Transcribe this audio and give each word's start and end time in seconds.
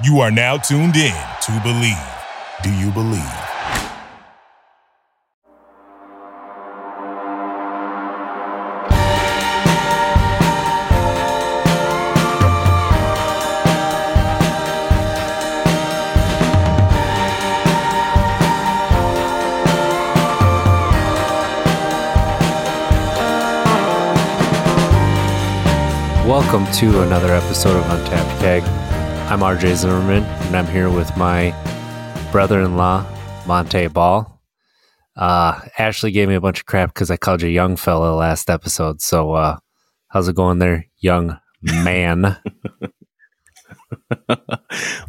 You 0.00 0.20
are 0.20 0.30
now 0.30 0.56
tuned 0.58 0.94
in 0.94 1.12
to 1.42 1.60
Believe. 1.64 1.96
Do 2.62 2.72
you 2.72 2.92
believe? 2.92 3.18
Welcome 26.24 26.70
to 26.74 27.02
another 27.02 27.34
episode 27.34 27.76
of 27.76 27.90
Untapped 27.90 28.40
Keg. 28.40 28.87
I'm 29.30 29.40
RJ 29.40 29.74
Zimmerman, 29.74 30.24
and 30.24 30.56
I'm 30.56 30.66
here 30.66 30.88
with 30.88 31.14
my 31.18 31.54
brother-in-law, 32.32 33.04
Montee 33.46 33.92
Ball. 33.92 34.40
Uh, 35.16 35.60
Ashley 35.76 36.12
gave 36.12 36.30
me 36.30 36.34
a 36.34 36.40
bunch 36.40 36.60
of 36.60 36.64
crap 36.66 36.94
because 36.94 37.10
I 37.10 37.18
called 37.18 37.42
you 37.42 37.50
young 37.50 37.76
fella 37.76 38.14
last 38.14 38.48
episode. 38.48 39.02
So, 39.02 39.32
uh, 39.34 39.58
how's 40.08 40.28
it 40.28 40.34
going 40.34 40.60
there, 40.60 40.86
young 40.96 41.38
man? 41.60 42.38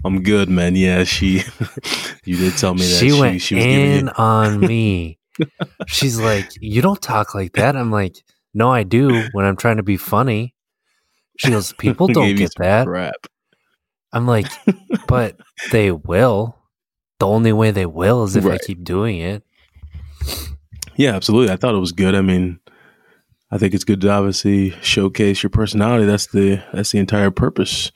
I'm 0.03 0.21
good, 0.21 0.49
man. 0.49 0.75
Yeah, 0.75 1.05
she. 1.05 1.43
you 2.25 2.35
did 2.35 2.57
tell 2.57 2.73
me 2.73 2.81
that 2.81 2.99
she, 2.99 3.11
she, 3.11 3.19
went 3.21 3.41
she 3.41 3.55
was 3.55 3.63
in 3.63 4.09
on 4.09 4.59
me. 4.59 5.17
She's 5.87 6.19
like, 6.19 6.49
"You 6.59 6.81
don't 6.81 7.01
talk 7.01 7.33
like 7.33 7.53
that." 7.53 7.77
I'm 7.77 7.89
like, 7.89 8.17
"No, 8.53 8.69
I 8.69 8.83
do 8.83 9.29
when 9.31 9.45
I'm 9.45 9.55
trying 9.55 9.77
to 9.77 9.83
be 9.83 9.95
funny." 9.95 10.55
She 11.37 11.51
goes, 11.51 11.71
"People 11.71 12.07
don't 12.07 12.35
get 12.35 12.51
that." 12.57 12.85
Crap. 12.85 13.15
I'm 14.13 14.25
like, 14.27 14.47
but 15.07 15.37
they 15.71 15.91
will. 15.91 16.55
The 17.19 17.27
only 17.27 17.51
way 17.53 17.71
they 17.71 17.85
will 17.85 18.23
is 18.23 18.35
if 18.35 18.45
I 18.45 18.49
Right. 18.49 18.61
keep 18.65 18.83
doing 18.83 19.17
it. 19.19 19.43
Yeah, 20.95 21.15
absolutely. 21.15 21.53
I 21.53 21.57
thought 21.57 21.75
it 21.75 21.79
was 21.79 21.91
good. 21.91 22.15
I 22.15 22.21
mean, 22.21 22.59
I 23.51 23.57
think 23.57 23.73
it's 23.73 23.83
good 23.83 24.01
to 24.01 24.09
obviously 24.09 24.71
showcase 24.81 25.41
your 25.43 25.49
personality. 25.49 26.05
That's 26.05 26.27
the 26.27 26.61
that's 26.73 26.91
the 26.91 26.99
entire 26.99 27.31
purpose, 27.31 27.91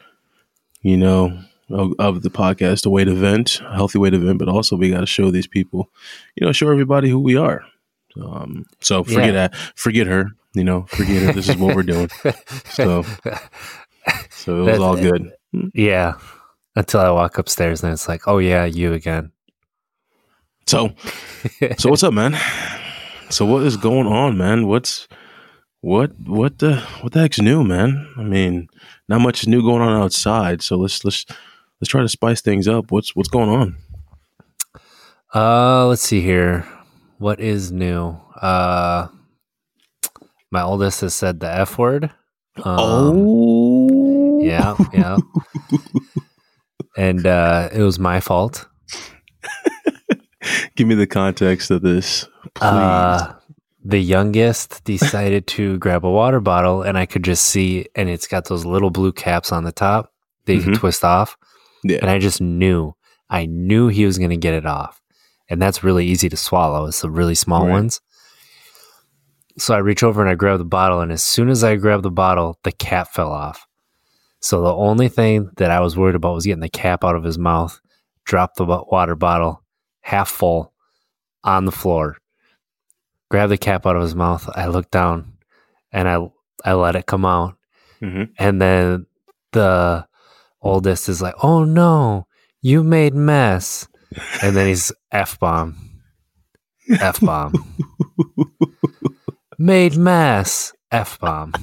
you 0.82 0.98
know, 0.98 1.38
of, 1.70 1.94
of 2.00 2.22
the 2.24 2.30
podcast. 2.30 2.86
A 2.86 2.90
way 2.90 3.04
to 3.04 3.14
vent, 3.14 3.60
a 3.62 3.74
healthy 3.76 3.98
way 4.00 4.10
to 4.10 4.18
vent, 4.18 4.40
but 4.40 4.48
also 4.50 4.76
we 4.76 4.90
got 4.90 5.02
to 5.02 5.06
show 5.06 5.32
these 5.32 5.48
people, 5.48 5.90
you 6.36 6.46
know, 6.46 6.52
show 6.54 6.70
everybody 6.72 7.10
who 7.10 7.20
we 7.20 7.36
are. 7.36 7.64
Um, 8.22 8.66
so 8.82 9.04
forget 9.04 9.28
Yeah. 9.28 9.32
that. 9.50 9.56
Forget 9.76 10.08
her. 10.08 10.32
You 10.54 10.64
know, 10.64 10.84
forget 10.90 11.24
her. 11.24 11.34
This 11.34 11.50
is 11.50 11.58
what 11.58 11.76
we're 11.76 11.84
doing. 11.84 12.10
So, 12.70 13.04
so 14.30 14.58
it 14.58 14.66
was 14.66 14.78
That- 14.78 14.82
all 14.82 14.96
good. 14.96 15.32
Yeah. 15.74 16.14
Until 16.76 17.02
I 17.02 17.12
walk 17.12 17.38
upstairs 17.38 17.84
and 17.84 17.94
it's 17.94 18.08
like, 18.08 18.28
oh 18.28 18.40
yeah, 18.40 18.66
you 18.66 18.94
again. 18.94 19.32
So, 20.66 20.94
so 21.78 21.90
what's 21.90 22.04
up, 22.04 22.14
man? 22.14 22.38
So 23.30 23.46
what 23.46 23.64
is 23.64 23.78
going 23.78 24.08
on, 24.08 24.38
man? 24.38 24.68
What's 24.68 25.08
what 25.82 26.12
what 26.26 26.60
the 26.60 26.78
what 27.02 27.14
the 27.14 27.20
heck's 27.20 27.42
new, 27.42 27.64
man? 27.64 28.08
I 28.18 28.24
mean, 28.24 28.70
not 29.10 29.22
much 29.22 29.44
is 29.44 29.48
new 29.48 29.62
going 29.62 29.82
on 29.82 30.02
outside. 30.02 30.62
So 30.62 30.78
let's 30.78 31.04
let's 31.04 31.26
let's 31.82 31.90
try 31.90 32.02
to 32.02 32.10
spice 32.10 32.42
things 32.42 32.68
up. 32.68 32.92
What's 32.92 33.16
what's 33.16 33.30
going 33.30 33.50
on? 33.50 33.76
Uh, 35.34 35.88
let's 35.88 36.04
see 36.04 36.22
here. 36.22 36.66
What 37.18 37.40
is 37.40 37.72
new? 37.72 38.18
Uh, 38.40 39.08
my 40.52 40.62
oldest 40.62 41.02
has 41.02 41.14
said 41.14 41.40
the 41.40 41.50
F 41.50 41.78
word. 41.78 42.12
Um, 42.58 42.64
oh, 42.66 43.83
yeah, 44.44 44.76
yeah. 44.94 45.18
and 46.98 47.26
uh, 47.26 47.70
it 47.74 47.82
was 47.82 48.00
my 48.00 48.20
fault. 48.20 48.68
Give 50.76 50.88
me 50.88 50.96
the 50.96 51.08
context 51.08 51.72
of 51.72 51.82
this, 51.82 52.28
please. 52.56 52.62
Uh, 52.64 53.34
the 53.86 54.00
youngest 54.00 54.84
decided 54.84 55.48
to 55.48 55.78
grab 55.78 56.06
a 56.06 56.10
water 56.12 56.40
bottle, 56.40 56.82
and 56.82 56.98
I 56.98 57.06
could 57.06 57.24
just 57.24 57.48
see, 57.48 57.88
and 57.96 58.10
it's 58.10 58.28
got 58.28 58.46
those 58.46 58.66
little 58.66 58.90
blue 58.90 59.12
caps 59.12 59.52
on 59.52 59.64
the 59.64 59.72
top 59.72 60.12
that 60.46 60.56
you 60.56 60.62
can 60.62 60.74
Mhm. 60.74 60.80
twist 60.80 61.04
off. 61.04 61.38
yeah, 61.84 61.98
And 62.02 62.10
I 62.10 62.18
just 62.20 62.42
knew, 62.42 62.94
I 63.30 63.46
knew 63.46 63.90
he 63.90 64.06
was 64.06 64.18
going 64.18 64.30
to 64.30 64.38
get 64.38 64.54
it 64.54 64.66
off. 64.66 65.02
And 65.50 65.62
that's 65.62 65.84
really 65.84 66.06
easy 66.06 66.30
to 66.30 66.38
swallow. 66.38 66.86
It's 66.86 67.02
the 67.02 67.10
really 67.12 67.36
small 67.36 67.64
Right. 67.66 67.72
ones. 67.72 68.00
So 69.58 69.76
I 69.76 69.80
reach 69.80 70.02
over 70.02 70.22
and 70.22 70.30
I 70.30 70.36
grab 70.36 70.60
the 70.60 70.66
bottle. 70.66 71.02
And 71.02 71.12
as 71.12 71.24
soon 71.24 71.50
as 71.50 71.62
I 71.64 71.76
grab 71.76 72.04
the 72.04 72.10
bottle, 72.12 72.58
the 72.64 72.72
cap 72.72 73.10
fell 73.14 73.32
off. 73.34 73.68
So 74.44 74.62
the 74.62 74.74
only 74.76 75.08
thing 75.08 75.50
that 75.56 75.72
I 75.72 75.80
was 75.80 75.96
worried 75.96 76.16
about 76.16 76.36
was 76.36 76.46
getting 76.46 76.60
the 76.60 76.68
cap 76.68 77.06
out 77.06 77.16
of 77.16 77.24
his 77.24 77.38
mouth, 77.40 77.80
drop 78.26 78.56
the 78.56 78.66
water 78.66 79.16
bottle 79.16 79.64
half 80.02 80.30
full 80.30 80.74
on 81.46 81.64
the 81.64 81.72
floor, 81.72 82.18
grab 83.32 83.48
the 83.48 83.58
cap 83.58 83.86
out 83.86 83.96
of 83.96 84.02
his 84.02 84.16
mouth. 84.16 84.50
I 84.54 84.68
look 84.68 84.92
down 84.92 85.38
and 85.94 86.10
I, 86.10 86.28
I 86.66 86.74
let 86.74 86.98
it 86.98 87.06
come 87.06 87.24
out. 87.24 87.56
Mhm. 88.02 88.32
And 88.38 88.62
then 88.62 89.06
the 89.54 90.06
oldest 90.62 91.08
is 91.08 91.22
like, 91.22 91.36
"Oh 91.42 91.64
no, 91.64 92.28
you 92.62 92.84
made 92.84 93.16
mess," 93.16 93.88
and 94.42 94.58
then 94.58 94.68
he's 94.68 94.92
f 95.14 95.40
bomb, 95.40 95.78
f 97.00 97.22
bomb, 97.22 97.54
made 99.58 99.96
mess, 99.96 100.74
f 100.92 101.18
bomb. 101.20 101.54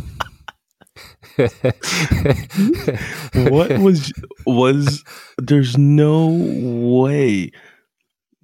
What 3.34 3.78
was 3.78 4.12
was? 4.46 5.04
There's 5.38 5.76
no 5.78 6.28
way. 6.28 7.50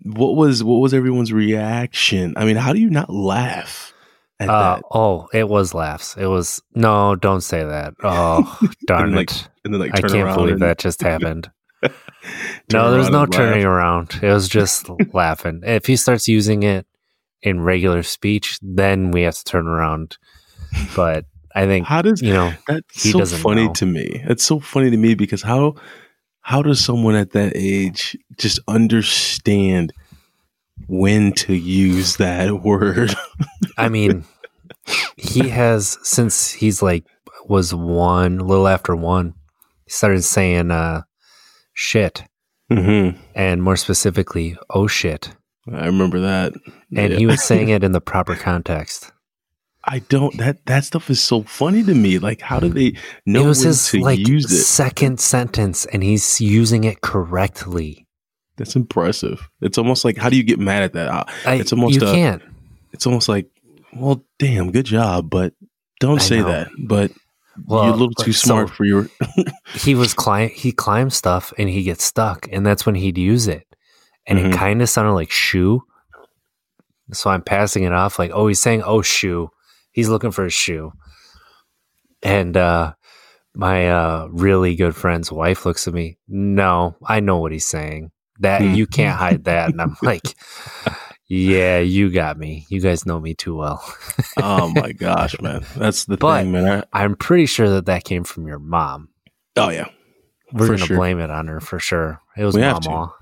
What 0.02 0.36
was 0.36 0.62
what 0.62 0.76
was 0.76 0.94
everyone's 0.94 1.32
reaction? 1.32 2.34
I 2.36 2.44
mean, 2.44 2.56
how 2.56 2.72
do 2.72 2.78
you 2.80 2.90
not 2.90 3.10
laugh 3.10 3.92
at 4.38 4.48
Uh, 4.48 4.76
that? 4.76 4.84
oh, 4.92 5.28
it 5.32 5.48
was 5.48 5.74
laughs. 5.74 6.16
It 6.16 6.26
was 6.26 6.62
no, 6.74 7.16
don't 7.16 7.40
say 7.40 7.64
that. 7.64 7.94
Oh, 8.02 8.58
darn 8.86 9.04
And, 9.08 9.16
like, 9.16 9.30
it! 9.30 9.48
And 9.64 9.74
then 9.74 9.80
like 9.80 9.92
I 9.94 10.00
can't 10.00 10.34
believe 10.36 10.52
and 10.54 10.62
that 10.62 10.78
just 10.78 11.02
happened. 11.02 11.50
no, 12.72 12.90
there's 12.92 13.10
no 13.10 13.22
and 13.24 13.30
laugh. 13.34 13.40
turning 13.40 13.64
around. 13.64 14.18
It 14.22 14.30
was 14.32 14.48
just 14.48 14.88
laughing. 15.12 15.62
If 15.64 15.86
he 15.86 15.96
starts 15.96 16.28
using 16.28 16.62
it 16.62 16.86
in 17.42 17.60
regular 17.60 18.02
speech, 18.02 18.58
then 18.62 19.10
we 19.10 19.22
have 19.22 19.34
to 19.36 19.44
turn 19.44 19.66
around. 19.66 20.18
But 20.94 21.24
I 21.56 21.64
think 21.66 21.86
How 21.86 22.02
does 22.02 22.20
you 22.20 22.34
know 22.34 22.52
that's 22.68 23.10
so 23.10 23.24
funny 23.24 23.66
know. 23.66 23.72
to 23.72 23.86
me? 23.86 24.20
It's 24.24 24.44
so 24.44 24.60
funny 24.60 24.90
to 24.90 24.96
me 24.96 25.14
because 25.14 25.42
how 25.42 25.74
how 26.42 26.62
does 26.62 26.84
someone 26.84 27.14
at 27.16 27.32
that 27.32 27.52
age 27.56 28.16
just 28.38 28.60
understand 28.68 29.92
when 30.86 31.32
to 31.32 31.54
use 31.54 32.18
that 32.18 32.62
word? 32.62 33.14
I 33.78 33.88
mean, 33.88 34.24
he 35.16 35.48
has 35.48 35.98
since 36.02 36.52
he's 36.52 36.82
like 36.82 37.04
was 37.46 37.72
one, 37.74 38.38
a 38.40 38.44
little 38.44 38.68
after 38.68 38.94
one, 38.94 39.34
he 39.86 39.90
started 39.90 40.22
saying 40.22 40.70
uh 40.70 41.02
shit. 41.72 42.24
mm-hmm. 42.70 43.18
And 43.34 43.62
more 43.62 43.76
specifically, 43.76 44.56
oh 44.70 44.86
shit. 44.86 45.34
I 45.72 45.86
remember 45.86 46.20
that. 46.20 46.52
And 46.94 47.12
Yeah. 47.12 47.18
he 47.18 47.26
was 47.26 47.42
saying 47.42 47.68
it 47.76 47.82
in 47.82 47.92
the 47.92 48.00
proper 48.00 48.36
context. 48.36 49.10
I 49.88 50.00
don't 50.00 50.36
that 50.38 50.66
that 50.66 50.84
stuff 50.84 51.10
is 51.10 51.22
so 51.22 51.42
funny 51.44 51.82
to 51.84 51.94
me. 51.94 52.18
Like 52.18 52.40
how 52.40 52.58
do 52.60 52.68
they 52.68 52.94
know 53.24 53.44
it 53.44 53.46
was 53.48 53.58
when 53.60 53.66
his 53.68 53.88
to 53.90 54.00
like 54.00 54.18
use 54.18 54.50
it? 54.50 54.64
second 54.64 55.20
sentence 55.20 55.84
and 55.86 56.02
he's 56.02 56.40
using 56.40 56.84
it 56.84 57.00
correctly. 57.02 58.06
That's 58.56 58.74
impressive. 58.74 59.48
It's 59.60 59.78
almost 59.78 60.04
like 60.04 60.16
how 60.16 60.28
do 60.28 60.36
you 60.36 60.42
get 60.42 60.58
mad 60.58 60.82
at 60.82 60.92
that? 60.94 61.08
Uh, 61.08 61.24
It's 61.52 61.72
almost 61.72 62.00
you 62.00 62.06
a- 62.08 62.12
can't. 62.12 62.42
It's 62.92 63.06
almost 63.06 63.28
like, 63.28 63.46
well, 63.94 64.24
damn, 64.38 64.72
good 64.72 64.86
job, 64.86 65.28
but 65.30 65.52
don't 66.00 66.18
I 66.20 66.22
say 66.22 66.40
know. 66.40 66.48
that. 66.48 66.68
But 66.78 67.12
Well, 67.66 67.84
you're 67.84 67.92
a 67.94 67.96
little 67.96 68.14
too 68.14 68.32
so- 68.32 68.48
smart 68.48 68.70
for 68.70 68.84
your 68.84 69.08
he 69.74 69.94
was 69.94 70.14
climb 70.14 70.48
he 70.50 70.72
climbs 70.72 71.14
stuff 71.14 71.52
and 71.58 71.68
he 71.68 71.82
gets 71.84 72.04
stuck 72.04 72.48
and 72.50 72.66
that's 72.66 72.84
when 72.86 72.94
he'd 72.96 73.18
use 73.18 73.46
it 73.46 73.64
and 74.26 74.38
Mhm. 74.38 74.52
it 74.52 74.56
kind 74.56 74.82
of 74.82 74.88
sounded 74.88 75.12
like 75.12 75.30
shoe 75.30 75.82
so 77.12 77.30
i'm 77.30 77.40
passing 77.42 77.84
it 77.84 77.92
off 77.92 78.18
like 78.18 78.30
oh 78.34 78.48
he's 78.48 78.60
saying 78.60 78.82
oh 78.82 79.00
shoe 79.00 79.48
he's 79.96 80.08
looking 80.08 80.30
for 80.30 80.44
a 80.44 80.50
shoe 80.50 80.92
and 82.22 82.56
uh 82.56 82.92
my 83.54 83.88
uh 83.90 84.28
really 84.30 84.76
good 84.76 84.94
friend's 84.94 85.32
wife 85.32 85.64
looks 85.66 85.88
at 85.88 85.94
me 85.94 86.18
no 86.28 86.94
i 87.06 87.18
know 87.20 87.38
what 87.38 87.50
he's 87.52 87.66
saying 87.66 88.10
that 88.40 88.60
Hmm. 88.60 88.74
you 88.74 88.86
can't 88.86 89.18
hide 89.24 89.44
that 89.44 89.70
and 89.70 89.80
i'm 89.80 89.96
like 90.02 90.22
yeah 91.28 91.78
you 91.78 92.10
got 92.10 92.38
me 92.38 92.66
you 92.68 92.80
guys 92.80 93.04
know 93.06 93.18
me 93.18 93.34
too 93.34 93.56
well 93.56 93.82
oh 94.36 94.68
my 94.76 94.92
gosh, 95.06 95.40
man. 95.40 95.64
That's 95.76 96.04
the 96.04 96.16
But- 96.16 96.42
thing, 96.42 96.52
man. 96.52 96.84
I, 96.92 97.02
i'm 97.04 97.16
pretty 97.16 97.46
sure 97.46 97.68
that 97.70 97.86
that 97.86 98.04
came 98.04 98.24
from 98.24 98.46
your 98.46 98.58
mom 98.60 99.08
oh 99.56 99.70
yeah. 99.70 99.88
we're 100.52 100.66
gonna 100.66 100.78
sure. 100.78 100.96
blame 100.98 101.18
it 101.18 101.30
on 101.30 101.48
her 101.48 101.60
for 101.60 101.78
sure 101.80 102.20
it 102.36 102.44
was 102.44 102.54
We 102.54 102.60
mama 102.60 103.12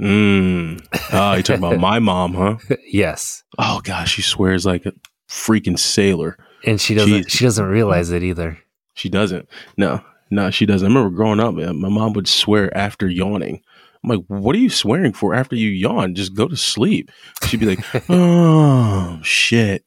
Mm. 0.00 0.86
Oh, 1.12 1.34
you 1.34 1.42
talking 1.42 1.64
about 1.64 1.78
my 1.80 1.98
mom, 2.00 2.34
huh? 2.34 2.56
yes 2.90 3.42
Oh 3.56 3.80
gosh, 3.82 4.12
she 4.12 4.20
swears 4.22 4.66
like 4.66 4.84
a 4.84 4.92
freaking 5.28 5.78
sailor. 5.78 6.36
and 6.64 6.80
she 6.80 6.94
doesn't 6.94 7.30
she 7.30 7.44
doesn't 7.44 7.66
realize 7.66 8.10
it 8.10 8.22
either 8.22 8.58
She 8.94 9.08
doesn't. 9.08 9.48
No, 9.76 10.00
No, 10.30 10.50
she 10.50 10.66
doesn't. 10.66 10.86
I 10.86 10.88
remember 10.88 11.14
growing 11.14 11.40
up, 11.40 11.54
man, 11.54 11.80
my 11.80 11.88
mom 11.88 12.12
would 12.14 12.28
swear 12.28 12.74
after 12.76 13.08
yawning. 13.08 13.62
I'm 14.04 14.10
like, 14.10 14.24
what 14.28 14.54
are 14.54 14.58
you 14.58 14.70
swearing 14.70 15.12
for 15.12 15.34
after 15.34 15.56
you 15.56 15.68
yawn? 15.70 16.14
Just 16.14 16.34
go 16.34 16.46
to 16.48 16.56
sleep. 16.56 17.10
She'd 17.46 17.60
be 17.60 17.66
like, 17.66 17.84
oh, 18.08 19.18
shit. 19.22 19.84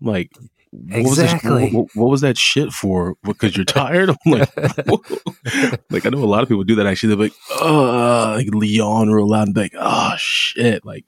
I'm 0.00 0.06
like, 0.06 0.30
what 0.70 1.02
was, 1.02 1.16
this- 1.16 1.32
Exactly. 1.32 1.70
what, 1.70 1.86
what 1.94 2.10
was 2.10 2.20
that 2.20 2.38
shit 2.38 2.72
for? 2.72 3.16
Because 3.24 3.56
you're 3.56 3.64
tired? 3.64 4.08
I'm 4.10 4.16
like, 4.32 4.56
like, 5.90 6.06
I 6.06 6.10
know 6.10 6.22
a 6.22 6.26
lot 6.30 6.42
of 6.44 6.48
people 6.48 6.62
do 6.64 6.76
that 6.76 6.86
actually. 6.86 7.14
They're 7.14 7.24
like, 7.24 7.34
oh, 7.60 8.34
like 8.36 8.46
yawn 8.70 9.10
real 9.10 9.28
loud 9.28 9.48
and 9.48 9.54
be 9.54 9.62
like, 9.62 9.74
oh, 9.78 10.14
shit. 10.16 10.84
Like, 10.84 11.04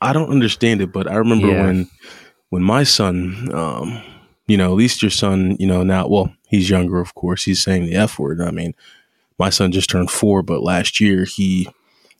I 0.00 0.12
don't 0.12 0.30
understand 0.30 0.80
it, 0.80 0.92
but 0.92 1.10
I 1.10 1.16
remember 1.16 1.48
Yeah. 1.48 1.64
when, 1.66 1.90
when 2.50 2.62
my 2.62 2.82
son, 2.82 3.50
um, 3.52 4.02
you 4.46 4.56
know, 4.56 4.70
at 4.70 4.76
least 4.76 5.02
your 5.02 5.10
son, 5.10 5.56
you 5.58 5.66
know, 5.66 5.82
now, 5.82 6.08
well, 6.08 6.32
he's 6.48 6.70
younger, 6.70 7.00
of 7.00 7.14
course. 7.14 7.44
He's 7.44 7.62
saying 7.62 7.86
the 7.86 7.94
F 7.94 8.18
word. 8.18 8.40
I 8.40 8.50
mean, 8.50 8.74
my 9.38 9.50
son 9.50 9.72
just 9.72 9.90
turned 9.90 10.10
four, 10.10 10.42
but 10.42 10.62
last 10.62 11.00
year 11.00 11.24
he, 11.24 11.68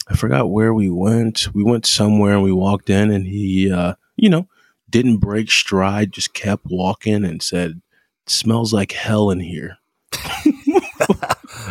I 0.09 0.17
forgot 0.17 0.51
where 0.51 0.75
we 0.75 0.91
went. 0.91 1.53
We 1.55 1.63
went 1.63 1.87
somewhere 1.87 2.35
and 2.35 2.43
we 2.43 2.53
walked 2.53 2.91
in 2.91 3.11
and 3.11 3.27
he, 3.27 3.73
uh, 3.73 3.95
you 4.17 4.29
know, 4.29 4.49
didn't 4.91 5.19
break 5.19 5.51
stride, 5.51 6.13
just 6.13 6.35
kept 6.35 6.65
walking 6.67 7.25
and 7.25 7.43
said, 7.43 7.81
smells 8.27 8.73
like 8.73 8.93
hell 8.93 9.31
in 9.31 9.41
here. 9.41 9.79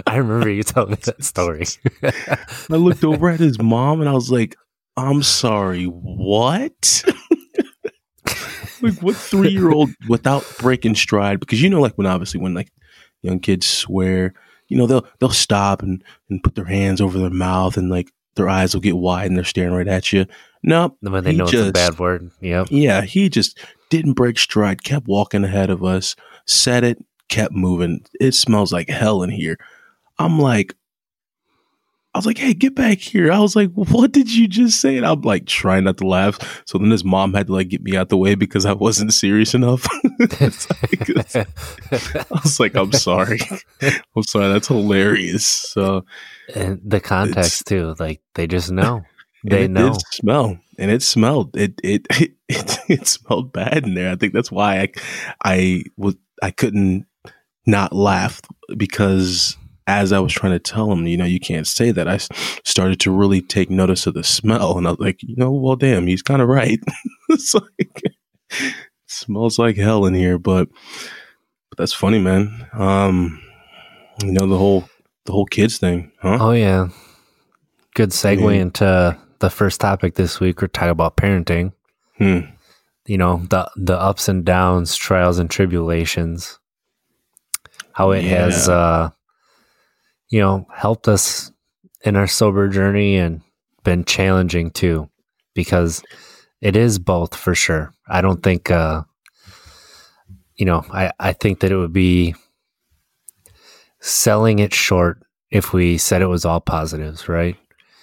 I 0.05 0.17
remember 0.17 0.49
you 0.49 0.63
telling 0.63 0.91
me 0.91 0.97
that 1.03 1.23
story. 1.23 1.65
I 2.03 2.75
looked 2.75 3.03
over 3.03 3.29
at 3.29 3.39
his 3.39 3.59
mom 3.59 3.99
and 3.99 4.09
I 4.09 4.13
was 4.13 4.31
like, 4.31 4.55
I'm 4.95 5.23
sorry, 5.23 5.85
what? 5.85 7.03
like 8.81 9.01
what 9.01 9.15
three 9.31 9.49
year 9.49 9.71
old 9.71 9.89
without 10.07 10.45
breaking 10.59 10.95
stride? 10.95 11.39
Because 11.39 11.61
you 11.61 11.69
know, 11.69 11.81
like 11.81 11.97
when 11.97 12.07
obviously 12.07 12.39
when 12.39 12.53
like 12.53 12.71
young 13.21 13.39
kids 13.39 13.67
swear, 13.67 14.33
you 14.67 14.77
know, 14.77 14.87
they'll 14.87 15.07
they'll 15.19 15.29
stop 15.29 15.81
and, 15.81 16.03
and 16.29 16.43
put 16.43 16.55
their 16.55 16.65
hands 16.65 17.01
over 17.01 17.17
their 17.17 17.29
mouth 17.29 17.77
and 17.77 17.89
like 17.89 18.11
their 18.35 18.49
eyes 18.49 18.73
will 18.73 18.81
get 18.81 18.97
wide 18.97 19.27
and 19.27 19.35
they're 19.35 19.43
staring 19.43 19.73
right 19.73 19.87
at 19.87 20.13
you. 20.13 20.25
No, 20.63 20.95
when 21.01 21.23
they 21.23 21.31
He 21.31 21.37
know 21.37 21.45
it's 21.45 21.53
a 21.53 21.71
bad 21.71 21.99
word. 21.99 22.31
Yep. 22.41 22.67
yeah, 22.71 23.01
he 23.01 23.29
just 23.29 23.59
didn't 23.89 24.13
break 24.13 24.37
stride, 24.37 24.83
kept 24.83 25.07
walking 25.07 25.43
ahead 25.43 25.69
of 25.69 25.83
us, 25.83 26.15
said 26.45 26.83
it, 26.83 27.03
kept 27.29 27.53
moving. 27.53 28.05
It 28.19 28.33
smells 28.33 28.73
like 28.73 28.89
hell 28.89 29.23
in 29.23 29.29
here. 29.29 29.57
I'm 30.19 30.39
like, 30.39 30.75
I 32.17 32.19
was 32.19 32.25
like, 32.25 32.39
hey, 32.39 32.55
get 32.55 32.73
back 32.73 32.97
here. 32.97 33.31
I 33.31 33.37
was 33.37 33.55
like, 33.55 33.69
what 33.73 34.11
did 34.11 34.33
you 34.33 34.47
just 34.47 34.81
say? 34.81 34.97
And 34.97 35.05
I'm 35.05 35.21
like 35.21 35.45
trying 35.45 35.83
not 35.83 35.97
to 35.99 36.07
laugh. 36.07 36.63
So 36.65 36.79
then 36.79 36.89
his 36.89 37.03
mom 37.03 37.35
had 37.35 37.45
to 37.45 37.53
like 37.53 37.69
get 37.69 37.83
me 37.83 37.95
out 37.95 38.09
the 38.09 38.17
way 38.17 38.33
because 38.33 38.65
I 38.65 38.73
wasn't 38.73 39.13
serious 39.13 39.53
enough. 39.53 39.87
Like- 40.19 40.41
I 41.37 42.25
was 42.43 42.59
like, 42.59 42.75
I'm 42.75 42.91
sorry. 42.91 43.39
I'm 44.15 44.23
sorry. 44.23 44.51
That's 44.51 44.67
hilarious. 44.67 45.45
So 45.45 46.05
and 46.55 46.81
the 46.83 46.99
context 46.99 47.67
too, 47.67 47.93
like 47.99 48.21
they 48.33 48.47
just 48.47 48.71
know. 48.71 49.03
They 49.43 49.67
know. 49.67 49.95
smell, 50.11 50.57
and 50.79 50.89
it 50.91 51.03
smelled. 51.03 51.55
It 51.55 51.79
it, 51.83 52.07
it 52.09 52.31
it 52.49 52.79
it 52.89 53.07
smelled 53.07 53.53
bad 53.53 53.85
in 53.85 53.93
there. 53.93 54.11
I 54.11 54.15
think 54.15 54.33
that's 54.33 54.51
why 54.51 54.79
I 54.81 54.89
I 55.45 55.83
was 55.95 56.15
I 56.41 56.49
couldn't 56.49 57.05
not 57.67 57.93
laugh 57.93 58.41
because 58.75 59.55
as 59.87 60.11
I 60.11 60.19
was 60.19 60.33
trying 60.33 60.51
to 60.51 60.59
tell 60.59 60.91
him, 60.91 61.07
you 61.07 61.17
know, 61.17 61.25
you 61.25 61.39
can't 61.39 61.65
say 61.65 61.91
that, 61.91 62.07
I 62.07 62.17
started 62.63 62.99
to 63.01 63.11
really 63.11 63.41
take 63.41 63.69
notice 63.69 64.05
of 64.05 64.13
the 64.13 64.23
smell, 64.23 64.77
and 64.77 64.85
I 64.85 64.91
was 64.91 64.99
like, 64.99 65.23
you 65.23 65.35
know, 65.37 65.51
well, 65.51 65.77
damn, 65.77 66.07
he's 66.07 66.21
kind 66.21 66.41
of 66.41 66.49
right. 66.49 66.79
it's 67.29 67.55
like 67.55 68.03
it 68.03 68.73
smells 69.07 69.57
like 69.57 69.77
hell 69.77 70.05
in 70.05 70.13
here, 70.13 70.37
but 70.37 70.67
but 71.69 71.77
that's 71.77 71.93
funny, 71.93 72.19
man. 72.19 72.67
Um, 72.73 73.41
you 74.23 74.33
know 74.33 74.45
the 74.47 74.57
whole 74.57 74.89
the 75.25 75.31
whole 75.31 75.45
kids 75.45 75.77
thing, 75.77 76.11
huh? 76.21 76.37
Oh 76.39 76.51
yeah. 76.51 76.89
Good 77.95 78.11
segue 78.11 78.55
into 78.59 79.17
the 79.39 79.49
first 79.49 79.81
topic 79.81 80.15
this 80.15 80.39
week. 80.39 80.61
We're 80.61 80.67
talking 80.67 80.91
about 80.91 81.17
parenting. 81.17 81.73
Hmm. 82.17 82.41
You 83.05 83.17
know, 83.17 83.43
the 83.49 83.69
the 83.75 83.99
ups 83.99 84.27
and 84.27 84.45
downs, 84.45 84.95
trials 84.95 85.39
and 85.39 85.49
tribulations. 85.49 86.59
How 87.93 88.11
it 88.11 88.23
has 88.25 88.69
uh 88.69 89.09
you 90.29 90.39
know, 90.39 90.67
helped 90.73 91.07
us 91.07 91.51
in 92.03 92.15
our 92.15 92.27
sober 92.27 92.67
journey 92.67 93.17
and 93.17 93.41
been 93.83 94.05
challenging 94.05 94.71
too. 94.71 95.09
Because 95.53 96.03
it 96.61 96.75
is 96.75 96.99
both 96.99 97.35
for 97.35 97.55
sure. 97.55 97.93
I 98.07 98.21
don't 98.21 98.43
think 98.43 98.69
uh 98.69 99.03
you 100.57 100.65
know, 100.65 100.83
I, 100.91 101.11
I 101.19 101.33
think 101.33 101.59
that 101.59 101.71
it 101.71 101.77
would 101.77 101.93
be 101.93 102.35
selling 103.99 104.59
it 104.59 104.73
short 104.73 105.21
if 105.51 105.71
we 105.71 105.97
said 105.97 106.21
it 106.21 106.27
was 106.27 106.45
all 106.45 106.59
positives, 106.59 107.29
right? 107.29 107.55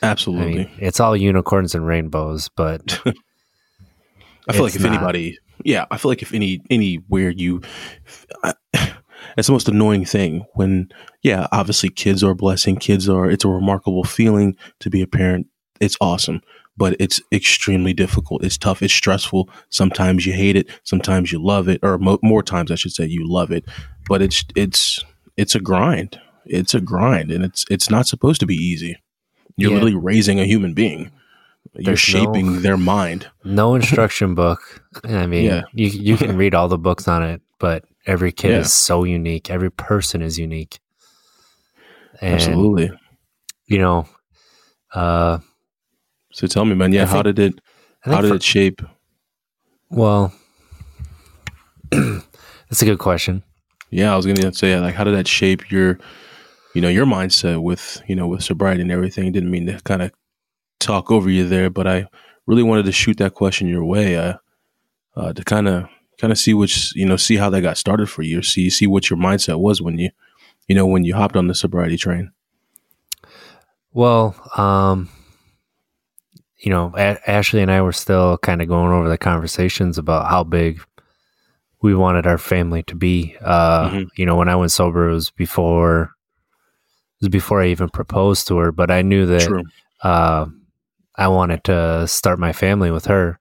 I 0.02 0.06
Absolutely. 0.06 0.56
mean, 0.56 0.70
it's 0.78 1.00
all 1.00 1.16
unicorns 1.16 1.74
and 1.74 1.86
rainbows, 1.86 2.48
but 2.48 3.00
I 4.48 4.52
feel 4.52 4.62
like 4.62 4.76
if 4.76 4.82
not. 4.82 4.92
anybody, 4.92 5.38
yeah, 5.64 5.86
I 5.90 5.96
feel 5.96 6.10
like 6.10 6.22
if 6.22 6.32
any 6.32 6.60
anywhere 6.70 7.30
you, 7.30 7.62
I, 8.42 8.54
it's 9.36 9.46
the 9.48 9.52
most 9.52 9.68
annoying 9.68 10.04
thing 10.04 10.44
when, 10.54 10.90
yeah, 11.22 11.46
obviously 11.52 11.90
kids 11.90 12.22
are 12.22 12.30
a 12.30 12.34
blessing. 12.36 12.76
Kids 12.76 13.08
are 13.08 13.30
it's 13.30 13.44
a 13.44 13.48
remarkable 13.48 14.04
feeling 14.04 14.56
to 14.80 14.90
be 14.90 15.02
a 15.02 15.06
parent. 15.06 15.46
It's 15.80 15.96
awesome, 16.00 16.40
but 16.76 16.96
it's 17.00 17.20
extremely 17.32 17.92
difficult. 17.92 18.44
It's 18.44 18.56
tough. 18.58 18.82
It's 18.82 18.94
stressful. 18.94 19.48
Sometimes 19.70 20.24
you 20.26 20.32
hate 20.32 20.56
it. 20.56 20.68
Sometimes 20.84 21.32
you 21.32 21.42
love 21.44 21.68
it, 21.68 21.80
or 21.82 21.98
mo- 21.98 22.20
more 22.22 22.42
times 22.42 22.70
I 22.70 22.76
should 22.76 22.92
say 22.92 23.06
you 23.06 23.26
love 23.26 23.50
it. 23.50 23.64
But 24.08 24.22
it's 24.22 24.44
it's 24.54 25.04
it's 25.36 25.54
a 25.54 25.60
grind. 25.60 26.20
It's 26.46 26.74
a 26.74 26.80
grind, 26.80 27.30
and 27.32 27.44
it's 27.44 27.64
it's 27.70 27.90
not 27.90 28.06
supposed 28.06 28.38
to 28.40 28.46
be 28.46 28.54
easy. 28.54 28.96
You're 29.56 29.70
Yeah. 29.70 29.76
literally 29.76 29.96
raising 29.96 30.38
a 30.40 30.44
human 30.46 30.74
being. 30.74 31.10
You're 31.74 31.84
There's 31.96 32.12
no- 32.14 32.20
shaping 32.20 32.62
their 32.62 32.76
mind. 32.76 33.26
no 33.42 33.74
instruction 33.74 34.34
book. 34.34 34.60
I 35.04 35.26
mean, 35.26 35.44
Yeah. 35.46 35.62
you 35.72 35.86
you 35.88 36.16
can 36.16 36.36
read 36.36 36.54
all 36.54 36.68
the 36.68 36.78
books 36.78 37.08
on 37.08 37.22
it, 37.24 37.40
but 37.58 37.84
every 38.06 38.32
kid 38.32 38.50
Yeah. 38.50 38.58
is 38.60 38.72
so 38.72 39.04
unique. 39.04 39.50
Every 39.50 39.70
person 39.70 40.22
is 40.22 40.38
unique. 40.38 40.78
And 42.20 42.34
Absolutely. 42.34 42.90
you 43.66 43.78
know, 43.78 44.06
uh 44.92 45.38
So 46.32 46.46
tell 46.46 46.64
me, 46.64 46.74
man. 46.74 46.92
Yeah, 46.92 47.02
I 47.02 47.06
how 47.06 47.22
think- 47.22 47.36
did 47.36 47.38
it? 47.54 47.60
How 48.00 48.20
did 48.20 48.28
for- 48.28 48.34
it 48.36 48.42
shape? 48.42 48.82
well 49.90 50.32
that's 51.90 52.82
a 52.82 52.84
good 52.84 52.98
question. 52.98 53.42
Yeah, 53.90 54.12
I 54.12 54.16
was 54.16 54.26
gonna 54.26 54.52
say, 54.52 54.78
like, 54.80 54.94
how 54.94 55.04
did 55.04 55.14
that 55.14 55.28
shape 55.28 55.70
your, 55.70 55.98
you 56.74 56.80
know, 56.80 56.88
your 56.88 57.06
mindset 57.06 57.62
with, 57.62 58.02
you 58.08 58.16
know, 58.16 58.26
with 58.26 58.42
sobriety 58.42 58.82
and 58.82 58.90
everything? 58.90 59.30
Didn't 59.30 59.50
mean 59.50 59.66
to 59.66 59.80
kind 59.84 60.02
of 60.02 60.10
talk 60.80 61.10
over 61.12 61.30
you 61.30 61.46
there, 61.48 61.70
but 61.70 61.86
I 61.86 62.06
really 62.46 62.62
wanted 62.64 62.86
to 62.86 62.92
shoot 62.92 63.18
that 63.18 63.34
question 63.34 63.68
your 63.68 63.84
way, 63.84 64.16
uh, 64.16 64.34
uh 65.16 65.32
to 65.32 65.44
kind 65.44 65.68
of, 65.68 65.84
kind 66.18 66.32
of 66.32 66.38
see 66.38 66.54
which, 66.54 66.94
you 66.96 67.06
know, 67.06 67.16
see 67.16 67.36
how 67.36 67.50
that 67.50 67.62
got 67.62 67.76
started 67.76 68.08
for 68.08 68.22
you, 68.22 68.42
see, 68.42 68.70
see 68.70 68.86
what 68.86 69.10
your 69.10 69.18
mindset 69.18 69.58
was 69.60 69.82
when 69.82 69.98
you, 69.98 70.10
you 70.68 70.74
know, 70.74 70.86
when 70.86 71.04
you 71.04 71.14
hopped 71.14 71.36
on 71.36 71.48
the 71.48 71.54
sobriety 71.54 71.96
train. 71.96 72.30
Well, 73.92 74.34
um, 74.56 75.08
you 76.58 76.70
know, 76.70 76.92
a- 76.96 77.30
Ashley 77.30 77.62
and 77.62 77.70
I 77.70 77.82
were 77.82 77.92
still 77.92 78.38
kind 78.38 78.62
of 78.62 78.68
going 78.68 78.92
over 78.92 79.08
the 79.08 79.18
conversations 79.18 79.98
about 79.98 80.28
how 80.30 80.44
big 80.44 80.80
we 81.82 81.94
wanted 81.94 82.26
our 82.26 82.38
family 82.38 82.82
to 82.84 82.94
be. 82.94 83.36
Uh, 83.42 83.90
Mhm. 83.90 84.08
You 84.16 84.26
know, 84.26 84.36
when 84.36 84.48
I 84.48 84.56
went 84.56 84.72
sober, 84.72 85.10
it 85.10 85.14
was 85.14 85.30
before 85.30 86.02
it 87.20 87.24
was 87.26 87.28
before 87.28 87.60
I 87.62 87.68
even 87.68 87.88
proposed 87.90 88.48
to 88.48 88.56
her, 88.58 88.72
but 88.72 88.90
I 88.90 89.02
knew 89.02 89.26
that 89.26 89.42
True. 89.42 89.62
uh, 90.02 90.46
I 91.16 91.28
wanted 91.28 91.62
to 91.64 92.08
start 92.08 92.38
my 92.38 92.52
family 92.52 92.90
with 92.90 93.06
her. 93.06 93.38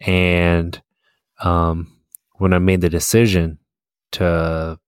And 0.00 0.80
um, 1.42 1.92
when 2.34 2.52
I 2.52 2.58
made 2.58 2.80
the 2.80 2.88
decision 2.88 3.58
to 4.12 4.78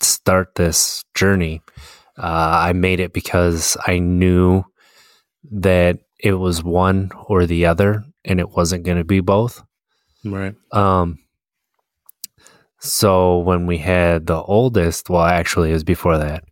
start 0.00 0.54
this 0.54 1.04
journey, 1.14 1.62
uh, 2.18 2.62
I 2.68 2.72
made 2.72 3.00
it 3.00 3.12
because 3.12 3.76
I 3.86 3.98
knew 3.98 4.64
that 5.50 5.98
it 6.18 6.34
was 6.34 6.62
one 6.62 7.10
or 7.26 7.46
the 7.46 7.66
other, 7.66 8.04
and 8.24 8.40
it 8.40 8.50
wasn't 8.50 8.84
going 8.84 8.98
to 8.98 9.04
be 9.04 9.20
both. 9.20 9.62
Right. 10.24 10.54
Um, 10.72 11.18
so 12.80 13.38
when 13.38 13.66
we 13.66 13.78
had 13.78 14.26
the 14.26 14.42
oldest, 14.42 15.10
well, 15.10 15.22
actually, 15.22 15.70
it 15.70 15.74
was 15.74 15.84
before 15.84 16.18
that. 16.18 16.44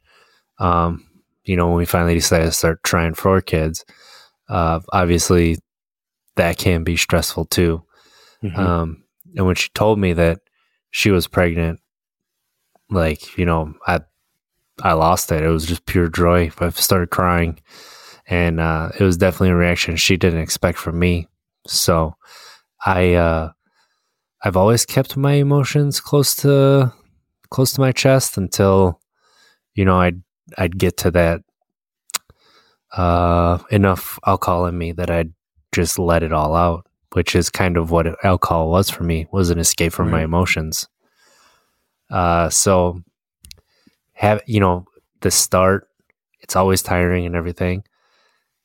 Um, 0.58 1.04
you 1.44 1.56
know, 1.56 1.68
when 1.68 1.76
we 1.76 1.86
finally 1.86 2.14
decided 2.14 2.46
to 2.46 2.52
start 2.52 2.82
trying 2.82 3.14
for 3.14 3.40
kids, 3.40 3.84
uh, 4.48 4.80
obviously 4.92 5.58
that 6.36 6.58
can 6.58 6.84
be 6.84 6.96
stressful 6.96 7.46
too. 7.46 7.82
Mhm. 8.42 8.58
Um, 8.58 9.04
and 9.38 9.46
when 9.46 9.54
she 9.54 9.70
told 9.70 9.98
me 9.98 10.12
that 10.12 10.40
she 10.90 11.10
was 11.10 11.28
pregnant, 11.28 11.80
like 12.90 13.38
you 13.38 13.46
know, 13.46 13.72
I 13.86 14.00
I 14.82 14.92
lost 14.92 15.32
it. 15.32 15.42
It 15.42 15.48
was 15.48 15.64
just 15.64 15.86
pure 15.86 16.08
joy. 16.08 16.50
I 16.58 16.70
started 16.70 17.10
crying, 17.10 17.60
and 18.26 18.60
uh, 18.60 18.90
it 18.98 19.04
was 19.04 19.16
definitely 19.16 19.50
a 19.50 19.56
reaction 19.56 19.96
she 19.96 20.16
didn't 20.16 20.40
expect 20.40 20.78
from 20.78 20.98
me. 20.98 21.28
So, 21.66 22.16
I 22.84 23.14
uh, 23.14 23.52
I've 24.42 24.56
always 24.56 24.84
kept 24.84 25.16
my 25.16 25.34
emotions 25.34 26.00
close 26.00 26.34
to 26.36 26.92
close 27.50 27.72
to 27.72 27.80
my 27.80 27.92
chest 27.92 28.36
until 28.36 29.00
you 29.74 29.84
know 29.84 30.00
I'd 30.00 30.20
I'd 30.58 30.78
get 30.78 30.96
to 30.98 31.12
that 31.12 31.42
uh, 32.96 33.58
enough 33.70 34.18
alcohol 34.26 34.66
in 34.66 34.76
me 34.76 34.92
that 34.92 35.10
I'd 35.10 35.32
just 35.70 35.98
let 35.98 36.24
it 36.24 36.32
all 36.32 36.56
out, 36.56 36.87
which 37.12 37.34
is 37.34 37.50
kind 37.50 37.76
of 37.76 37.90
what 37.90 38.06
alcohol 38.24 38.70
was 38.70 38.90
for 38.90 39.04
me 39.04 39.26
was 39.32 39.50
an 39.50 39.58
escape 39.58 39.92
from 39.92 40.10
my 40.10 40.22
emotions. 40.22 40.88
Uh, 42.10 42.48
so 42.50 43.02
have 44.12 44.42
you 44.46 44.60
know 44.60 44.84
the 45.20 45.30
start, 45.30 45.88
it's 46.40 46.56
always 46.56 46.82
tiring 46.82 47.26
and 47.26 47.36
everything, 47.36 47.84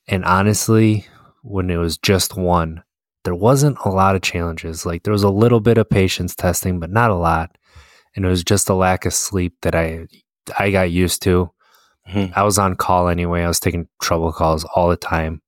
and 0.08 0.24
honestly, 0.24 1.06
when 1.42 1.70
it 1.70 1.76
was 1.76 1.98
just 1.98 2.36
one, 2.36 2.82
there 3.24 3.34
wasn't 3.34 3.78
a 3.84 3.90
lot 3.90 4.16
of 4.16 4.22
challenges. 4.22 4.86
Like 4.86 5.02
there 5.02 5.12
was 5.12 5.22
a 5.22 5.30
little 5.30 5.60
bit 5.60 5.78
of 5.78 5.88
patience 5.88 6.34
testing, 6.34 6.80
but 6.80 6.90
not 6.90 7.10
a 7.10 7.16
lot, 7.16 7.56
and 8.16 8.24
it 8.24 8.28
was 8.28 8.44
just 8.44 8.68
a 8.68 8.74
lack 8.74 9.04
of 9.04 9.14
sleep 9.14 9.54
that 9.62 9.74
I 9.74 10.06
I 10.58 10.70
got 10.70 10.90
used 10.90 11.22
to. 11.22 11.50
Mhm. 12.08 12.32
I 12.36 12.42
was 12.42 12.58
on 12.58 12.76
call 12.76 13.08
anyway. 13.08 13.42
I 13.42 13.48
was 13.48 13.60
taking 13.60 13.88
trouble 14.02 14.32
calls 14.32 14.64
all 14.74 14.88
the 14.90 14.96
time. 14.96 15.40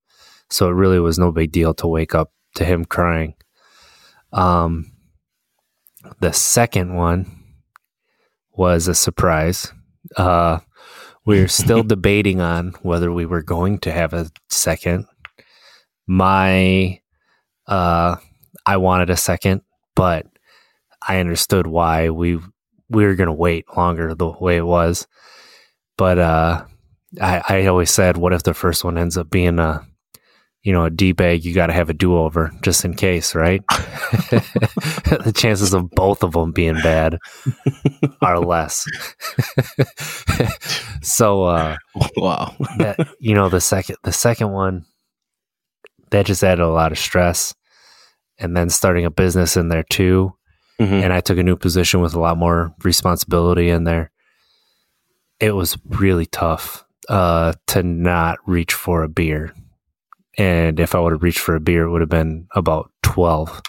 So 0.48 0.68
it 0.68 0.72
really 0.72 1.00
was 1.00 1.18
no 1.18 1.32
big 1.32 1.52
deal 1.52 1.74
to 1.74 1.86
wake 1.86 2.14
up 2.14 2.30
to 2.56 2.64
him 2.64 2.84
crying. 2.84 3.34
Um, 4.32 4.92
the 6.20 6.32
second 6.32 6.94
one 6.94 7.42
was 8.52 8.88
a 8.88 8.94
surprise. 8.94 9.72
Uh, 10.16 10.60
we 11.24 11.40
were 11.40 11.48
still 11.48 11.82
debating 11.84 12.40
on 12.40 12.74
whether 12.82 13.12
we 13.12 13.26
were 13.26 13.42
going 13.42 13.78
to 13.80 13.92
have 13.92 14.12
a 14.12 14.30
second. 14.48 15.06
My, 16.06 17.00
uh, 17.66 18.16
I 18.64 18.76
wanted 18.76 19.10
a 19.10 19.16
second, 19.16 19.62
but 19.94 20.26
I 21.06 21.20
understood 21.20 21.66
why 21.66 22.10
we 22.10 22.38
we 22.88 23.04
were 23.04 23.16
going 23.16 23.26
to 23.26 23.32
wait 23.32 23.64
longer 23.76 24.14
the 24.14 24.28
way 24.28 24.56
it 24.56 24.66
was. 24.66 25.06
But 25.96 26.18
uh, 26.18 26.64
I, 27.20 27.42
I 27.48 27.66
always 27.66 27.90
said, 27.90 28.16
what 28.16 28.32
if 28.32 28.42
the 28.42 28.54
first 28.54 28.84
one 28.84 28.98
ends 28.98 29.16
up 29.16 29.30
being 29.30 29.58
a, 29.58 29.84
you 30.66 30.72
know, 30.72 30.84
a 30.84 30.90
D 30.90 31.12
bag? 31.12 31.44
You 31.44 31.54
got 31.54 31.68
to 31.68 31.72
have 31.72 31.88
a 31.90 31.94
do 31.94 32.16
over 32.16 32.50
just 32.62 32.84
in 32.84 32.94
case, 32.94 33.36
right? 33.36 33.62
the 33.70 35.32
chances 35.34 35.72
of 35.72 35.90
both 35.92 36.24
of 36.24 36.32
them 36.32 36.50
being 36.50 36.74
bad 36.82 37.18
are 38.20 38.40
less. 38.40 38.84
so, 41.02 41.44
uh, 41.44 41.76
wow. 42.16 42.54
that 42.78 43.08
you 43.20 43.34
know 43.34 43.48
the 43.48 43.60
second 43.60 43.96
the 44.02 44.12
second 44.12 44.50
one 44.50 44.84
that 46.10 46.26
just 46.26 46.42
added 46.42 46.62
a 46.62 46.68
lot 46.68 46.92
of 46.92 46.98
stress 46.98 47.54
and 48.38 48.56
then 48.56 48.68
starting 48.68 49.04
a 49.04 49.10
business 49.10 49.56
in 49.56 49.68
there 49.68 49.82
too 49.84 50.32
Mhm. 50.78 51.02
and 51.04 51.12
i 51.12 51.20
took 51.22 51.38
a 51.38 51.42
new 51.42 51.56
position 51.56 52.02
with 52.02 52.12
a 52.14 52.20
lot 52.20 52.36
more 52.36 52.74
responsibility 52.84 53.70
in 53.70 53.84
there 53.84 54.10
it 55.40 55.52
was 55.52 55.78
really 55.86 56.26
tough 56.26 56.84
uh 57.08 57.54
to 57.68 57.82
not 57.82 58.38
reach 58.46 58.74
for 58.74 59.02
a 59.02 59.08
beer 59.08 59.54
and 60.38 60.78
if 60.80 60.94
i 60.94 61.00
would 61.00 61.12
have 61.12 61.22
reached 61.22 61.38
for 61.38 61.54
a 61.54 61.60
beer 61.60 61.84
it 61.84 61.90
would 61.90 62.00
have 62.02 62.10
been 62.10 62.46
about 62.54 62.90
12 63.02 63.62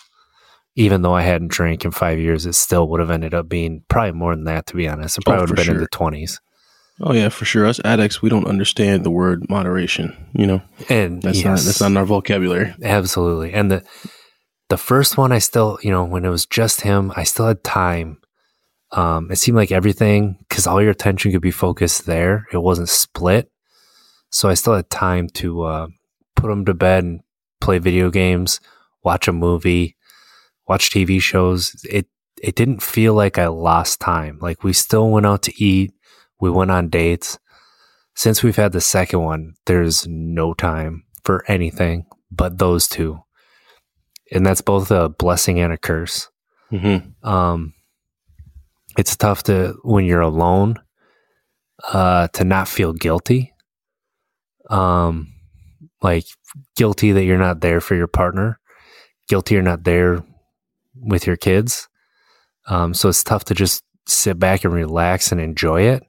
even 0.75 1.01
though 1.01 1.13
i 1.13 1.21
hadn't 1.21 1.50
drank 1.51 1.86
in 1.86 1.91
five 1.91 2.19
years 2.19 2.45
it 2.45 2.53
still 2.53 2.88
would 2.89 3.00
have 3.00 3.12
ended 3.12 3.33
up 3.33 3.47
being 3.50 3.83
probably 3.89 4.12
more 4.12 4.36
than 4.36 4.45
that 4.45 4.65
to 4.65 4.75
be 4.75 4.88
honest 4.88 5.17
it 5.17 5.25
probably 5.25 5.39
Oh, 5.39 5.41
would 5.50 5.57
have 5.57 5.67
been 5.67 5.75
in 5.75 5.81
the 5.81 5.89
20s 5.89 6.39
Oh 7.00 7.13
yeah, 7.13 7.29
for 7.29 7.45
sure. 7.45 7.67
Us 7.67 7.79
addicts, 7.86 8.24
we 8.24 8.29
don't 8.29 8.47
understand 8.47 9.03
the 9.03 9.12
word 9.12 9.47
moderation. 9.51 10.17
You 10.33 10.47
know, 10.47 10.62
and 10.89 11.21
that's 11.21 11.43
not 11.43 11.59
that's 11.59 11.79
not 11.79 11.91
in 11.91 11.97
our 11.97 12.05
vocabulary. 12.05 12.74
Absolutely. 12.81 13.53
And 13.53 13.69
the 13.69 13.83
the 14.69 14.77
first 14.77 15.15
one 15.15 15.31
I 15.31 15.38
still, 15.38 15.77
you 15.83 15.91
know, 15.91 16.03
when 16.03 16.25
it 16.25 16.29
was 16.29 16.47
just 16.47 16.81
him, 16.81 17.13
I 17.15 17.24
still 17.24 17.45
had 17.45 17.63
time. 17.63 18.17
Um, 18.93 19.29
it 19.29 19.36
seemed 19.36 19.57
like 19.57 19.71
everything 19.71 20.38
because 20.50 20.65
all 20.65 20.81
your 20.81 20.89
attention 20.89 21.31
could 21.31 21.39
be 21.43 21.51
focused 21.51 22.07
there. 22.07 22.47
It 22.51 22.63
wasn't 22.63 22.89
split. 22.89 23.51
So 24.31 24.50
I 24.50 24.55
still 24.55 24.74
had 24.74 24.89
time 24.89 25.29
to 25.36 25.62
uh, 25.65 25.88
put 26.38 26.48
them 26.48 26.63
to 26.65 26.74
bed 26.74 27.03
and 27.03 27.20
play 27.60 27.79
video 27.79 28.10
games, 28.10 28.62
watch 29.03 29.27
a 29.27 29.34
movie, 29.34 29.98
watch 30.67 30.89
TV 30.89 31.22
shows. 31.22 31.75
It 31.89 32.08
it 32.41 32.56
didn't 32.56 32.84
feel 32.84 33.13
like 33.13 33.38
I 33.38 33.48
lost 33.48 34.00
time. 34.00 34.38
Like 34.41 34.63
we 34.63 34.72
still 34.74 35.10
went 35.10 35.25
out 35.25 35.41
to 35.44 35.63
eat, 35.63 35.94
we 36.39 36.50
went 36.50 36.72
on 36.72 36.89
dates. 36.89 37.39
Since 38.15 38.41
we've 38.41 38.56
had 38.56 38.72
the 38.72 38.82
second 38.82 39.22
one, 39.22 39.53
there's 39.65 40.08
no 40.08 40.53
time 40.53 41.03
for 41.24 41.44
anything 41.48 42.06
but 42.32 42.58
those 42.58 42.88
two. 42.88 43.20
And 44.32 44.46
that's 44.46 44.62
both 44.62 44.91
a 44.91 45.10
blessing 45.10 45.60
and 45.60 45.72
a 45.72 45.77
curse. 45.77 46.29
hmm 46.70 46.98
Um, 47.24 47.74
it's 48.98 49.15
tough 49.15 49.44
to 49.44 49.75
when 49.84 50.06
you're 50.06 50.22
alone, 50.22 50.79
uh, 51.94 52.27
to 52.29 52.44
not 52.44 52.67
feel 52.67 52.94
guilty. 52.94 53.53
Um, 54.70 55.34
like 56.01 56.25
guilty 56.75 57.12
that 57.12 57.24
you're 57.24 57.38
not 57.38 57.62
there 57.62 57.82
for 57.82 57.96
your 57.96 58.08
partner, 58.08 58.60
guilty 59.27 59.56
you're 59.56 59.63
not 59.63 59.84
there 59.84 60.24
with 60.96 61.27
your 61.27 61.38
kids. 61.38 61.88
Um, 62.68 62.94
so 62.94 63.10
it's 63.10 63.24
tough 63.24 63.46
to 63.46 63.54
just 63.54 63.84
sit 64.08 64.39
back 64.39 64.63
and 64.63 64.74
relax 64.74 65.32
and 65.32 65.39
enjoy 65.42 65.82
it. 65.84 66.04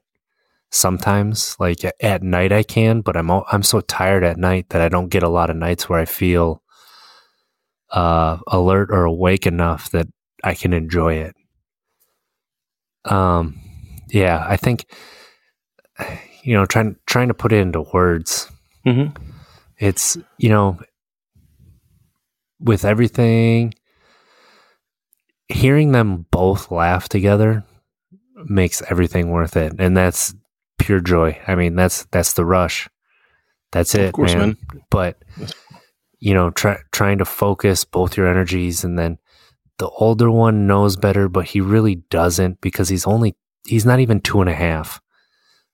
Sometimes, 0.71 1.55
like 1.59 1.79
at 1.99 2.21
night, 2.21 2.51
I 2.51 2.61
can, 2.61 3.01
but 3.01 3.17
I'm 3.17 3.31
al- 3.31 3.47
I'm 3.51 3.63
so 3.63 3.81
tired 3.81 4.23
at 4.23 4.37
night 4.37 4.69
that 4.69 4.81
I 4.81 4.89
don't 4.89 5.09
get 5.09 5.23
a 5.23 5.29
lot 5.29 5.49
of 5.49 5.55
nights 5.55 5.89
where 5.89 5.99
I 5.99 6.05
feel 6.05 6.61
uh, 7.91 8.37
alert 8.47 8.89
or 8.91 9.03
awake 9.05 9.47
enough 9.47 9.89
that 9.91 10.07
I 10.43 10.53
can 10.53 10.73
enjoy 10.73 11.15
it. 11.15 11.35
Um, 13.05 13.59
yeah, 14.09 14.45
I 14.47 14.57
think 14.57 14.85
you 16.43 16.53
know 16.53 16.65
trying 16.65 16.95
trying 17.07 17.29
to 17.29 17.33
put 17.33 17.51
it 17.51 17.59
into 17.61 17.81
words. 17.81 18.49
hmm 18.83 19.07
It's 19.79 20.17
you 20.37 20.49
know 20.49 20.79
with 22.59 22.83
everything, 22.85 23.73
hearing 25.47 25.91
them 25.93 26.25
both 26.31 26.71
laugh 26.71 27.09
together 27.09 27.63
makes 28.45 28.81
everything 28.89 29.29
worth 29.29 29.57
it, 29.57 29.73
and 29.79 29.95
that's 29.95 30.35
pure 30.77 30.99
joy. 30.99 31.39
I 31.47 31.55
mean, 31.55 31.75
that's 31.75 32.05
that's 32.05 32.33
the 32.33 32.45
rush. 32.45 32.89
That's 33.71 33.93
it, 33.95 34.07
Of 34.07 34.13
course, 34.13 34.33
man. 34.33 34.57
man. 34.71 34.83
But 34.89 35.23
you 36.19 36.33
know, 36.33 36.49
try, 36.49 36.79
trying 36.91 37.19
to 37.19 37.25
focus 37.25 37.85
both 37.85 38.17
your 38.17 38.27
energies, 38.27 38.83
and 38.83 38.99
then 38.99 39.17
the 39.77 39.89
older 39.89 40.29
one 40.29 40.67
knows 40.67 40.97
better, 40.97 41.29
but 41.29 41.45
he 41.45 41.61
really 41.61 41.95
doesn't 41.95 42.61
because 42.61 42.89
he's 42.89 43.07
only 43.07 43.35
he's 43.65 43.85
not 43.85 43.99
even 43.99 44.19
two 44.19 44.41
and 44.41 44.49
a 44.49 44.55
half. 44.55 45.01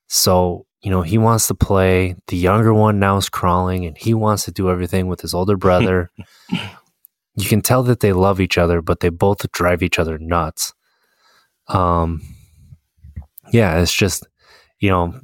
So 0.08 0.68
you 0.86 0.92
know, 0.92 1.02
he 1.02 1.18
wants 1.18 1.48
to 1.48 1.56
play. 1.56 2.16
The 2.28 2.38
younger 2.38 2.72
one 2.72 3.00
now 3.00 3.18
is 3.18 3.28
crawling, 3.28 3.88
and 3.88 3.98
he 3.98 4.14
wants 4.14 4.46
to 4.46 4.52
do 4.52 4.70
everything 4.70 5.08
with 5.08 5.20
his 5.20 5.34
older 5.34 5.58
brother. 5.58 6.12
you 7.36 7.50
can 7.50 7.62
tell 7.62 7.82
that 7.82 8.02
they 8.02 8.14
love 8.14 8.40
each 8.40 8.60
other, 8.60 8.84
but 8.84 9.00
they 9.00 9.10
both 9.10 9.52
drive 9.52 9.82
each 9.82 9.98
other 9.98 10.20
nuts. 10.20 10.76
Um, 11.70 12.22
yeah, 13.52 13.80
it's 13.80 13.92
just 13.92 14.28
you 14.80 14.92
know, 14.92 15.20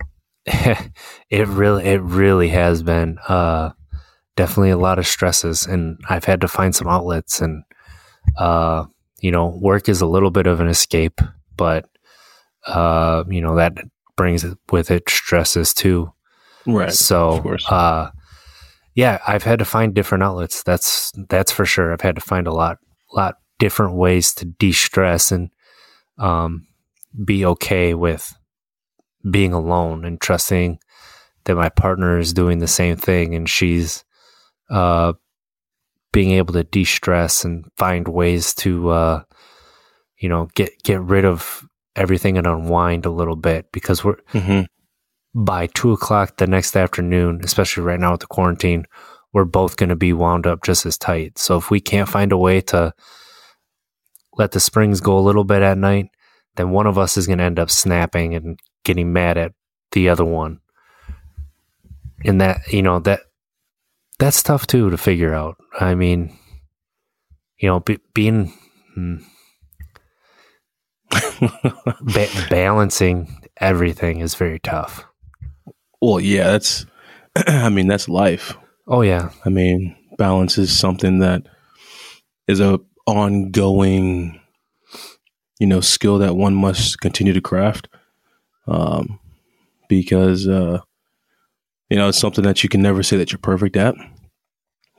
it 0.46 1.46
really 1.46 1.84
it 1.84 2.02
really 2.02 2.48
has 2.48 2.82
been 2.82 3.18
uh 3.28 3.70
definitely 4.34 4.70
a 4.70 4.76
lot 4.76 4.98
of 4.98 5.06
stresses, 5.06 5.64
and 5.64 5.96
I've 6.08 6.24
had 6.24 6.40
to 6.40 6.48
find 6.48 6.74
some 6.74 6.88
outlets, 6.88 7.40
and 7.40 7.62
uh, 8.36 8.86
you 9.20 9.30
know, 9.30 9.56
work 9.60 9.88
is 9.88 10.00
a 10.00 10.06
little 10.06 10.32
bit 10.32 10.48
of 10.48 10.58
an 10.58 10.66
escape, 10.66 11.20
but 11.56 11.88
uh, 12.66 13.22
you 13.28 13.40
know 13.40 13.54
that 13.54 13.78
brings 14.16 14.44
with 14.70 14.90
it 14.90 15.08
stresses 15.08 15.74
too. 15.74 16.12
Right. 16.66 16.92
So, 16.92 17.56
uh, 17.68 18.10
yeah, 18.94 19.20
I've 19.26 19.42
had 19.42 19.58
to 19.58 19.64
find 19.64 19.94
different 19.94 20.24
outlets. 20.24 20.62
That's 20.62 21.12
that's 21.28 21.52
for 21.52 21.66
sure. 21.66 21.92
I've 21.92 22.00
had 22.00 22.14
to 22.14 22.20
find 22.20 22.46
a 22.46 22.52
lot, 22.52 22.78
lot 23.12 23.36
different 23.58 23.94
ways 23.94 24.34
to 24.34 24.44
de-stress 24.44 25.32
and 25.32 25.50
um, 26.18 26.66
be 27.24 27.44
okay 27.44 27.94
with 27.94 28.32
being 29.30 29.52
alone 29.52 30.04
and 30.04 30.20
trusting 30.20 30.78
that 31.44 31.54
my 31.54 31.68
partner 31.68 32.18
is 32.18 32.32
doing 32.32 32.58
the 32.58 32.66
same 32.66 32.96
thing 32.96 33.34
and 33.34 33.48
she's 33.48 34.04
uh, 34.70 35.12
being 36.12 36.32
able 36.32 36.52
to 36.54 36.64
de-stress 36.64 37.44
and 37.44 37.64
find 37.76 38.08
ways 38.08 38.54
to 38.54 38.88
uh, 38.90 39.22
you 40.18 40.28
know 40.28 40.48
get 40.54 40.70
get 40.82 41.00
rid 41.00 41.24
of 41.24 41.64
everything 41.96 42.38
and 42.38 42.46
unwind 42.46 43.06
a 43.06 43.10
little 43.10 43.36
bit 43.36 43.70
because 43.72 44.04
we're 44.04 44.18
hmm 44.28 44.62
by 45.34 45.66
two 45.66 45.92
o'clock 45.92 46.36
the 46.36 46.46
next 46.46 46.76
afternoon, 46.76 47.40
especially 47.42 47.82
right 47.82 47.98
now 47.98 48.12
with 48.12 48.20
the 48.20 48.26
quarantine, 48.26 48.86
we're 49.32 49.44
both 49.44 49.76
going 49.76 49.88
to 49.88 49.96
be 49.96 50.12
wound 50.12 50.46
up 50.46 50.62
just 50.62 50.86
as 50.86 50.96
tight. 50.96 51.38
So 51.38 51.56
if 51.56 51.70
we 51.70 51.80
can't 51.80 52.08
find 52.08 52.30
a 52.30 52.38
way 52.38 52.60
to 52.62 52.94
let 54.36 54.52
the 54.52 54.60
springs 54.60 55.00
go 55.00 55.18
a 55.18 55.20
little 55.20 55.44
bit 55.44 55.62
at 55.62 55.76
night, 55.76 56.10
then 56.54 56.70
one 56.70 56.86
of 56.86 56.98
us 56.98 57.16
is 57.16 57.26
going 57.26 57.38
to 57.38 57.44
end 57.44 57.58
up 57.58 57.70
snapping 57.70 58.34
and 58.34 58.60
getting 58.84 59.12
mad 59.12 59.36
at 59.36 59.52
the 59.90 60.08
other 60.08 60.24
one. 60.24 60.60
And 62.24 62.40
that, 62.40 62.72
you 62.72 62.82
know, 62.82 63.00
that 63.00 63.20
that's 64.20 64.42
tough 64.42 64.68
too 64.68 64.88
to 64.90 64.96
figure 64.96 65.34
out. 65.34 65.56
I 65.80 65.96
mean, 65.96 66.38
you 67.58 67.68
know, 67.68 67.80
be, 67.80 67.98
being 68.14 68.52
hmm. 68.94 69.16
Ba- 72.02 72.46
balancing 72.50 73.48
everything 73.58 74.20
is 74.20 74.34
very 74.34 74.58
tough. 74.58 75.04
Well, 76.00 76.20
yeah, 76.20 76.44
that's. 76.52 76.86
I 77.46 77.68
mean, 77.68 77.86
that's 77.86 78.08
life. 78.08 78.56
Oh 78.86 79.00
yeah, 79.00 79.30
I 79.44 79.48
mean, 79.48 79.96
balance 80.18 80.58
is 80.58 80.76
something 80.76 81.20
that 81.20 81.42
is 82.46 82.60
a 82.60 82.80
ongoing, 83.06 84.40
you 85.58 85.66
know, 85.66 85.80
skill 85.80 86.18
that 86.18 86.36
one 86.36 86.54
must 86.54 87.00
continue 87.00 87.32
to 87.32 87.40
craft. 87.40 87.88
Um, 88.66 89.18
because 89.88 90.48
uh, 90.48 90.80
you 91.90 91.96
know, 91.96 92.08
it's 92.08 92.18
something 92.18 92.44
that 92.44 92.62
you 92.62 92.68
can 92.68 92.82
never 92.82 93.02
say 93.02 93.16
that 93.16 93.32
you're 93.32 93.38
perfect 93.38 93.76
at. 93.76 93.94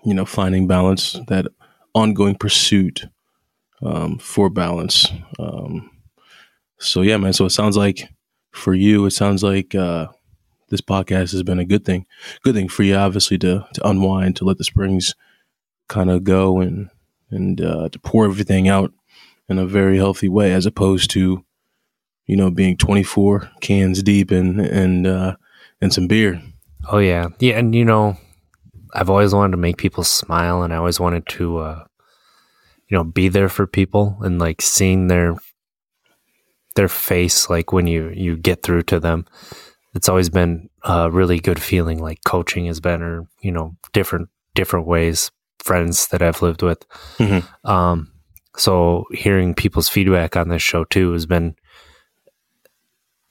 You 0.03 0.13
know, 0.13 0.25
finding 0.25 0.67
balance, 0.67 1.19
that 1.27 1.47
ongoing 1.93 2.35
pursuit 2.35 3.05
um, 3.81 4.17
for 4.19 4.49
balance. 4.49 5.07
Um, 5.39 5.89
so 6.77 7.01
yeah, 7.01 7.17
man. 7.17 7.33
So 7.33 7.45
it 7.45 7.51
sounds 7.51 7.77
like 7.77 8.09
for 8.51 8.73
you, 8.73 9.05
it 9.05 9.11
sounds 9.11 9.43
like 9.43 9.75
uh, 9.75 10.07
this 10.69 10.81
podcast 10.81 11.31
has 11.31 11.43
been 11.43 11.59
a 11.59 11.65
good 11.65 11.85
thing. 11.85 12.05
Good 12.43 12.55
thing 12.55 12.69
for 12.69 12.83
you, 12.83 12.95
obviously, 12.95 13.37
to 13.39 13.65
to 13.73 13.87
unwind, 13.87 14.35
to 14.37 14.45
let 14.45 14.57
the 14.57 14.63
springs 14.63 15.15
kind 15.87 16.09
of 16.09 16.23
go 16.23 16.59
and 16.59 16.89
and 17.31 17.61
uh, 17.61 17.89
to 17.89 17.99
pour 17.99 18.25
everything 18.25 18.67
out 18.67 18.93
in 19.49 19.59
a 19.59 19.65
very 19.65 19.97
healthy 19.97 20.29
way, 20.29 20.53
as 20.53 20.65
opposed 20.65 21.11
to 21.11 21.43
you 22.25 22.35
know 22.35 22.49
being 22.49 22.77
24 22.77 23.49
cans 23.61 24.01
deep 24.03 24.31
and 24.31 24.59
and 24.59 25.05
uh, 25.07 25.35
and 25.81 25.93
some 25.93 26.07
beer. 26.07 26.41
oh 26.89 26.97
yeah, 26.99 27.29
yeah. 27.39 27.57
And 27.57 27.75
you 27.75 27.85
know, 27.85 28.17
I've 28.93 29.09
always 29.09 29.33
wanted 29.33 29.51
to 29.51 29.57
make 29.57 29.77
people 29.77 30.03
smile, 30.03 30.63
and 30.63 30.73
I 30.73 30.77
always 30.77 30.99
wanted 30.99 31.27
to, 31.27 31.57
uh, 31.59 31.83
you 32.87 32.97
know, 32.97 33.03
be 33.03 33.29
there 33.29 33.49
for 33.49 33.67
people 33.67 34.17
and 34.21 34.39
like 34.39 34.61
seeing 34.61 35.07
their 35.07 35.35
their 36.75 36.87
face, 36.89 37.49
like 37.49 37.71
when 37.73 37.87
you 37.87 38.09
you 38.13 38.37
get 38.37 38.63
through 38.63 38.83
to 38.83 38.99
them. 38.99 39.25
It's 39.93 40.09
always 40.09 40.29
been 40.29 40.69
a 40.83 41.09
really 41.09 41.39
good 41.39 41.61
feeling. 41.61 41.99
Like 41.99 42.19
coaching 42.25 42.65
has 42.65 42.79
been, 42.81 43.01
or 43.01 43.27
you 43.41 43.51
know, 43.51 43.75
different 43.93 44.29
different 44.53 44.87
ways. 44.87 45.31
Friends 45.59 46.07
that 46.09 46.21
I've 46.21 46.41
lived 46.41 46.61
with. 46.61 46.83
Mhm. 47.17 47.43
Um, 47.63 48.11
so 48.57 49.05
hearing 49.11 49.53
people's 49.55 49.89
feedback 49.89 50.35
on 50.37 50.49
this 50.49 50.61
show 50.61 50.83
too 50.83 51.13
has 51.13 51.25
been 51.25 51.55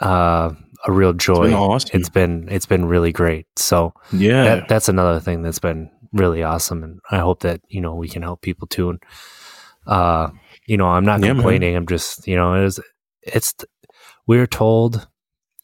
uh, 0.00 0.50
a 0.86 0.92
real 0.92 1.12
joy. 1.12 1.44
been 1.44 1.54
awesome. 1.54 1.90
It's 2.00 2.08
been 2.08 2.48
it's 2.50 2.66
been 2.66 2.86
really 2.86 3.12
great. 3.12 3.46
So 3.56 3.92
Yeah, 4.12 4.44
that, 4.44 4.68
that's 4.68 4.88
another 4.88 5.20
thing 5.20 5.42
that's 5.42 5.58
been 5.60 5.90
really 6.12 6.42
awesome, 6.42 6.82
and 6.82 7.00
I 7.10 7.18
hope 7.18 7.40
that 7.40 7.60
you 7.68 7.80
know 7.80 7.94
we 7.94 8.08
can 8.08 8.22
help 8.22 8.40
people 8.42 8.66
too. 8.66 8.90
And 8.90 9.02
uh, 9.86 10.30
you 10.66 10.76
know, 10.76 10.86
I'm 10.86 11.04
not 11.04 11.20
Yeah, 11.20 11.28
man. 11.28 11.36
complaining. 11.36 11.76
I'm 11.76 11.86
just 11.86 12.26
you 12.26 12.36
know, 12.36 12.54
it's 12.64 12.80
it's 13.26 13.54
we 14.26 14.38
are 14.38 14.46
told 14.46 15.06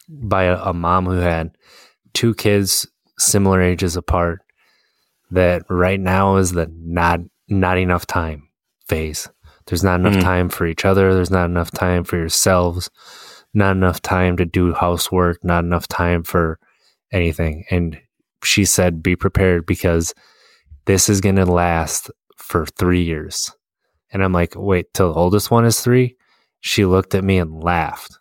by 0.09 0.45
a, 0.45 0.57
a 0.63 0.73
mom 0.75 1.07
who 1.07 1.13
had 1.19 1.53
two 2.15 2.35
kids 2.35 2.87
similar 3.19 3.61
ages 3.61 3.97
apart 3.97 4.41
that 5.31 5.63
right 5.69 6.01
now 6.01 6.37
is 6.37 6.53
the 6.53 6.71
not 6.75 7.21
not 7.49 7.79
enough 7.79 8.07
time 8.07 8.49
phase. 8.89 9.29
There's 9.67 9.85
not 9.85 10.01
enough 10.01 10.15
Mhm. 10.15 10.23
time 10.23 10.49
for 10.49 10.67
each 10.67 10.85
other. 10.85 11.15
There's 11.15 11.31
not 11.31 11.45
enough 11.45 11.71
time 11.71 12.05
for 12.05 12.17
yourselves. 12.17 12.91
Not 13.55 13.73
enough 13.77 14.01
time 14.03 14.37
to 14.39 14.45
do 14.45 14.73
housework. 14.73 15.43
Not 15.45 15.65
enough 15.65 15.87
time 15.89 16.23
for 16.23 16.59
anything. 17.13 17.65
And 17.71 18.01
she 18.43 18.65
said, 18.65 19.03
"Be 19.03 19.17
prepared 19.17 19.67
because 19.67 20.15
this 20.87 21.09
is 21.09 21.21
going 21.21 21.37
to 21.37 21.45
last 21.47 22.11
for 22.37 22.67
three 22.67 23.03
years." 23.03 23.53
And 24.13 24.25
I'm 24.25 24.33
like, 24.33 24.55
"Wait, 24.57 24.93
till 24.95 25.13
the 25.13 25.19
oldest 25.19 25.51
one 25.51 25.65
is 25.65 25.81
three? 25.81 26.17
She 26.61 26.85
looked 26.85 27.15
at 27.15 27.25
me 27.25 27.39
and 27.39 27.63
laughed. 27.63 28.19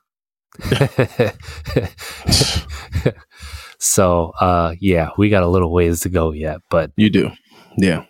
so, 3.80 4.32
uh, 4.40 4.76
yeah, 4.80 5.10
we 5.18 5.30
got 5.30 5.44
a 5.44 5.48
little 5.48 5.72
ways 5.72 6.02
to 6.02 6.10
go 6.10 6.32
yet, 6.32 6.60
but 6.70 6.92
you 6.96 7.10
do. 7.10 7.32
Yeah, 7.78 8.06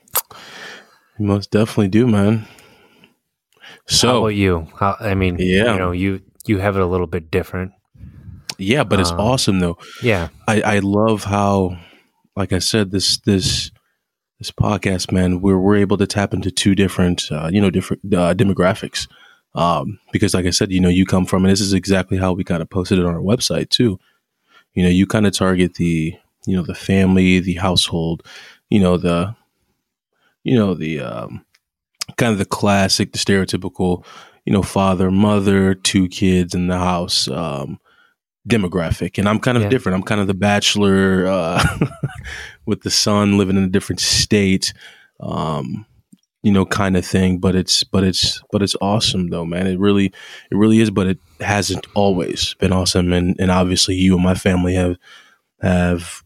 you 1.18 1.26
most 1.26 1.52
definitely 1.52 1.90
do, 1.90 2.08
man. 2.08 2.48
So, 3.88 4.08
how 4.08 4.18
about 4.20 4.28
you? 4.30 4.68
How, 4.80 4.96
I 5.00 5.16
mean, 5.16 5.38
Yeah. 5.40 5.74
you 5.74 5.80
know, 5.80 5.92
you 5.92 6.22
you 6.46 6.60
have 6.60 6.76
it 6.76 6.82
a 6.82 6.88
little 6.88 7.08
bit 7.08 7.30
different. 7.32 7.72
yeah, 8.58 8.84
but 8.84 9.00
it's 9.00 9.12
Um, 9.12 9.20
awesome 9.20 9.60
though. 9.60 9.78
Yeah, 10.02 10.30
I, 10.48 10.62
I 10.62 10.80
love 10.80 11.24
how, 11.26 11.78
like 12.36 12.54
I 12.54 12.60
said, 12.60 12.92
this 12.92 13.18
this 13.20 13.72
this 14.40 14.52
podcast, 14.52 15.12
man, 15.12 15.42
we're 15.42 15.60
we're 15.60 15.78
able 15.78 15.98
to 15.98 16.08
tap 16.08 16.34
into 16.34 16.50
two 16.52 16.74
different, 16.76 17.24
uh, 17.32 17.50
you 17.52 17.62
know, 17.62 17.70
different 17.70 18.04
uh, 18.14 18.34
demographics. 18.34 19.08
Um, 19.56 20.00
because, 20.12 20.34
like 20.34 20.46
I 20.46 20.52
said, 20.52 20.72
you 20.72 20.80
know, 20.80 20.90
you 20.90 21.06
come 21.06 21.26
from, 21.26 21.44
and 21.44 21.52
this 21.52 21.62
is 21.62 21.74
exactly 21.74 22.18
how 22.18 22.34
we 22.34 22.44
kind 22.44 22.62
of 22.62 22.70
posted 22.70 23.00
it 23.00 23.06
on 23.06 23.14
our 23.14 23.22
website 23.22 23.70
too. 23.70 24.00
You 24.74 24.84
know, 24.84 24.90
you 24.90 25.08
kind 25.08 25.26
of 25.26 25.34
target 25.34 25.74
the, 25.76 26.16
you 26.46 26.56
know, 26.56 26.64
the 26.64 26.76
family, 26.76 27.40
the 27.40 27.56
household, 27.56 28.24
you 28.70 28.80
know, 28.80 28.98
the, 28.98 29.36
you 30.44 30.56
know, 30.56 30.74
the 30.76 31.00
um, 31.02 31.46
kind 32.18 32.32
of 32.32 32.38
the 32.38 32.46
classic, 32.46 33.12
the 33.12 33.18
stereotypical, 33.18 34.06
you 34.46 34.54
know, 34.54 34.62
father, 34.64 35.10
mother, 35.12 35.74
two 35.74 36.08
kids 36.08 36.54
in 36.54 36.68
the 36.68 36.78
house. 36.78 37.28
Um, 37.28 37.80
demographic 38.48 39.20
and 39.20 39.28
i'm 39.30 39.38
kind 39.38 39.58
of 39.58 39.64
Yeah. 39.64 39.70
different 39.70 39.96
i'm 39.98 40.02
kind 40.02 40.22
of 40.22 40.26
the 40.26 40.34
bachelor 40.34 41.28
uh 41.28 41.62
with 42.66 42.82
the 42.82 42.90
son 42.90 43.38
living 43.38 43.58
in 43.58 43.64
a 43.64 43.68
different 43.68 44.00
state 44.00 44.74
um 45.20 45.86
you 46.42 46.52
know 46.52 46.66
kind 46.66 46.96
of 46.96 47.06
thing 47.06 47.38
but 47.38 47.56
it's 47.56 47.84
but 47.84 48.04
it's 48.04 48.42
but 48.52 48.62
it's 48.62 48.76
awesome 48.82 49.30
though 49.30 49.46
man. 49.46 49.68
It 49.68 49.80
really 49.80 50.06
it 50.06 50.56
really 50.56 50.80
is 50.80 50.90
but 50.90 51.08
it 51.08 51.20
hasn't 51.40 51.88
always 51.96 52.54
been 52.56 52.72
awesome. 52.72 53.12
And 53.14 53.36
and 53.40 53.52
obviously 53.52 53.96
you 53.96 54.16
and 54.16 54.24
my 54.24 54.36
family 54.36 54.76
have 54.76 54.96
have 55.62 56.24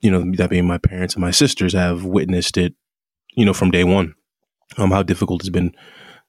you 0.00 0.10
know 0.10 0.30
that 0.36 0.50
being 0.50 0.66
my 0.66 0.78
parents 0.78 1.14
and 1.14 1.20
my 1.22 1.32
sisters 1.32 1.72
have 1.72 2.04
witnessed 2.04 2.56
it 2.56 2.74
you 3.34 3.44
know 3.44 3.52
from 3.54 3.70
day 3.70 3.84
one. 3.84 4.14
Um 4.78 4.90
how 4.90 5.02
difficult 5.02 5.42
it's 5.42 5.48
been 5.50 5.74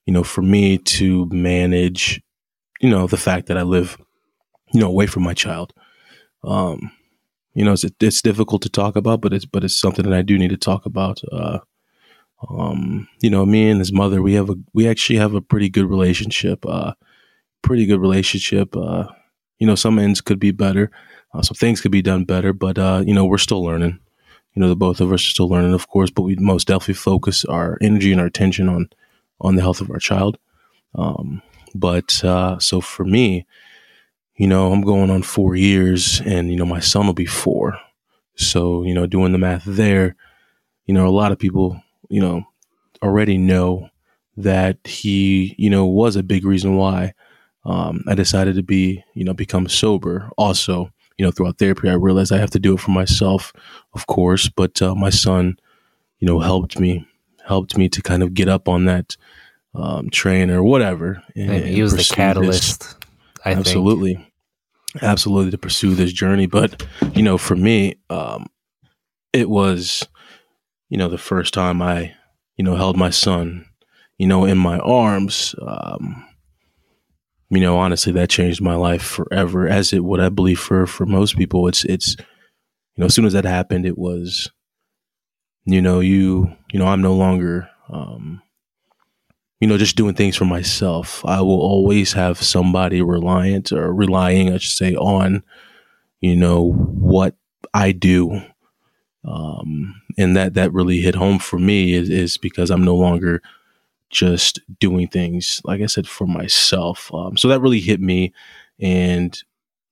you 0.06 0.14
know 0.14 0.24
for 0.24 0.42
me 0.42 0.80
to 0.80 1.28
manage 1.32 2.22
you 2.80 2.90
know 2.90 3.06
the 3.06 3.18
fact 3.18 3.48
that 3.48 3.58
i 3.58 3.62
live 3.62 3.98
you 4.74 4.80
know 4.80 4.88
away 4.88 5.06
from 5.06 5.24
my 5.24 5.36
child. 5.36 5.74
Um 6.44 6.92
you 7.54 7.64
know 7.64 7.74
it's 7.74 7.86
it's 8.00 8.22
difficult 8.24 8.64
to 8.64 8.70
talk 8.70 8.96
about 8.96 9.22
but 9.22 9.32
it's 9.34 9.46
but 9.46 9.64
it's 9.64 9.80
something 9.80 10.10
that 10.10 10.18
i 10.18 10.24
do 10.24 10.40
need 10.40 10.50
to 10.50 10.58
talk 10.58 10.88
about. 10.88 11.22
Uh 11.32 11.60
um 12.50 13.08
you 13.22 13.30
know 13.30 13.46
me 13.46 13.70
and 13.70 13.80
his 13.80 13.94
mother 13.94 14.22
we 14.22 14.34
have 14.34 14.50
a 14.50 14.56
we 14.74 14.88
actually 14.88 15.18
have 15.18 15.34
a 15.34 15.42
pretty 15.42 15.70
good 15.70 15.86
relationship 15.86 16.66
uh 16.66 16.94
pretty 17.62 17.86
good 17.86 18.02
relationship 18.02 18.76
uh 18.76 19.06
you 19.60 19.68
know 19.68 19.76
some 19.76 20.00
ends 20.00 20.22
could 20.22 20.40
be 20.40 20.52
better 20.52 20.92
uh, 21.34 21.42
some 21.42 21.56
things 21.56 21.82
could 21.82 21.92
be 21.92 22.02
done 22.02 22.24
better 22.24 22.54
but 22.54 22.78
uh 22.78 23.04
you 23.06 23.14
know 23.14 23.26
we're 23.26 23.38
still 23.38 23.64
learning 23.64 24.00
you 24.54 24.60
know 24.60 24.70
the 24.70 24.76
both 24.76 25.00
of 25.00 25.12
us 25.12 25.22
are 25.22 25.32
still 25.32 25.50
learning 25.50 25.74
of 25.74 25.88
course 25.88 26.10
but 26.10 26.24
we 26.24 26.36
most 26.38 26.68
definitely 26.68 26.94
focus 26.96 27.46
our 27.46 27.78
energy 27.82 28.12
and 28.12 28.20
our 28.20 28.28
attention 28.28 28.68
on 28.68 28.90
on 29.40 29.56
the 29.56 29.62
health 29.62 29.82
of 29.82 29.92
our 29.92 30.00
child 30.00 30.38
um 30.96 31.42
but 31.76 32.24
uh 32.24 32.58
so 32.60 32.82
for 32.82 33.06
me 33.06 33.46
you 34.36 34.48
know, 34.48 34.72
I'm 34.72 34.82
going 34.82 35.12
on 35.12 35.22
four 35.22 35.56
years 35.56 36.22
and, 36.22 36.50
you 36.50 36.56
know, 36.56 36.66
my 36.66 36.80
son 36.80 37.06
will 37.06 37.14
be 37.14 37.28
four. 37.28 37.78
So, 38.36 38.84
you 38.84 38.94
know, 38.94 39.06
doing 39.06 39.34
the 39.34 39.38
math 39.38 39.64
there, 39.66 40.16
you 40.86 40.94
know, 40.94 41.06
a 41.06 41.12
lot 41.12 41.32
of 41.32 41.38
people, 41.38 41.80
you 42.12 42.22
know, 42.22 42.44
already 43.02 43.38
know 43.38 43.90
that 44.38 44.78
he, 44.86 45.56
you 45.58 45.70
know, 45.70 45.86
was 45.86 46.16
a 46.16 46.24
big 46.24 46.46
reason 46.46 46.76
why 46.76 47.14
um, 47.66 48.04
I 48.08 48.16
decided 48.16 48.56
to 48.56 48.64
be, 48.64 49.04
you 49.14 49.24
know, 49.24 49.34
become 49.34 49.68
sober. 49.68 50.30
Also, 50.38 50.92
you 51.18 51.26
know, 51.26 51.32
throughout 51.32 51.58
therapy, 51.58 51.90
I 51.90 51.94
realized 51.94 52.32
I 52.32 52.38
have 52.38 52.50
to 52.52 52.60
do 52.60 52.74
it 52.74 52.80
for 52.80 52.92
myself, 52.92 53.54
of 53.94 54.08
course, 54.08 54.50
but 54.50 54.82
uh, 54.82 54.96
my 54.96 55.10
son, 55.10 55.58
you 56.20 56.28
know, 56.28 56.40
helped 56.40 56.80
me, 56.80 57.06
helped 57.48 57.78
me 57.78 57.90
to 57.90 58.02
kind 58.02 58.24
of 58.24 58.34
get 58.34 58.50
up 58.50 58.68
on 58.68 58.86
that 58.86 59.16
um, 59.74 60.10
train 60.10 60.50
or 60.52 60.64
whatever. 60.64 61.24
And, 61.36 61.52
and 61.52 61.66
he 61.66 61.82
was 61.82 61.94
the 61.94 62.00
pursue 62.00 62.10
this- 62.10 62.16
catalyst. 62.16 62.96
I 63.44 63.56
think. 63.56 63.68
absolutely 63.68 64.28
absolutely 65.02 65.50
to 65.52 65.58
pursue 65.58 65.96
this 65.96 66.14
journey 66.14 66.46
but 66.46 66.86
you 67.16 67.24
know 67.24 67.38
for 67.38 67.56
me 67.56 67.96
um 68.12 68.46
it 69.34 69.50
was 69.50 70.08
you 70.92 70.98
know 70.98 71.08
the 71.08 71.18
first 71.18 71.54
time 71.54 71.82
i 71.82 72.14
you 72.58 72.64
know 72.64 72.76
held 72.76 72.98
my 72.98 73.10
son 73.10 73.66
you 74.20 74.28
know 74.28 74.46
in 74.46 74.58
my 74.58 74.78
arms 74.80 75.56
um 75.66 76.28
you 77.50 77.62
know 77.62 77.78
honestly 77.78 78.14
that 78.14 78.30
changed 78.30 78.62
my 78.62 78.76
life 78.76 79.02
forever 79.02 79.68
as 79.68 79.94
it 79.94 80.04
would 80.04 80.20
i 80.20 80.30
believe 80.30 80.60
for 80.60 80.86
for 80.86 81.06
most 81.06 81.38
people 81.38 81.68
it's 81.68 81.86
it's 81.86 82.18
you 82.20 83.00
know 83.00 83.06
as 83.06 83.16
soon 83.16 83.26
as 83.26 83.34
that 83.34 83.46
happened 83.46 83.86
it 83.86 83.98
was 83.98 84.52
you 85.66 85.82
know 85.82 86.02
you 86.02 86.52
you 86.72 86.80
know 86.80 86.88
i'm 86.88 87.02
no 87.02 87.16
longer 87.16 87.70
um 87.90 88.42
you 89.62 89.68
know, 89.68 89.78
just 89.78 89.96
doing 89.96 90.16
things 90.16 90.36
for 90.36 90.46
myself. 90.46 91.24
I 91.24 91.40
will 91.42 91.62
always 91.62 92.14
have 92.14 92.42
somebody 92.42 93.04
reliant 93.04 93.72
or 93.72 93.94
relying, 93.94 94.52
I 94.52 94.58
should 94.58 94.76
say, 94.76 94.96
on, 94.96 95.44
you 96.20 96.36
know, 96.36 96.72
what 96.72 97.36
I 97.72 97.92
do. 97.92 98.42
Um, 99.24 100.02
and 100.18 100.36
that, 100.36 100.56
that 100.56 100.74
really 100.74 101.00
hit 101.00 101.16
home 101.16 101.40
for 101.40 101.60
me 101.60 101.94
is, 101.94 102.10
is 102.10 102.38
because 102.38 102.70
I'm 102.72 102.84
no 102.84 102.96
longer 102.96 103.42
just 104.10 104.60
doing 104.80 105.08
things, 105.08 105.62
like 105.64 105.82
I 105.82 105.86
said, 105.86 106.08
for 106.08 106.28
myself. 106.28 107.14
Um, 107.14 107.38
so 107.38 107.48
that 107.48 107.62
really 107.62 107.80
hit 107.80 108.02
me 108.02 108.34
and 108.80 109.42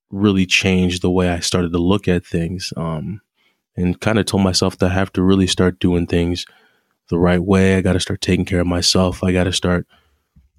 really 0.09 0.45
changed 0.45 1.01
the 1.01 1.11
way 1.11 1.29
I 1.29 1.39
started 1.39 1.71
to 1.71 1.77
look 1.77 2.07
at 2.07 2.25
things. 2.25 2.73
Um, 2.75 3.21
and 3.79 3.99
kind 4.01 4.19
of 4.19 4.25
told 4.25 4.43
myself 4.43 4.77
that 4.77 4.91
I 4.91 4.93
have 4.93 5.13
to 5.13 5.23
really 5.23 5.47
start 5.47 5.79
doing 5.79 6.05
things 6.05 6.45
the 7.09 7.17
right 7.17 7.41
way. 7.41 7.75
I 7.75 7.81
got 7.81 7.93
to 7.93 7.99
start 7.99 8.19
taking 8.19 8.45
care 8.45 8.59
of 8.59 8.67
myself. 8.67 9.23
I 9.23 9.31
got 9.31 9.45
to 9.45 9.53
start, 9.53 9.87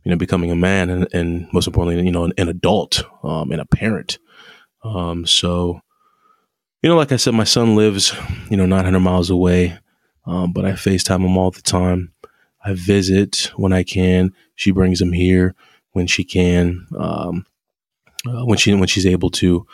you 0.05 0.11
know, 0.11 0.17
becoming 0.17 0.51
a 0.51 0.57
man 0.57 0.89
and, 0.89 1.07
and 1.13 1.47
most 1.53 1.67
importantly, 1.67 2.03
you 2.05 2.13
know, 2.13 2.25
an, 2.25 2.33
an 2.39 2.49
adult 2.49 3.05
um, 3.23 3.53
and 3.53 3.61
a 3.61 3.67
parent. 3.67 4.19
Um, 4.83 5.27
so, 5.27 5.83
you 6.83 6.89
know, 6.89 6.97
like 6.97 7.13
I 7.13 7.17
said, 7.17 7.35
my 7.35 7.45
son 7.45 7.77
lives, 7.77 8.15
you 8.49 8.57
know, 8.57 8.67
900 8.67 9.01
miles 9.01 9.31
away, 9.31 9.79
um, 10.27 10.53
but 10.53 10.65
I 10.65 10.73
FaceTime 10.73 11.25
him 11.25 11.37
all 11.37 11.51
the 11.51 11.63
time. 11.63 12.13
I 12.65 12.75
visit 12.75 13.51
when 13.57 13.73
I 13.73 13.83
can. 13.83 14.33
She 14.55 14.71
brings 14.71 15.01
him 15.01 15.13
here 15.13 15.55
when 15.93 16.07
she 16.07 16.25
can, 16.25 16.87
um, 16.99 17.47
uh, 18.27 18.45
when 18.45 18.59
she 18.59 18.73
when 18.75 18.89
she's 18.89 19.07
able 19.07 19.31
to. 19.31 19.67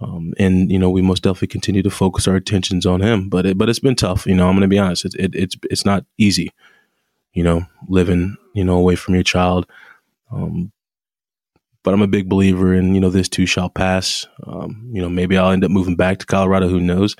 Um, 0.00 0.34
and 0.38 0.70
you 0.70 0.78
know, 0.78 0.90
we 0.90 1.02
most 1.02 1.22
definitely 1.22 1.48
continue 1.48 1.82
to 1.82 1.90
focus 1.90 2.26
our 2.26 2.34
attentions 2.34 2.86
on 2.86 3.00
him. 3.00 3.28
But 3.28 3.46
it, 3.46 3.58
but 3.58 3.68
it's 3.68 3.78
been 3.78 3.94
tough. 3.94 4.26
You 4.26 4.34
know, 4.34 4.48
I'm 4.48 4.54
going 4.54 4.62
to 4.62 4.68
be 4.68 4.78
honest. 4.78 5.04
It, 5.04 5.14
it, 5.14 5.34
it's 5.34 5.56
it's 5.70 5.84
not 5.84 6.04
easy. 6.18 6.50
You 7.32 7.44
know, 7.44 7.66
living 7.88 8.36
you 8.52 8.64
know 8.64 8.76
away 8.76 8.96
from 8.96 9.14
your 9.14 9.24
child. 9.24 9.66
Um, 10.30 10.72
but 11.84 11.92
I'm 11.92 12.02
a 12.02 12.08
big 12.08 12.28
believer 12.28 12.74
in 12.74 12.94
you 12.94 13.00
know 13.00 13.10
this 13.10 13.28
too 13.28 13.46
shall 13.46 13.68
pass. 13.68 14.26
Um, 14.44 14.90
you 14.92 15.00
know, 15.00 15.08
maybe 15.08 15.38
I'll 15.38 15.52
end 15.52 15.64
up 15.64 15.70
moving 15.70 15.96
back 15.96 16.18
to 16.18 16.26
Colorado. 16.26 16.68
Who 16.68 16.80
knows? 16.80 17.14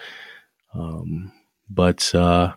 Um, 0.74 1.30
but 1.68 2.12
uh, 2.14 2.54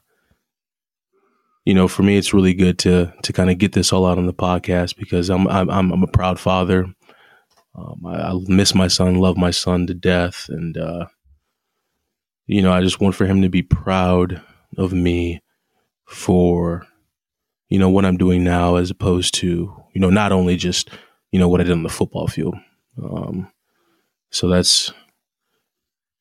you 1.65 1.73
know, 1.73 1.87
for 1.87 2.01
me, 2.01 2.17
it's 2.17 2.33
really 2.33 2.53
good 2.53 2.79
to 2.79 3.13
to 3.23 3.33
kind 3.33 3.51
of 3.51 3.57
get 3.57 3.73
this 3.73 3.91
all 3.93 4.05
out 4.05 4.17
on 4.17 4.25
the 4.25 4.33
podcast 4.33 4.95
because 4.95 5.29
I'm 5.29 5.47
I'm 5.47 5.69
I'm 5.69 6.03
a 6.03 6.07
proud 6.07 6.39
father. 6.39 6.85
Um, 7.75 8.05
I, 8.07 8.31
I, 8.31 8.33
miss 8.47 8.73
my 8.73 8.87
son, 8.87 9.15
love 9.15 9.37
my 9.37 9.51
son 9.51 9.85
to 9.85 9.93
death, 9.93 10.47
and 10.49 10.77
uh, 10.77 11.05
you 12.47 12.61
know, 12.61 12.71
I 12.71 12.81
just 12.81 12.99
want 12.99 13.13
for 13.13 13.25
him 13.25 13.43
to 13.43 13.49
be 13.49 13.61
proud 13.61 14.41
of 14.77 14.93
me 14.93 15.41
for 16.07 16.87
you 17.67 17.77
know 17.77 17.89
what 17.89 18.05
I'm 18.05 18.17
doing 18.17 18.45
now, 18.45 18.77
as 18.77 18.89
opposed 18.89 19.33
to 19.35 19.75
you 19.93 20.01
know 20.01 20.09
not 20.09 20.31
only 20.31 20.55
just 20.55 20.89
you 21.31 21.39
know 21.39 21.49
what 21.49 21.61
I 21.61 21.63
did 21.63 21.73
on 21.73 21.83
the 21.83 21.89
football 21.89 22.27
field. 22.27 22.55
Um, 23.01 23.51
so 24.31 24.47
that's 24.47 24.91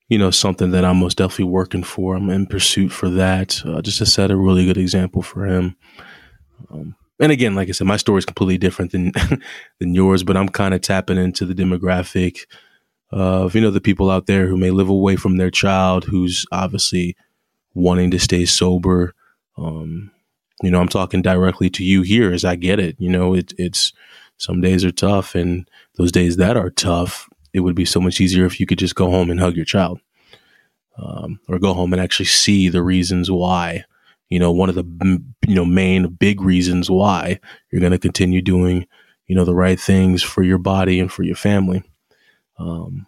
you 0.08 0.18
know, 0.18 0.30
something 0.30 0.70
that 0.70 0.84
I'm 0.84 0.98
most 0.98 1.18
definitely 1.18 1.46
working 1.46 1.82
for. 1.82 2.14
I'm 2.14 2.30
in 2.30 2.46
pursuit 2.46 2.90
for 2.90 3.08
that, 3.10 3.60
uh, 3.64 3.82
just 3.82 3.98
to 3.98 4.06
set 4.06 4.30
a 4.30 4.36
really 4.36 4.64
good 4.64 4.76
example 4.76 5.22
for 5.22 5.46
him. 5.46 5.76
Um, 6.70 6.94
and 7.18 7.32
again, 7.32 7.54
like 7.54 7.68
I 7.68 7.72
said, 7.72 7.86
my 7.86 7.96
story 7.96 8.18
is 8.18 8.24
completely 8.24 8.58
different 8.58 8.92
than 8.92 9.12
than 9.80 9.94
yours, 9.94 10.22
but 10.22 10.36
I'm 10.36 10.48
kind 10.48 10.74
of 10.74 10.80
tapping 10.80 11.18
into 11.18 11.44
the 11.44 11.54
demographic 11.54 12.46
of 13.10 13.54
you 13.54 13.60
know 13.60 13.70
the 13.70 13.80
people 13.80 14.10
out 14.10 14.26
there 14.26 14.46
who 14.46 14.56
may 14.56 14.70
live 14.70 14.88
away 14.88 15.16
from 15.16 15.38
their 15.38 15.50
child, 15.50 16.04
who's 16.04 16.46
obviously 16.52 17.16
wanting 17.74 18.10
to 18.12 18.18
stay 18.18 18.44
sober. 18.44 19.14
Um, 19.58 20.12
you 20.62 20.70
know, 20.70 20.80
I'm 20.80 20.88
talking 20.88 21.20
directly 21.20 21.68
to 21.70 21.84
you 21.84 22.02
here, 22.02 22.32
as 22.32 22.44
I 22.44 22.56
get 22.56 22.78
it. 22.78 22.96
You 22.98 23.10
know, 23.10 23.34
it, 23.34 23.52
it's 23.58 23.92
some 24.38 24.60
days 24.60 24.84
are 24.84 24.92
tough, 24.92 25.34
and 25.34 25.68
those 25.96 26.12
days 26.12 26.36
that 26.36 26.56
are 26.56 26.70
tough, 26.70 27.28
it 27.52 27.60
would 27.60 27.74
be 27.74 27.84
so 27.84 28.00
much 28.00 28.20
easier 28.20 28.44
if 28.44 28.60
you 28.60 28.66
could 28.66 28.78
just 28.78 28.94
go 28.94 29.10
home 29.10 29.30
and 29.30 29.40
hug 29.40 29.56
your 29.56 29.64
child 29.64 30.00
um, 30.98 31.40
or 31.48 31.58
go 31.58 31.74
home 31.74 31.92
and 31.92 32.02
actually 32.02 32.26
see 32.26 32.68
the 32.68 32.82
reasons 32.82 33.30
why 33.30 33.84
you 34.28 34.38
know 34.38 34.50
one 34.52 34.68
of 34.68 34.74
the 34.74 34.84
you 35.46 35.54
know 35.54 35.64
main 35.64 36.08
big 36.08 36.40
reasons 36.40 36.90
why 36.90 37.38
you're 37.70 37.80
going 37.80 37.92
to 37.92 37.98
continue 37.98 38.42
doing 38.42 38.86
you 39.26 39.34
know 39.34 39.44
the 39.44 39.54
right 39.54 39.80
things 39.80 40.22
for 40.22 40.42
your 40.42 40.58
body 40.58 41.00
and 41.00 41.12
for 41.12 41.22
your 41.22 41.36
family. 41.36 41.82
Um, 42.58 43.06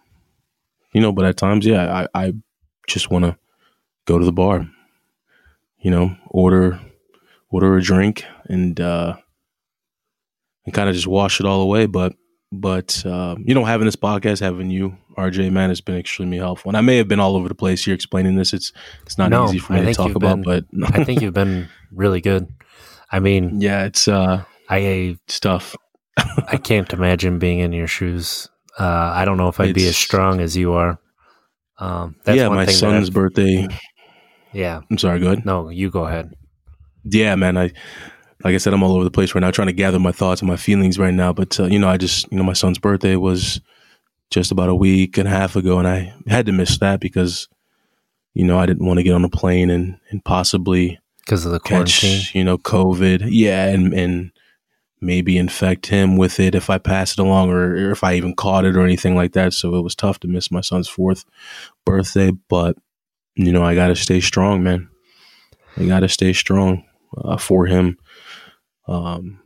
you 0.93 1.01
know 1.01 1.11
but 1.11 1.25
at 1.25 1.37
times 1.37 1.65
yeah 1.65 2.07
i, 2.13 2.25
I 2.25 2.33
just 2.87 3.11
want 3.11 3.25
to 3.25 3.37
go 4.05 4.17
to 4.17 4.25
the 4.25 4.31
bar 4.31 4.67
you 5.79 5.91
know 5.91 6.15
order 6.27 6.79
order 7.49 7.77
a 7.77 7.81
drink 7.81 8.25
and 8.45 8.79
uh 8.79 9.15
and 10.65 10.73
kind 10.73 10.89
of 10.89 10.95
just 10.95 11.07
wash 11.07 11.39
it 11.39 11.45
all 11.45 11.61
away 11.61 11.85
but 11.85 12.13
but 12.51 13.05
uh, 13.05 13.35
you 13.43 13.53
know, 13.53 13.63
having 13.63 13.85
this 13.85 13.95
podcast, 13.95 14.39
having 14.39 14.71
you, 14.71 14.97
RJ, 15.17 15.51
man, 15.51 15.69
has 15.69 15.81
been 15.81 15.97
extremely 15.97 16.37
helpful. 16.37 16.69
And 16.69 16.77
I 16.77 16.81
may 16.81 16.97
have 16.97 17.07
been 17.07 17.19
all 17.19 17.35
over 17.35 17.47
the 17.47 17.55
place 17.55 17.85
here 17.85 17.93
explaining 17.93 18.35
this. 18.35 18.53
It's 18.53 18.73
it's 19.03 19.17
not 19.17 19.29
no, 19.29 19.45
easy 19.45 19.59
for 19.59 19.73
me 19.73 19.85
to 19.85 19.93
talk 19.93 20.15
about, 20.15 20.41
been, 20.41 20.43
but 20.43 20.65
I 20.93 21.03
think 21.03 21.21
you've 21.21 21.33
been 21.33 21.69
really 21.91 22.21
good. 22.21 22.47
I 23.11 23.19
mean, 23.19 23.61
yeah, 23.61 23.85
it's 23.85 24.07
uh, 24.07 24.43
I 24.67 25.17
stuff. 25.27 25.75
I 26.17 26.57
can't 26.63 26.91
imagine 26.91 27.39
being 27.39 27.59
in 27.59 27.71
your 27.71 27.87
shoes. 27.87 28.49
Uh, 28.79 29.11
I 29.13 29.25
don't 29.25 29.37
know 29.37 29.49
if 29.49 29.59
I'd 29.59 29.69
it's, 29.69 29.75
be 29.75 29.87
as 29.87 29.97
strong 29.97 30.41
as 30.41 30.57
you 30.57 30.73
are. 30.73 30.99
Um, 31.77 32.15
that's 32.23 32.37
yeah, 32.37 32.49
my 32.49 32.65
son's 32.65 33.09
birthday. 33.09 33.67
Yeah, 34.53 34.81
I'm 34.89 34.97
sorry. 34.97 35.19
Go 35.19 35.27
ahead. 35.27 35.45
No, 35.45 35.69
you 35.69 35.91
go 35.91 36.05
ahead. 36.05 36.33
Yeah, 37.03 37.35
man. 37.35 37.57
I 37.57 37.71
like 38.43 38.55
I 38.55 38.57
said, 38.57 38.73
I'm 38.73 38.83
all 38.83 38.93
over 38.93 39.03
the 39.03 39.11
place 39.11 39.35
right 39.35 39.41
now, 39.41 39.51
trying 39.51 39.67
to 39.67 39.73
gather 39.73 39.99
my 39.99 40.11
thoughts 40.11 40.41
and 40.41 40.49
my 40.49 40.55
feelings 40.55 40.97
right 40.97 41.13
now. 41.13 41.33
But 41.33 41.59
uh, 41.59 41.65
you 41.65 41.79
know, 41.79 41.89
I 41.89 41.97
just 41.97 42.31
you 42.31 42.37
know, 42.37 42.43
my 42.43 42.53
son's 42.53 42.79
birthday 42.79 43.15
was 43.15 43.59
just 44.31 44.51
about 44.51 44.69
a 44.69 44.75
week 44.75 45.17
and 45.17 45.27
a 45.27 45.31
half 45.31 45.55
ago, 45.55 45.79
and 45.79 45.87
I 45.87 46.13
had 46.27 46.45
to 46.45 46.51
miss 46.51 46.77
that 46.79 46.99
because 46.99 47.49
you 48.33 48.45
know 48.45 48.57
I 48.57 48.65
didn't 48.65 48.85
want 48.85 48.97
to 48.97 49.03
get 49.03 49.13
on 49.13 49.25
a 49.25 49.29
plane 49.29 49.69
and 49.69 49.97
and 50.09 50.23
possibly 50.23 50.99
because 51.25 51.45
of 51.45 51.51
the 51.51 51.59
quarantine, 51.59 52.19
catch, 52.19 52.35
you 52.35 52.43
know, 52.43 52.57
COVID, 52.57 53.27
yeah, 53.29 53.65
and 53.67 53.93
and 53.93 54.31
maybe 55.01 55.37
infect 55.37 55.87
him 55.87 56.17
with 56.17 56.39
it 56.39 56.55
if 56.55 56.69
I 56.69 56.77
pass 56.77 57.13
it 57.13 57.19
along 57.19 57.49
or, 57.49 57.71
or 57.71 57.91
if 57.91 58.03
I 58.03 58.15
even 58.15 58.35
caught 58.35 58.65
it 58.65 58.75
or 58.75 58.83
anything 58.83 59.15
like 59.15 59.31
that. 59.31 59.53
So 59.53 59.75
it 59.75 59.81
was 59.81 59.95
tough 59.95 60.19
to 60.21 60.27
miss 60.27 60.51
my 60.51 60.59
son's 60.59 60.89
fourth 60.89 61.23
birthday, 61.85 62.31
but 62.49 62.77
you 63.35 63.53
know, 63.53 63.63
I 63.63 63.75
got 63.75 63.87
to 63.87 63.95
stay 63.95 64.19
strong, 64.19 64.63
man. 64.63 64.89
I 65.77 65.85
got 65.85 66.01
to 66.01 66.09
stay 66.09 66.33
strong 66.33 66.83
uh, 67.17 67.37
for 67.37 67.65
him 67.65 67.97
um, 68.87 69.39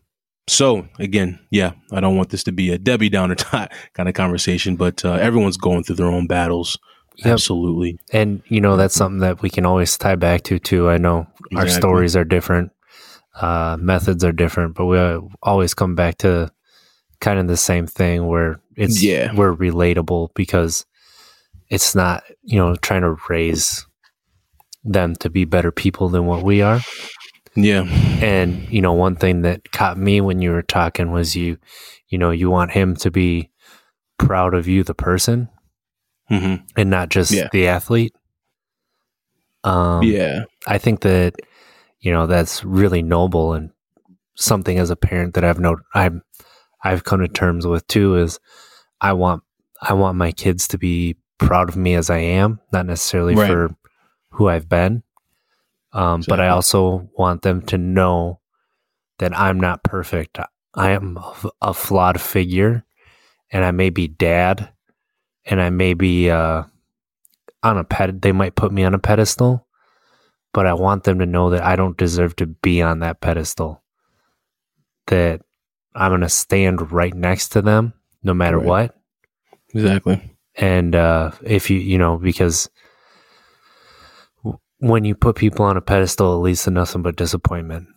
so 0.47 0.87
again, 0.99 1.39
yeah, 1.51 1.71
I 1.91 1.99
don't 1.99 2.17
want 2.17 2.29
this 2.29 2.43
to 2.45 2.51
be 2.51 2.71
a 2.71 2.77
Debbie 2.77 3.09
Downer 3.09 3.35
kind 3.93 4.09
of 4.09 4.13
conversation, 4.13 4.75
but 4.75 5.03
uh, 5.05 5.13
everyone's 5.13 5.57
going 5.57 5.83
through 5.83 5.97
their 5.97 6.07
own 6.07 6.27
battles. 6.27 6.77
Yep. 7.17 7.33
Absolutely. 7.33 7.99
And 8.11 8.41
you 8.47 8.59
know, 8.59 8.75
that's 8.75 8.95
something 8.95 9.19
that 9.19 9.41
we 9.41 9.49
can 9.49 9.65
always 9.65 9.97
tie 9.97 10.15
back 10.15 10.43
to 10.43 10.59
too. 10.59 10.89
I 10.89 10.97
know 10.97 11.27
exactly. 11.51 11.57
our 11.59 11.67
stories 11.67 12.15
are 12.15 12.23
different, 12.23 12.71
uh, 13.39 13.77
methods 13.79 14.23
are 14.23 14.31
different, 14.31 14.75
but 14.75 14.85
we 14.85 14.97
always 15.41 15.73
come 15.73 15.95
back 15.95 16.17
to 16.19 16.51
kind 17.21 17.39
of 17.39 17.47
the 17.47 17.57
same 17.57 17.85
thing 17.85 18.27
where 18.27 18.59
it's, 18.75 19.01
yeah. 19.01 19.33
we're 19.33 19.55
relatable 19.55 20.29
because 20.33 20.85
it's 21.69 21.95
not, 21.95 22.23
you 22.41 22.57
know, 22.57 22.75
trying 22.75 23.01
to 23.01 23.15
raise 23.29 23.85
them 24.83 25.15
to 25.17 25.29
be 25.29 25.45
better 25.45 25.71
people 25.71 26.09
than 26.09 26.25
what 26.25 26.43
we 26.43 26.61
are. 26.61 26.81
Yeah. 27.55 27.83
And, 28.21 28.67
you 28.69 28.81
know, 28.81 28.93
one 28.93 29.15
thing 29.15 29.41
that 29.41 29.71
caught 29.71 29.97
me 29.97 30.21
when 30.21 30.41
you 30.41 30.51
were 30.51 30.63
talking 30.63 31.11
was 31.11 31.35
you, 31.35 31.57
you 32.07 32.17
know, 32.17 32.31
you 32.31 32.49
want 32.49 32.71
him 32.71 32.95
to 32.97 33.11
be 33.11 33.51
proud 34.17 34.53
of 34.53 34.67
you, 34.67 34.83
the 34.83 34.95
person, 34.95 35.49
mm-hmm. 36.31 36.63
and 36.75 36.89
not 36.89 37.09
just 37.09 37.31
yeah. 37.31 37.49
the 37.51 37.67
athlete. 37.67 38.13
Um, 39.63 40.03
yeah. 40.03 40.43
I 40.67 40.77
think 40.77 41.01
that, 41.01 41.35
you 41.99 42.11
know, 42.11 42.27
that's 42.27 42.63
really 42.63 43.01
noble 43.01 43.53
and 43.53 43.69
something 44.35 44.79
as 44.79 44.89
a 44.89 44.95
parent 44.95 45.35
that 45.35 45.43
I've 45.43 45.59
no, 45.59 45.77
I've, 45.93 46.19
I've 46.83 47.03
come 47.03 47.19
to 47.21 47.27
terms 47.27 47.67
with 47.67 47.85
too 47.87 48.17
is 48.17 48.39
I 48.99 49.13
want, 49.13 49.43
I 49.81 49.93
want 49.93 50.17
my 50.17 50.31
kids 50.31 50.67
to 50.69 50.77
be 50.77 51.17
proud 51.37 51.69
of 51.69 51.75
me 51.75 51.95
as 51.95 52.09
I 52.09 52.17
am, 52.17 52.59
not 52.71 52.85
necessarily 52.85 53.35
right. 53.35 53.47
for 53.47 53.75
who 54.31 54.49
I've 54.49 54.67
been. 54.67 55.03
Um, 55.93 56.19
exactly. 56.19 56.31
But 56.31 56.39
I 56.41 56.47
also 56.49 57.09
want 57.17 57.43
them 57.43 57.61
to 57.67 57.77
know 57.77 58.39
that 59.19 59.37
I'm 59.37 59.59
not 59.59 59.83
perfect. 59.83 60.39
I 60.73 60.91
am 60.91 61.19
a 61.61 61.73
flawed 61.73 62.19
figure, 62.19 62.83
and 63.51 63.63
I 63.63 63.71
may 63.71 63.89
be 63.89 64.07
dad, 64.07 64.69
and 65.45 65.61
I 65.61 65.69
may 65.69 65.93
be 65.93 66.31
uh, 66.31 66.63
on 67.61 67.77
a 67.77 67.83
ped. 67.83 68.21
They 68.21 68.31
might 68.31 68.55
put 68.55 68.71
me 68.71 68.83
on 68.83 68.95
a 68.95 68.99
pedestal, 68.99 69.67
but 70.51 70.65
I 70.65 70.73
want 70.73 71.03
them 71.03 71.19
to 71.19 71.25
know 71.25 71.51
that 71.51 71.63
I 71.63 71.75
don't 71.75 71.97
deserve 71.97 72.35
to 72.37 72.47
be 72.47 72.81
on 72.81 72.99
that 72.99 73.21
pedestal. 73.21 73.83
That 75.07 75.41
I'm 75.93 76.09
going 76.09 76.21
to 76.21 76.29
stand 76.29 76.91
right 76.91 77.13
next 77.13 77.49
to 77.49 77.61
them, 77.61 77.93
no 78.23 78.33
matter 78.33 78.57
right. 78.57 78.65
what. 78.65 78.97
Exactly. 79.75 80.37
And 80.55 80.95
uh, 80.95 81.31
if 81.43 81.69
you, 81.69 81.77
you 81.77 81.97
know, 81.97 82.17
because 82.17 82.69
when 84.83 85.05
you 85.05 85.15
put 85.15 85.37
people 85.37 85.65
on 85.65 85.77
a 85.77 85.81
pedestal, 85.81 86.35
it 86.35 86.41
leads 86.41 86.65
to 86.65 86.71
nothing 86.71 87.01
but 87.01 87.15
disappointment. 87.15 87.87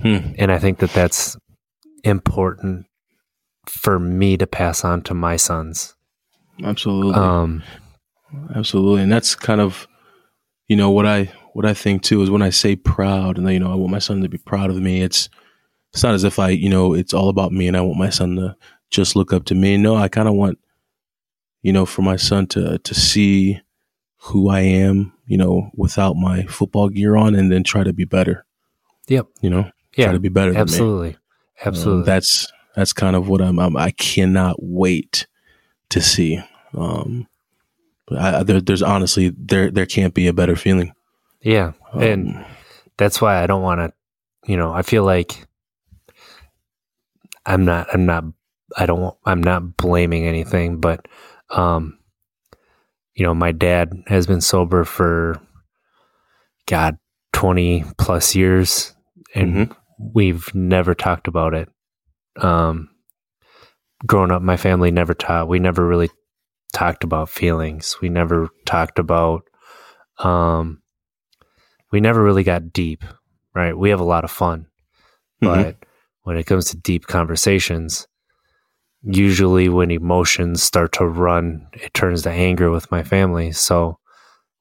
Hmm. 0.00 0.32
And 0.36 0.50
I 0.50 0.58
think 0.58 0.78
that 0.78 0.92
that's 0.92 1.36
important 2.02 2.86
for 3.66 4.00
me 4.00 4.36
to 4.36 4.46
pass 4.46 4.84
on 4.84 5.02
to 5.02 5.14
my 5.14 5.36
sons. 5.36 5.94
Absolutely. 6.62 7.14
Um, 7.14 7.62
Absolutely. 8.54 9.02
And 9.02 9.12
that's 9.12 9.34
kind 9.36 9.60
of, 9.60 9.86
you 10.66 10.76
know, 10.76 10.90
what 10.90 11.06
I, 11.06 11.32
what 11.52 11.64
I 11.64 11.72
think 11.72 12.02
too 12.02 12.20
is 12.22 12.30
when 12.30 12.42
I 12.42 12.50
say 12.50 12.74
proud 12.74 13.38
and, 13.38 13.48
you 13.50 13.60
know, 13.60 13.72
I 13.72 13.76
want 13.76 13.92
my 13.92 14.00
son 14.00 14.20
to 14.22 14.28
be 14.28 14.38
proud 14.38 14.70
of 14.70 14.76
me, 14.76 15.02
it's, 15.02 15.30
it's 15.92 16.02
not 16.02 16.14
as 16.14 16.24
if 16.24 16.38
I, 16.38 16.48
you 16.50 16.68
know, 16.68 16.94
it's 16.94 17.14
all 17.14 17.28
about 17.28 17.52
me 17.52 17.68
and 17.68 17.76
I 17.76 17.80
want 17.80 17.98
my 17.98 18.10
son 18.10 18.36
to 18.36 18.56
just 18.90 19.14
look 19.14 19.32
up 19.32 19.44
to 19.46 19.54
me. 19.54 19.76
No, 19.76 19.94
I 19.94 20.08
kind 20.08 20.28
of 20.28 20.34
want, 20.34 20.58
you 21.62 21.72
know, 21.72 21.86
for 21.86 22.02
my 22.02 22.16
son 22.16 22.46
to 22.48 22.78
to 22.78 22.94
see 22.94 23.60
who 24.28 24.48
I 24.48 24.60
am, 24.60 25.12
you 25.26 25.36
know, 25.36 25.70
without 25.74 26.16
my 26.16 26.44
football 26.44 26.88
gear 26.88 27.16
on, 27.16 27.34
and 27.34 27.50
then 27.52 27.64
try 27.64 27.82
to 27.84 27.92
be 27.92 28.04
better. 28.04 28.44
Yep. 29.08 29.26
You 29.40 29.50
know, 29.50 29.70
Yeah. 29.96 30.06
try 30.06 30.12
to 30.12 30.20
be 30.20 30.28
better. 30.28 30.50
Than 30.52 30.58
me. 30.58 30.62
Absolutely. 30.62 31.16
Absolutely. 31.64 32.00
Um, 32.02 32.06
that's 32.06 32.52
that's 32.76 32.92
kind 32.92 33.16
of 33.16 33.28
what 33.28 33.40
I'm, 33.42 33.58
I'm. 33.58 33.76
I 33.76 33.90
cannot 33.92 34.56
wait 34.60 35.26
to 35.90 36.00
see. 36.00 36.40
Um, 36.76 37.26
but 38.06 38.18
I, 38.18 38.38
I- 38.38 38.42
there, 38.42 38.60
there's 38.60 38.82
honestly 38.82 39.32
there 39.36 39.70
there 39.70 39.86
can't 39.86 40.14
be 40.14 40.26
a 40.28 40.32
better 40.32 40.56
feeling. 40.56 40.92
yeah. 41.42 41.72
Um, 41.92 42.02
and 42.02 42.44
that's 42.98 43.20
why 43.20 43.42
I 43.42 43.46
don't 43.46 43.62
want 43.62 43.80
to, 43.80 43.92
you 44.50 44.56
know, 44.58 44.72
I 44.72 44.82
feel 44.82 45.04
like 45.04 45.46
I'm 47.46 47.64
not, 47.64 47.86
I'm 47.94 48.04
not, 48.06 48.24
I 48.76 48.84
don't, 48.86 49.16
I'm 49.24 49.42
not 49.42 49.76
blaming 49.76 50.26
anything, 50.26 50.80
but, 50.80 51.06
um, 51.50 51.97
you 53.18 53.24
know, 53.24 53.34
my 53.34 53.50
dad 53.50 53.92
has 54.06 54.28
been 54.28 54.40
sober 54.40 54.84
for, 54.84 55.40
God, 56.68 56.96
20 57.32 57.84
plus 57.98 58.36
years 58.36 58.94
and 59.34 59.74
we've 59.98 60.54
never 60.54 60.94
talked 60.94 61.26
about 61.26 61.52
it. 61.52 61.68
Um, 62.40 62.90
growing 64.06 64.30
up, 64.30 64.40
my 64.40 64.56
family 64.56 64.92
never 64.92 65.14
taught, 65.14 65.48
we 65.48 65.58
never 65.58 65.84
really 65.84 66.10
talked 66.72 67.02
about 67.02 67.28
feelings. 67.28 67.96
We 68.00 68.08
never 68.08 68.50
talked 68.64 69.00
about, 69.00 69.42
um, 70.20 70.80
we 71.90 72.00
never 72.00 72.22
really 72.22 72.44
got 72.44 72.72
deep, 72.72 73.02
right? 73.52 73.76
We 73.76 73.90
have 73.90 74.00
a 74.00 74.04
lot 74.04 74.22
of 74.22 74.30
fun, 74.30 74.66
Mhm. 75.42 75.46
but 75.46 75.76
when 76.22 76.36
it 76.36 76.44
comes 76.46 76.66
to 76.66 76.76
deep 76.76 77.08
conversations, 77.08 78.06
usually 79.02 79.68
when 79.68 79.90
emotions 79.90 80.62
start 80.62 80.92
to 80.92 81.06
run, 81.06 81.66
it 81.72 81.94
turns 81.94 82.22
to 82.22 82.30
anger 82.30 82.70
with 82.70 82.90
my 82.90 83.02
family. 83.02 83.52
So 83.52 83.98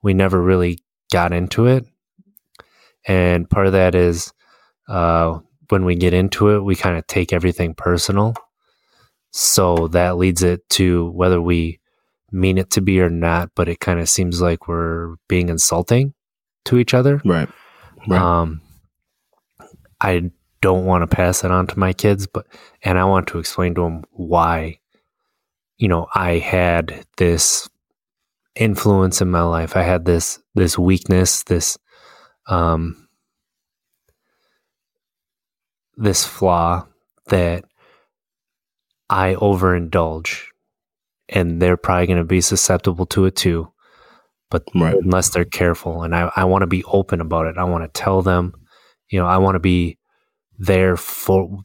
we 0.01 0.13
never 0.13 0.41
really 0.41 0.79
got 1.11 1.33
into 1.33 1.65
it. 1.65 1.85
And 3.07 3.49
part 3.49 3.67
of 3.67 3.73
that 3.73 3.95
is 3.95 4.33
uh, 4.87 5.39
when 5.69 5.85
we 5.85 5.95
get 5.95 6.13
into 6.13 6.49
it, 6.49 6.59
we 6.59 6.75
kind 6.75 6.97
of 6.97 7.07
take 7.07 7.33
everything 7.33 7.73
personal. 7.73 8.35
So 9.31 9.87
that 9.89 10.17
leads 10.17 10.43
it 10.43 10.67
to 10.71 11.09
whether 11.11 11.41
we 11.41 11.79
mean 12.31 12.57
it 12.57 12.69
to 12.71 12.81
be 12.81 13.01
or 13.01 13.09
not, 13.09 13.51
but 13.55 13.69
it 13.69 13.79
kind 13.79 13.99
of 13.99 14.09
seems 14.09 14.41
like 14.41 14.67
we're 14.67 15.15
being 15.27 15.49
insulting 15.49 16.13
to 16.65 16.77
each 16.77 16.93
other. 16.93 17.21
right, 17.23 17.49
right. 18.07 18.21
Um, 18.21 18.61
I 20.01 20.31
don't 20.61 20.85
want 20.85 21.09
to 21.09 21.15
pass 21.15 21.43
it 21.43 21.51
on 21.51 21.67
to 21.67 21.79
my 21.79 21.93
kids, 21.93 22.27
but 22.27 22.45
and 22.83 22.97
I 22.97 23.05
want 23.05 23.27
to 23.29 23.39
explain 23.39 23.75
to 23.75 23.81
them 23.81 24.03
why, 24.11 24.79
you 25.77 25.87
know, 25.87 26.07
I 26.13 26.39
had 26.39 27.05
this 27.17 27.69
influence 28.55 29.21
in 29.21 29.29
my 29.29 29.43
life. 29.43 29.75
I 29.77 29.83
had 29.83 30.05
this 30.05 30.39
this 30.55 30.77
weakness, 30.77 31.43
this 31.43 31.77
um, 32.47 33.07
this 35.95 36.25
flaw 36.25 36.87
that 37.27 37.65
I 39.09 39.35
overindulge, 39.35 40.45
and 41.29 41.61
they're 41.61 41.77
probably 41.77 42.07
going 42.07 42.17
to 42.19 42.23
be 42.23 42.41
susceptible 42.41 43.05
to 43.07 43.25
it 43.25 43.35
too 43.35 43.71
but 44.49 44.63
Right. 44.75 44.95
unless 44.95 45.29
they're 45.29 45.45
careful. 45.45 46.03
And 46.03 46.15
I, 46.15 46.31
I 46.35 46.45
want 46.45 46.61
to 46.61 46.67
be 46.67 46.83
open 46.85 47.21
about 47.21 47.47
it. 47.47 47.57
I 47.57 47.63
want 47.65 47.83
to 47.83 47.99
tell 48.01 48.21
them, 48.21 48.53
you 49.09 49.19
know, 49.19 49.25
I 49.25 49.37
want 49.37 49.55
to 49.55 49.59
be 49.59 49.97
there 50.57 50.97
for, 50.97 51.63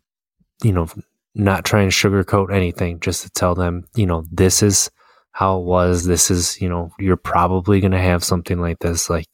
you 0.63 0.73
know, 0.73 0.89
not 1.35 1.65
trying 1.65 1.89
to 1.89 1.95
sugarcoat 1.95 2.53
anything, 2.53 3.01
just 3.01 3.23
to 3.23 3.31
tell 3.31 3.55
them, 3.55 3.87
you 3.95 4.07
know, 4.07 4.25
this 4.31 4.63
is 4.63 4.91
how 5.31 5.59
it 5.59 5.65
was. 5.65 6.05
This 6.05 6.31
is, 6.31 6.61
you 6.61 6.69
know, 6.69 6.93
you're 6.99 7.17
probably 7.17 7.81
going 7.81 7.93
to 7.93 8.01
have 8.01 8.23
something 8.23 8.61
like 8.61 8.79
this. 8.81 9.09
Like, 9.09 9.27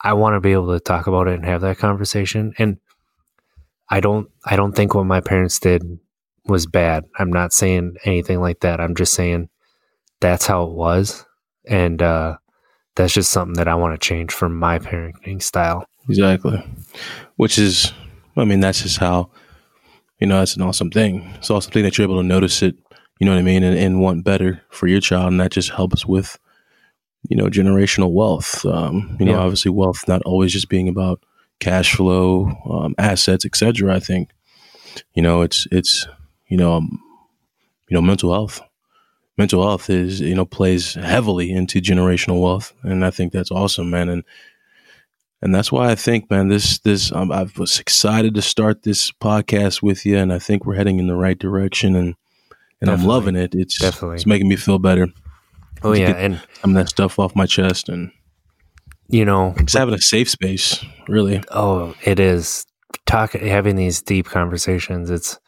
I 0.00 0.14
want 0.14 0.34
to 0.34 0.40
be 0.40 0.52
able 0.52 0.72
to 0.72 0.80
talk 0.80 1.06
about 1.06 1.28
it 1.28 1.34
and 1.34 1.44
have 1.44 1.60
that 1.60 1.78
conversation. 1.78 2.54
And 2.58 2.78
I 3.90 4.00
don't, 4.00 4.30
I 4.44 4.56
don't 4.56 4.72
think 4.74 4.94
what 4.94 5.04
my 5.04 5.20
parents 5.20 5.58
did 5.58 5.82
was 6.46 6.66
bad. 6.66 7.04
I'm 7.18 7.30
not 7.30 7.52
saying 7.52 7.96
anything 8.04 8.40
like 8.40 8.60
that. 8.60 8.80
I'm 8.80 8.94
just 8.94 9.12
saying 9.12 9.50
that's 10.20 10.46
how 10.46 10.64
it 10.64 10.72
was. 10.72 11.26
And, 11.66 12.00
uh, 12.00 12.38
that's 12.94 13.12
just 13.12 13.30
something 13.30 13.54
that 13.54 13.68
I 13.68 13.74
want 13.74 13.94
to 13.94 14.06
change 14.06 14.32
for 14.32 14.48
my 14.48 14.78
parenting 14.78 15.42
style. 15.42 15.86
Exactly. 16.08 16.62
Which 17.36 17.58
is, 17.58 17.92
I 18.36 18.44
mean, 18.44 18.60
that's 18.60 18.82
just 18.82 18.98
how, 18.98 19.30
you 20.18 20.26
know, 20.26 20.38
that's 20.38 20.56
an 20.56 20.62
awesome 20.62 20.90
thing. 20.90 21.22
It's 21.36 21.50
an 21.50 21.56
awesome 21.56 21.72
thing 21.72 21.82
that 21.84 21.98
you're 21.98 22.04
able 22.06 22.20
to 22.20 22.26
notice 22.26 22.62
it, 22.62 22.76
you 23.18 23.26
know 23.26 23.32
what 23.32 23.38
I 23.38 23.42
mean, 23.42 23.62
and, 23.62 23.76
and 23.76 24.00
want 24.00 24.24
better 24.24 24.62
for 24.70 24.86
your 24.86 25.00
child. 25.00 25.32
And 25.32 25.40
that 25.40 25.52
just 25.52 25.70
helps 25.70 26.06
with, 26.06 26.38
you 27.28 27.36
know, 27.36 27.46
generational 27.46 28.12
wealth. 28.12 28.64
Um, 28.64 29.16
you 29.20 29.26
know, 29.26 29.32
Yeah. 29.32 29.38
obviously 29.38 29.70
wealth 29.70 30.06
not 30.08 30.22
always 30.22 30.52
just 30.52 30.68
being 30.68 30.88
about 30.88 31.22
cash 31.60 31.94
flow, 31.94 32.50
um, 32.68 32.94
assets, 32.98 33.44
etc. 33.44 33.94
I 33.94 34.00
think, 34.00 34.30
you 35.14 35.22
know, 35.22 35.42
it's, 35.42 35.66
it's, 35.70 36.06
you 36.48 36.56
know, 36.56 36.74
um, 36.74 37.00
you 37.88 37.94
know, 37.94 38.02
mental 38.02 38.32
health. 38.32 38.60
Mental 39.38 39.62
health 39.62 39.88
is, 39.88 40.20
you 40.20 40.34
know, 40.34 40.44
plays 40.44 40.94
heavily 40.94 41.50
into 41.50 41.80
generational 41.80 42.40
wealth. 42.42 42.72
And 42.82 43.04
I 43.04 43.10
think 43.10 43.32
that's 43.32 43.50
awesome, 43.50 43.90
man. 43.90 44.08
And, 44.08 44.24
and 45.42 45.52
that's 45.52 45.72
why 45.72 45.90
I 45.90 45.96
think, 45.96 46.30
man, 46.30 46.48
this 46.48 46.78
this 46.78 47.10
um, 47.12 47.32
I 47.32 47.46
was 47.58 47.80
excited 47.80 48.34
to 48.36 48.42
start 48.42 48.84
this 48.84 49.10
podcast 49.10 49.82
with 49.82 50.06
you, 50.06 50.16
and 50.16 50.32
I 50.32 50.38
think 50.38 50.64
we're 50.64 50.76
heading 50.76 51.00
in 51.00 51.08
the 51.08 51.16
right 51.16 51.38
direction, 51.38 51.96
and 51.96 52.14
and 52.80 52.88
I'm 52.88 53.04
loving 53.04 53.34
it. 53.34 53.54
It's 53.54 53.78
Definitely. 53.78 54.16
it's 54.16 54.26
making 54.26 54.48
me 54.48 54.56
feel 54.56 54.78
better. 54.78 55.08
Oh 55.82 55.90
Let's 55.90 56.00
yeah, 56.00 56.10
and 56.10 56.40
some 56.60 56.74
that 56.74 56.88
stuff 56.88 57.18
off 57.18 57.34
my 57.34 57.46
chest, 57.46 57.88
and 57.88 58.12
you 59.08 59.24
know, 59.24 59.54
just 59.58 59.76
having 59.76 59.94
a 59.94 60.00
safe 60.00 60.30
space, 60.30 60.84
really. 61.08 61.42
oh, 61.50 61.94
it 62.04 62.20
is 62.20 62.64
talk 63.04 63.32
having 63.32 63.74
these 63.74 64.00
deep 64.00 64.26
conversations. 64.26 65.10
It's, 65.10 65.40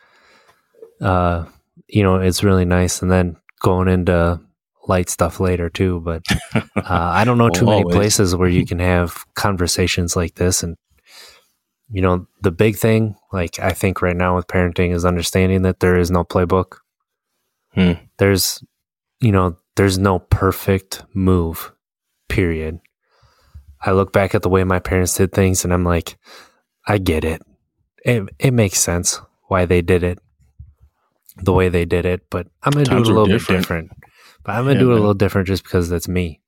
uh, 1.00 1.44
you 1.88 2.02
know, 2.02 2.16
it's 2.16 2.42
really 2.42 2.64
nice, 2.64 3.00
and 3.00 3.12
then 3.12 3.36
going 3.60 3.86
into 3.86 4.40
light 4.86 5.08
stuff 5.08 5.40
later 5.40 5.68
too. 5.68 6.00
But 6.00 6.22
uh, 6.54 6.62
I 6.84 7.24
don't 7.24 7.38
know 7.38 7.50
too 7.50 7.66
many 7.66 7.82
Always. 7.82 7.94
places 7.94 8.36
where 8.36 8.48
you 8.48 8.66
can 8.70 8.78
have 8.78 9.24
conversations 9.34 10.16
like 10.16 10.34
this, 10.34 10.62
and 10.62 10.76
you 11.90 12.02
know, 12.02 12.26
the 12.42 12.50
big 12.50 12.76
thing, 12.76 13.16
like 13.32 13.58
I 13.58 13.70
think 13.70 14.02
right 14.02 14.16
now 14.16 14.36
with 14.36 14.46
parenting, 14.46 14.94
is 14.94 15.04
understanding 15.04 15.62
that 15.62 15.80
there 15.80 15.96
is 15.96 16.10
no 16.10 16.24
playbook. 16.24 16.78
Hmm. 17.72 17.92
There's, 18.18 18.62
you 19.20 19.32
know, 19.32 19.56
there's 19.76 19.98
no 19.98 20.18
perfect 20.18 21.02
move. 21.12 21.72
Period. 22.28 22.80
I 23.80 23.92
look 23.92 24.12
back 24.12 24.34
at 24.34 24.42
the 24.42 24.48
way 24.48 24.64
my 24.64 24.78
parents 24.78 25.14
did 25.14 25.32
things, 25.32 25.64
and 25.64 25.72
I'm 25.72 25.84
like, 25.84 26.16
I 26.86 26.98
get 26.98 27.24
it. 27.24 27.42
It 28.04 28.28
it 28.38 28.52
makes 28.52 28.78
sense 28.78 29.20
why 29.48 29.66
they 29.66 29.82
did 29.82 30.02
it 30.02 30.18
the 31.36 31.52
way 31.52 31.68
they 31.68 31.84
did 31.84 32.06
it, 32.06 32.22
but 32.30 32.46
I'm 32.62 32.72
gonna 32.72 32.84
Times 32.84 33.08
do 33.08 33.12
it 33.12 33.16
a 33.16 33.20
little 33.20 33.38
bit 33.38 33.46
different. 33.46 33.90
But 34.44 34.52
I'm 34.52 34.64
gonna 34.64 34.74
Yeah, 34.74 34.80
do 34.80 34.90
it 34.90 34.94
a 34.94 34.96
little 34.96 35.14
different 35.14 35.48
just 35.48 35.64
because 35.64 35.88
that's 35.88 36.08
me. 36.08 36.40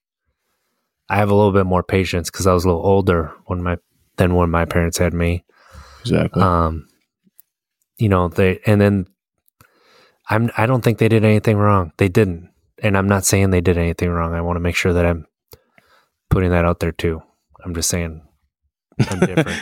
I 1.08 1.16
have 1.16 1.30
a 1.30 1.34
little 1.34 1.52
bit 1.52 1.66
more 1.66 1.82
patience 1.82 2.30
because 2.30 2.46
I 2.46 2.52
was 2.52 2.64
a 2.64 2.68
little 2.68 2.84
older 2.84 3.32
when 3.46 3.62
my 3.62 3.78
than 4.16 4.34
when 4.34 4.50
my 4.50 4.64
parents 4.64 4.98
had 4.98 5.14
me. 5.14 5.44
Exactly. 6.00 6.42
Um, 6.42 6.88
you 7.98 8.08
know 8.08 8.28
they 8.28 8.60
and 8.66 8.80
then 8.80 9.06
I'm 10.28 10.50
I 10.56 10.66
don't 10.66 10.82
think 10.82 10.98
they 10.98 11.08
did 11.08 11.24
anything 11.24 11.56
wrong. 11.56 11.92
They 11.96 12.08
didn't, 12.08 12.50
and 12.82 12.96
I'm 12.96 13.08
not 13.08 13.24
saying 13.24 13.50
they 13.50 13.60
did 13.60 13.78
anything 13.78 14.10
wrong. 14.10 14.34
I 14.34 14.40
want 14.40 14.56
to 14.56 14.60
make 14.60 14.76
sure 14.76 14.92
that 14.92 15.06
I'm 15.06 15.26
putting 16.30 16.50
that 16.50 16.64
out 16.64 16.80
there 16.80 16.92
too. 16.92 17.22
I'm 17.64 17.74
just 17.74 17.88
saying 17.88 18.22
I'm 19.10 19.20
different. 19.20 19.60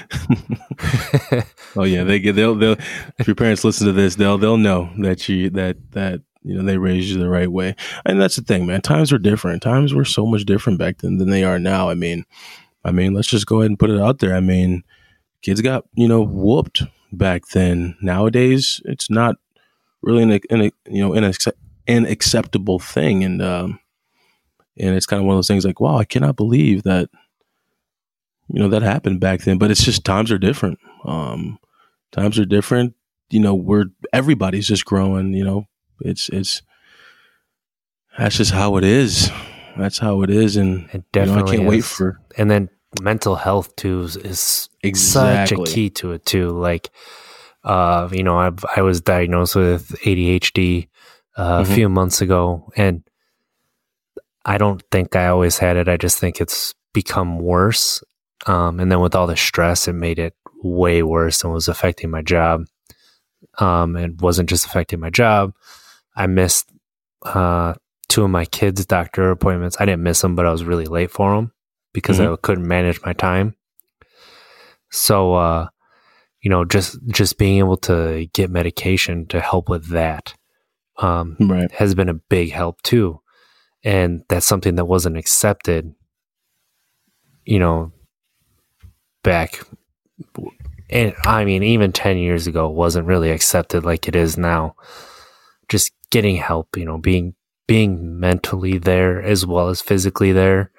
oh 1.77 1.85
yeah, 1.85 2.05
they 2.05 2.18
get 2.18 2.35
they'll 2.35 2.55
they'll 2.55 2.77
if 3.18 3.27
your 3.27 3.37
parents 3.37 3.64
listen 3.64 3.87
to 3.87 3.92
this, 3.92 4.14
they'll 4.16 4.38
they'll 4.38 4.57
know 4.57 4.90
that 4.99 5.29
you 5.29 5.51
that 5.51 5.77
that 5.92 6.23
you 6.44 6.54
know 6.54 6.62
they 6.62 6.78
raised 6.78 7.09
you 7.09 7.18
the 7.18 7.28
right 7.28 7.50
way. 7.50 7.74
And 8.04 8.20
that's 8.20 8.37
the 8.37 8.42
thing, 8.42 8.66
man. 8.66 8.83
Times 8.83 9.11
were 9.11 9.18
different. 9.18 9.62
Times 9.62 9.94
were 9.94 10.04
so 10.04 10.26
much 10.26 10.44
different 10.44 10.78
back 10.78 10.98
then 10.98 11.16
than 11.16 11.30
they 11.30 11.42
are 11.42 11.59
now. 11.59 11.88
I 11.88 11.94
mean, 11.94 12.24
I 12.85 12.92
mean, 12.92 13.14
let's 13.14 13.28
just 13.28 13.46
go 13.46 13.61
ahead 13.61 13.70
and 13.70 13.78
put 13.78 13.90
it 13.90 14.00
out 14.00 14.18
there. 14.18 14.37
I 14.37 14.40
mean, 14.40 14.85
kids 15.42 15.61
got 15.61 15.85
you 15.94 16.07
know 16.07 16.22
whooped 16.22 16.83
back 17.12 17.48
then. 17.48 17.96
Nowadays, 18.00 18.80
it's 18.85 19.11
not 19.11 19.37
really 20.02 20.22
an, 20.22 20.40
an 20.50 20.70
you 20.87 21.00
know 21.00 21.14
an, 21.14 21.33
an 21.87 22.07
acceptable 22.07 22.78
thing, 22.78 23.24
and 23.24 23.40
um, 23.42 23.80
and 24.78 24.94
it's 24.94 25.07
kind 25.07 25.20
of 25.20 25.26
one 25.26 25.35
of 25.35 25.38
those 25.38 25.48
things 25.48 25.64
like, 25.64 25.80
wow, 25.80 25.96
I 25.96 26.04
cannot 26.04 26.37
believe 26.37 26.83
that 26.83 27.09
you 28.48 28.61
know 28.61 28.68
that 28.68 28.83
happened 28.83 29.20
back 29.20 29.40
then. 29.40 29.59
But 29.59 29.70
it's 29.70 29.85
just 29.85 30.04
times 30.04 30.30
are 30.30 30.38
different. 30.38 30.78
Um, 31.04 31.59
times 32.12 32.38
are 32.38 32.44
different. 32.44 32.94
You 33.30 33.40
know, 33.40 33.54
we're 33.54 33.87
everybody's 34.12 34.68
just 34.68 34.85
growing. 34.85 35.33
You 35.33 35.44
know, 35.44 35.66
it's 36.00 36.28
it's 36.28 36.62
that's 38.18 38.37
just 38.37 38.52
how 38.52 38.76
it 38.76 38.85
is. 38.85 39.30
That's 39.76 39.98
how 39.98 40.22
it 40.22 40.30
is, 40.30 40.57
and 40.57 40.88
It 40.92 41.04
you 41.16 41.26
know, 41.26 41.35
I 41.46 41.50
can't 41.50 41.64
wait 41.64 41.85
for 41.85 42.20
and 42.38 42.50
then 42.50 42.68
mental 43.02 43.35
health 43.35 43.74
too 43.76 44.02
is, 44.02 44.16
is 44.16 44.38
such 44.40 44.70
Exactly. 44.85 45.62
a 45.70 45.74
key 45.74 45.90
to 45.90 46.12
it 46.12 46.24
too 46.24 46.50
like 46.50 46.90
Uh, 47.64 48.09
you 48.12 48.22
know, 48.22 48.38
I 48.38 48.50
I 48.76 48.83
was 48.83 49.00
diagnosed 49.00 49.57
with 49.57 49.96
ADHD 50.04 50.88
uh, 51.37 51.59
Mhm. 51.59 51.62
a 51.62 51.74
few 51.74 51.88
months 51.88 52.20
ago, 52.20 52.70
and 52.76 53.02
I 54.44 54.59
don't 54.59 54.83
think 54.92 55.16
I 55.16 55.28
always 55.28 55.59
had 55.59 55.76
it. 55.78 55.88
I 55.88 55.96
just 55.96 56.18
think 56.18 56.40
it's 56.40 56.74
become 56.92 57.38
worse. 57.38 58.04
Um, 58.46 58.78
and 58.78 58.92
then 58.92 59.00
with 59.00 59.14
all 59.14 59.26
the 59.26 59.37
stress, 59.37 59.88
it 59.88 59.94
made 59.94 60.18
it 60.18 60.35
way 60.62 61.02
worse 61.02 61.42
and 61.42 61.52
was 61.54 61.66
affecting 61.66 62.11
my 62.11 62.20
job. 62.22 62.66
Um, 63.59 63.96
and 63.96 64.20
wasn't 64.20 64.50
just 64.50 64.66
affecting 64.66 65.00
my 65.00 65.11
job. 65.11 65.54
I 66.16 66.27
missed 66.27 66.70
uh, 67.24 67.74
two 68.09 68.24
of 68.24 68.31
my 68.31 68.44
kids' 68.44 68.87
doctor 68.87 69.31
appointments. 69.31 69.77
I 69.81 69.87
didn't 69.87 70.03
miss 70.03 70.20
them, 70.20 70.37
but 70.37 70.46
I 70.46 70.53
was 70.53 70.64
really 70.64 70.87
late 70.87 71.11
for 71.11 71.35
them 71.35 71.53
because 71.92 72.20
I 72.20 72.37
couldn't 72.37 72.66
manage 72.68 73.00
my 73.05 73.12
time. 73.12 73.57
So, 74.90 75.35
uh, 75.35 75.68
you 76.40 76.50
know, 76.50 76.64
just 76.64 76.98
just 77.09 77.38
being 77.38 77.59
able 77.59 77.77
to 77.79 78.27
get 78.33 78.50
medication 78.50 79.27
to 79.29 79.40
help 79.40 79.68
with 79.68 79.88
that 79.88 80.35
um, 80.98 81.37
Right. 81.40 81.70
has 81.72 81.94
been 81.94 82.09
a 82.09 82.14
big 82.14 82.53
help 82.53 82.83
too. 82.83 83.20
And 83.83 84.22
that's 84.29 84.46
something 84.46 84.77
that 84.77 84.85
wasn't 84.85 85.16
accepted, 85.16 85.94
you 87.44 87.59
know, 87.59 87.92
back. 89.22 89.61
And 90.90 91.14
I 91.24 91.44
mean, 91.44 91.62
even 91.62 91.92
10 91.92 92.18
years 92.18 92.46
ago, 92.46 92.68
it 92.68 92.74
wasn't 92.74 93.07
really 93.07 93.31
accepted 93.31 93.85
like 93.85 94.07
it 94.07 94.14
is 94.14 94.38
now. 94.38 94.77
Just 95.68 95.92
getting 96.14 96.37
help, 96.37 96.77
you 96.77 96.85
know, 96.85 96.96
being, 96.96 97.35
being 97.66 98.20
mentally 98.20 98.79
there 98.79 99.20
as 99.20 99.44
well 99.44 99.68
as 99.68 99.81
physically 99.81 100.31
there 100.31 100.70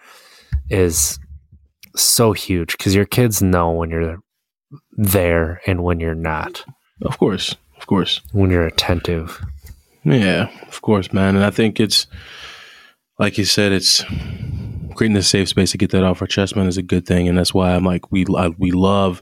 is 0.70 1.20
so 1.94 2.32
huge 2.32 2.78
because 2.78 2.96
your 2.96 3.04
kids 3.06 3.42
know 3.42 3.70
when 3.72 3.90
you're 3.90 4.20
there 4.94 5.60
and 5.68 5.84
when 5.84 6.00
you're 6.00 6.16
not, 6.16 6.64
Of 7.02 7.18
course. 7.18 7.58
Of 7.76 7.86
course. 7.86 8.22
when 8.32 8.50
you're 8.50 8.66
attentive. 8.66 9.44
Yeah, 10.06 10.48
of 10.70 10.82
course, 10.82 11.12
man. 11.12 11.36
And 11.36 11.44
I 11.44 11.50
think 11.50 11.82
it's 11.82 12.08
like 13.20 13.38
you 13.38 13.44
said, 13.44 13.74
it's 13.74 14.04
creating 14.96 15.18
a 15.18 15.22
safe 15.22 15.50
space 15.50 15.72
to 15.72 15.78
get 15.78 15.92
that 15.92 16.06
off 16.06 16.22
our 16.22 16.28
chest, 16.28 16.56
man, 16.56 16.68
is 16.68 16.78
a 16.78 16.82
good 16.82 17.06
thing. 17.06 17.28
And 17.28 17.38
that's 17.38 17.54
why 17.54 17.76
I'm 17.76 17.84
like, 17.84 18.10
we 18.10 18.26
I, 18.38 18.50
we 18.58 18.72
love, 18.72 19.22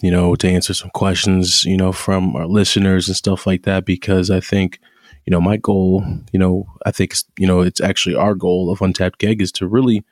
you 0.00 0.12
know, 0.12 0.36
to 0.36 0.48
answer 0.48 0.74
some 0.74 0.90
questions, 0.90 1.64
you 1.64 1.76
know, 1.76 1.90
from 1.90 2.36
our 2.36 2.46
listeners 2.46 3.08
and 3.08 3.16
stuff 3.16 3.48
like 3.48 3.64
that, 3.64 3.84
because 3.84 4.30
I 4.30 4.38
think, 4.38 4.78
you 5.26 5.30
know, 5.30 5.40
my 5.40 5.56
goal, 5.56 6.04
you 6.32 6.38
know, 6.38 6.66
I 6.84 6.90
think, 6.90 7.14
you 7.38 7.46
know, 7.46 7.60
it's 7.60 7.80
actually 7.80 8.14
our 8.14 8.34
goal 8.34 8.70
of 8.70 8.82
Untapped 8.82 9.18
Gig 9.18 9.40
is 9.40 9.52
to 9.52 9.66
really 9.66 10.04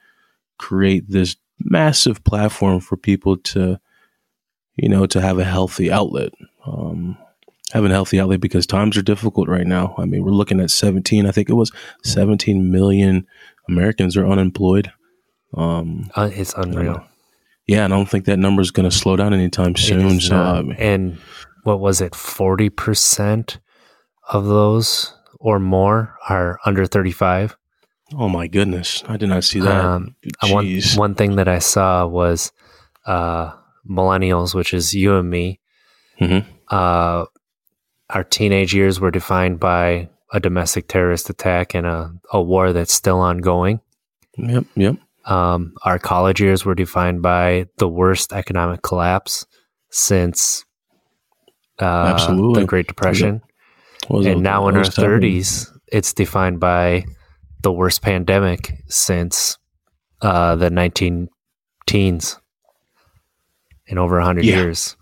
create 0.59 1.09
this 1.09 1.37
massive 1.61 2.25
platform 2.25 2.81
for 2.81 2.96
people 2.96 3.37
to, 3.37 3.79
you 4.77 4.88
know, 4.88 5.07
to 5.07 5.20
have 5.20 5.38
a 5.38 5.44
healthy 5.44 5.90
outlet. 5.90 6.33
Um, 6.66 7.18
having 7.72 7.90
a 7.90 7.94
healthy 7.94 8.20
outlet 8.20 8.40
because 8.40 8.66
times 8.66 8.96
are 8.96 9.03
difficult 9.03 9.48
right 9.48 9.66
now. 9.66 9.94
I 9.98 10.05
mean, 10.05 10.25
we're 10.25 10.31
looking 10.31 10.61
at 10.61 10.70
17, 10.70 11.27
I 11.27 11.31
think 11.31 11.48
it 11.48 11.55
was 11.55 11.72
17 12.05 12.70
million 12.70 13.27
Americans 13.68 14.16
are 14.16 14.27
unemployed. 14.27 14.92
Um, 15.55 16.11
Uh, 16.14 16.31
it's 16.33 16.55
unreal. 16.55 17.05
yeah, 17.66 17.85
and 17.85 17.92
I 17.92 17.96
don't 17.96 18.09
think 18.09 18.25
that 18.27 18.38
number 18.38 18.62
is 18.62 18.70
going 18.70 18.88
to 18.88 18.96
slow 18.96 19.16
down 19.16 19.35
anytime 19.35 19.77
soon. 19.77 20.20
So, 20.20 20.62
mean, 20.62 20.77
and 20.79 21.18
what 21.64 21.81
was 21.81 22.01
it? 22.01 22.14
Forty 22.14 22.70
percent 22.70 23.59
of 24.33 24.47
those 24.47 25.14
or 25.38 25.59
more 25.59 26.16
are 26.29 26.59
under 26.64 26.87
thirty-five. 26.87 27.57
oh 28.14 28.29
my 28.29 28.47
goodness, 28.47 29.03
I 29.09 29.16
did 29.16 29.29
not 29.29 29.45
see 29.45 29.61
that. 29.61 29.85
Um, 29.85 30.16
One 30.49 30.81
one 30.97 31.14
thing 31.14 31.37
that 31.37 31.49
I 31.49 31.59
saw 31.61 32.07
was 32.07 32.53
uh, 33.07 33.53
millennials, 33.88 34.55
which 34.55 34.73
is 34.75 34.95
you 34.95 35.16
and 35.16 35.29
me. 35.29 35.61
Mhm. 36.21 36.45
Uh, 36.68 37.25
our 38.11 38.25
teenage 38.25 38.75
years 38.75 39.01
were 39.01 39.11
defined 39.11 39.59
by 39.59 40.09
a 40.33 40.40
domestic 40.40 40.87
terrorist 40.88 41.29
attack 41.31 41.75
and 41.75 41.87
a, 41.87 42.12
a 42.33 42.40
war 42.40 42.73
that's 42.73 42.92
still 42.92 43.18
ongoing. 43.21 43.81
Yep, 44.38 44.64
yep. 44.77 44.97
Um, 45.25 45.75
our 45.85 45.99
college 45.99 46.40
years 46.40 46.64
were 46.64 46.75
defined 46.75 47.23
by 47.23 47.66
the 47.79 47.88
worst 47.88 48.33
economic 48.33 48.83
collapse 48.83 49.47
since 49.90 50.64
uh, 51.81 51.85
Absolutely. 52.14 52.62
the 52.62 52.66
Great 52.66 52.87
Depression. 52.87 53.40
And 54.18 54.27
it? 54.27 54.38
now 54.38 54.68
in 54.68 54.75
our 54.75 54.81
What 54.83 54.88
was 54.88 54.96
happening? 54.96 55.40
30s, 55.40 55.70
it's 55.88 56.12
defined 56.12 56.61
by 56.61 57.05
the 57.62 57.72
worst 57.72 58.03
pandemic 58.03 58.72
since 58.88 59.59
uh, 60.20 60.57
the 60.57 60.70
19 60.70 61.29
teens 61.87 62.38
in 63.87 63.98
over 63.98 64.16
100 64.16 64.44
Yeah. 64.44 64.57
years. 64.57 64.96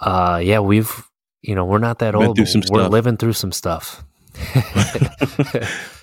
Uh, 0.00 0.40
yeah, 0.42 0.58
we've, 0.58 1.08
you 1.42 1.54
know, 1.54 1.64
we're 1.64 1.78
not 1.78 1.98
that 2.00 2.12
Been 2.12 2.22
old. 2.24 2.38
we're 2.38 2.46
stuff. 2.46 2.90
living 2.90 3.16
through 3.16 3.34
some 3.34 3.52
stuff. 3.52 4.04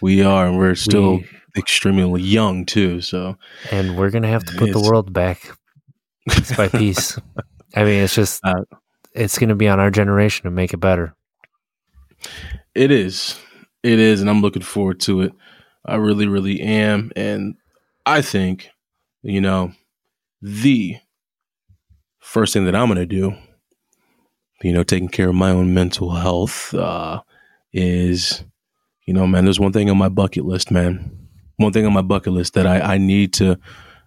We 0.01 0.23
are, 0.23 0.47
and 0.47 0.57
we're 0.57 0.75
still 0.75 1.17
We- 1.17 1.27
extremely 1.57 2.21
young 2.21 2.65
too. 2.65 3.01
So, 3.01 3.35
and 3.71 3.97
we're 3.97 4.09
going 4.11 4.23
to 4.23 4.29
have 4.29 4.45
to 4.45 4.57
put 4.57 4.71
the 4.71 4.79
world 4.79 5.11
back 5.11 5.51
piece 6.29 6.55
by 6.55 6.69
piece. 6.69 7.19
I 7.75 7.83
mean, 7.83 8.03
it's 8.03 8.15
just, 8.15 8.39
Uh, 8.45 8.61
it's 9.13 9.37
going 9.37 9.49
to 9.49 9.55
be 9.55 9.67
on 9.67 9.79
our 9.79 9.91
generation 9.91 10.43
to 10.45 10.51
make 10.51 10.73
it 10.73 10.77
better. 10.79 11.13
It 12.75 12.91
is. 12.91 13.39
It 13.83 13.99
is, 13.99 14.21
and 14.21 14.29
I'm 14.29 14.41
looking 14.41 14.61
forward 14.61 14.99
to 15.01 15.21
it. 15.21 15.33
I 15.85 15.95
really, 15.95 16.27
really 16.27 16.59
am. 16.61 17.11
And 17.15 17.55
I 18.05 18.21
think, 18.21 18.69
you 19.23 19.41
know, 19.41 19.71
the 20.41 20.97
first 22.19 22.53
thing 22.53 22.65
that 22.65 22.75
I'm 22.75 22.87
going 22.87 22.97
to 22.97 23.05
do, 23.05 23.33
you 24.61 24.73
know, 24.73 24.83
taking 24.83 25.07
care 25.07 25.29
of 25.29 25.35
my 25.35 25.51
own 25.51 25.73
mental 25.73 26.11
health, 26.11 26.73
uh, 26.73 27.21
is, 27.71 28.43
you 29.05 29.13
know, 29.13 29.25
man, 29.25 29.45
there's 29.45 29.59
one 29.59 29.71
thing 29.71 29.89
on 29.89 29.97
my 29.97 30.09
bucket 30.09 30.45
list, 30.45 30.71
man. 30.71 31.17
One 31.57 31.71
thing 31.73 31.85
on 31.85 31.93
my 31.93 32.01
bucket 32.01 32.33
list 32.33 32.53
that 32.53 32.67
I, 32.67 32.79
I 32.95 32.97
need 32.97 33.33
to, 33.33 33.57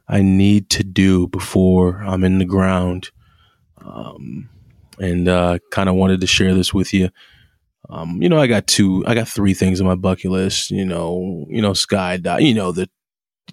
I 0.09 0.21
need 0.23 0.69
to 0.71 0.85
do 0.85 1.27
before 1.29 2.03
I'm 2.03 2.25
in 2.25 2.39
the 2.39 2.45
ground. 2.45 3.11
Um, 3.85 4.49
and 4.99 5.27
uh, 5.27 5.59
kind 5.71 5.89
of 5.89 5.97
wanted 5.97 6.21
to 6.21 6.27
share 6.27 6.55
this 6.55 6.73
with 6.73 6.93
you. 6.93 7.09
Um, 7.91 8.23
you 8.23 8.29
know, 8.29 8.41
I 8.41 8.47
got 8.47 8.67
two, 8.67 9.05
I 9.07 9.15
got 9.15 9.29
three 9.29 9.55
things 9.55 9.81
on 9.81 9.87
my 9.87 9.95
bucket 9.95 10.31
list. 10.31 10.71
You 10.71 10.85
know, 10.85 11.47
you 11.49 11.61
know, 11.61 11.73
skydive. 11.73 12.43
You 12.43 12.55
know, 12.55 12.73
the 12.73 12.89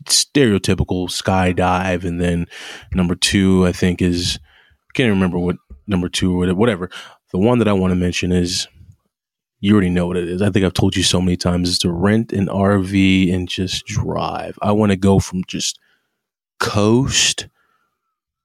stereotypical 0.06 1.10
skydive, 1.10 2.04
and 2.04 2.22
then 2.22 2.46
number 2.94 3.15
two, 3.15 3.65
I 3.65 3.72
think 3.72 4.02
is 4.02 4.39
I 4.89 4.92
can't 4.94 5.10
remember 5.10 5.39
what 5.39 5.58
number 5.88 6.10
two 6.10 6.42
or 6.42 6.54
whatever. 6.54 6.89
The 7.32 7.38
one 7.38 7.60
that 7.60 7.68
I 7.68 7.74
want 7.74 7.92
to 7.92 7.96
mention 7.96 8.32
is 8.32 8.68
you 9.60 9.74
already 9.74 9.89
know 9.89 10.08
what 10.08 10.18
it 10.18 10.30
is. 10.30 10.42
I 10.42 10.50
think 10.50 10.65
I've 10.65 10.74
told 10.74 10.96
you 10.96 11.04
so 11.04 11.22
many 11.22 11.36
times 11.36 11.70
is 11.70 11.80
to 11.80 11.92
rent 11.92 12.32
an 12.32 12.48
RV 12.48 13.34
and 13.34 13.48
just 13.48 13.86
drive. 13.86 14.58
I 14.62 14.72
want 14.72 14.92
to 14.92 14.96
go 14.96 15.20
from 15.20 15.44
just 15.48 15.80
coast 16.60 17.48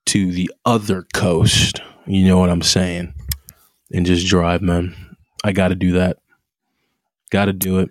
to 0.07 0.33
the 0.33 0.51
other 0.65 1.07
coast. 1.15 1.81
You 2.07 2.27
know 2.27 2.39
what 2.39 2.51
I'm 2.51 2.63
saying? 2.63 3.15
And 3.93 4.05
just 4.05 4.27
drive, 4.27 4.61
man. 4.61 5.14
I 5.45 5.53
got 5.53 5.69
to 5.69 5.77
do 5.77 5.93
that. 5.93 6.19
Got 7.31 7.47
to 7.47 7.53
do 7.53 7.81
it. 7.81 7.91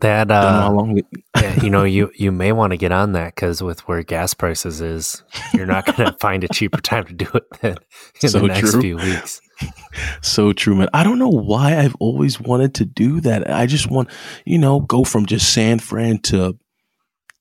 That, 0.00 0.28
Don't 0.28 0.40
know 0.40 0.60
how 0.60 0.68
uh, 0.68 0.72
long. 0.72 0.98
It, 0.98 1.06
yeah, 1.36 1.62
you 1.62 1.70
know, 1.70 1.84
you, 1.84 2.10
you 2.16 2.32
may 2.32 2.50
want 2.50 2.72
to 2.72 2.76
get 2.76 2.90
on 2.90 3.12
that 3.12 3.36
because 3.36 3.62
with 3.62 3.86
where 3.86 4.02
gas 4.02 4.34
prices 4.34 4.80
is, 4.80 5.22
you're 5.54 5.66
not 5.66 5.86
going 5.86 5.96
to 6.12 6.16
find 6.20 6.42
a 6.42 6.48
cheaper 6.48 6.80
time 6.80 7.04
to 7.04 7.12
do 7.14 7.28
it 7.34 7.44
than 7.60 7.76
in 8.20 8.28
So 8.28 8.40
the 8.40 8.48
next 8.48 8.72
true. 8.72 8.80
few 8.80 8.96
weeks. 8.96 9.40
so 10.22 10.52
true, 10.52 10.74
man. 10.74 10.88
I 10.92 11.04
don't 11.04 11.20
know 11.20 11.28
why 11.28 11.78
I've 11.78 11.94
always 12.00 12.40
wanted 12.40 12.74
to 12.76 12.84
do 12.84 13.20
that. 13.20 13.48
I 13.48 13.66
just 13.66 13.88
want, 13.88 14.10
you 14.44 14.58
know, 14.58 14.80
go 14.80 15.04
from 15.04 15.24
just 15.26 15.52
San 15.52 15.78
Fran 15.78 16.18
to 16.22 16.58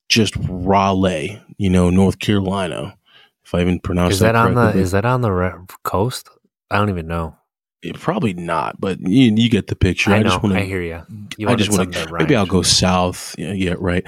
just 0.07 0.35
Raleigh, 0.47 1.41
you 1.57 1.71
know, 1.71 1.89
North 1.89 2.19
Carolina. 2.19 2.95
If 3.43 3.55
I 3.55 3.61
even 3.61 3.79
pronounce 3.79 4.13
Is 4.15 4.19
that 4.19 4.35
on 4.35 4.53
the 4.53 4.77
is 4.77 4.91
that 4.91 5.05
on 5.05 5.21
the 5.21 5.31
re- 5.31 5.53
coast? 5.83 6.29
I 6.69 6.77
don't 6.77 6.89
even 6.89 7.07
know. 7.07 7.35
It- 7.82 8.00
probably 8.00 8.34
not, 8.34 8.79
but 8.79 9.00
you, 9.00 9.34
you 9.36 9.50
get 9.50 9.67
the 9.67 9.75
picture. 9.75 10.12
I, 10.12 10.17
I, 10.17 10.19
know. 10.19 10.29
just 10.29 10.44
want 10.44 10.56
I 10.56 10.60
to. 10.60 10.65
hear 10.65 10.82
you. 10.82 11.02
You 11.38 11.50
I 11.50 11.56
just 11.56 11.71
want 11.71 11.94
to. 11.94 12.13
Maybe 12.13 12.36
I'll 12.36 12.46
go 12.46 12.62
south. 12.62 13.36
Yeah, 13.38 13.54
yeah, 13.54 13.73
right. 13.79 14.06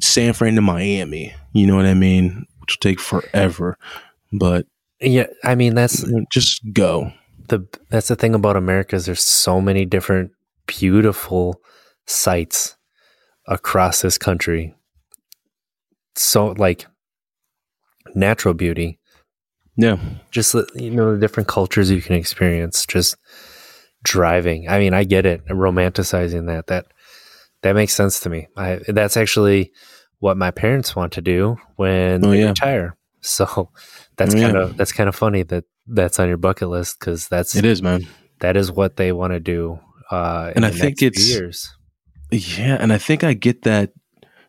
San 0.00 0.32
Fran 0.32 0.56
to 0.56 0.60
Miami. 0.62 1.32
You 1.52 1.66
know 1.66 1.76
what 1.76 1.86
I 1.86 1.94
mean? 1.94 2.46
Which 2.60 2.76
will 2.76 2.90
take 2.90 2.98
forever, 3.00 3.76
but 4.32 4.66
Yeah, 5.00 5.26
I 5.44 5.54
mean 5.54 5.74
that's 5.74 6.04
just 6.32 6.60
go. 6.72 7.12
the 7.48 7.66
that's 7.90 8.08
the 8.08 8.16
thing 8.16 8.34
about 8.34 8.56
America 8.56 8.96
is 8.96 9.06
there's 9.06 9.22
so 9.22 9.60
many 9.60 9.84
different 9.84 10.30
beautiful 10.66 11.60
sites 12.06 12.76
across 13.46 14.02
this 14.02 14.16
country. 14.18 14.74
So 16.14 16.48
like 16.58 16.86
natural 18.14 18.54
beauty, 18.54 18.98
Yeah, 19.76 19.96
just 20.30 20.54
you 20.74 20.90
know 20.90 21.12
the 21.14 21.18
different 21.20 21.48
cultures 21.48 21.90
you 21.90 22.02
can 22.02 22.14
experience 22.16 22.84
just 22.86 23.16
driving. 24.04 24.68
I 24.68 24.78
mean, 24.78 24.94
I 24.94 25.04
get 25.04 25.26
it. 25.26 25.46
Romanticizing 25.46 26.46
that 26.46 26.66
that 26.66 26.86
that 27.62 27.74
makes 27.74 27.94
sense 27.94 28.20
to 28.20 28.30
me. 28.30 28.48
I 28.56 28.80
that's 28.88 29.16
actually 29.16 29.72
what 30.18 30.36
my 30.36 30.50
parents 30.50 30.94
want 30.94 31.12
to 31.14 31.20
do 31.22 31.56
when 31.76 32.24
Oh, 32.24 32.30
they 32.30 32.40
yeah. 32.40 32.48
retire. 32.48 32.96
So 33.24 33.70
that's 34.16 34.34
Oh, 34.34 34.40
kind 34.40 34.56
of 34.56 34.76
that's 34.76 34.92
kind 34.92 35.08
of 35.08 35.14
funny 35.14 35.44
that 35.44 35.64
that's 35.86 36.18
on 36.18 36.26
your 36.26 36.38
bucket 36.38 36.68
list 36.68 36.98
because 36.98 37.28
that's 37.28 37.54
It 37.54 37.64
is, 37.64 37.80
man. 37.80 38.04
that 38.40 38.56
is 38.56 38.72
what 38.72 38.96
they 38.96 39.12
want 39.12 39.32
to 39.32 39.38
do. 39.38 39.78
Uh, 40.10 40.50
And 40.56 40.64
in 40.64 40.70
I 40.70 40.70
the 40.70 40.78
think 40.78 41.02
it's- 41.02 41.28
years. 41.30 41.72
Yeah, 42.32 42.78
and 42.80 42.92
I 42.92 42.98
think 42.98 43.22
I 43.22 43.34
get 43.34 43.62
that 43.62 43.92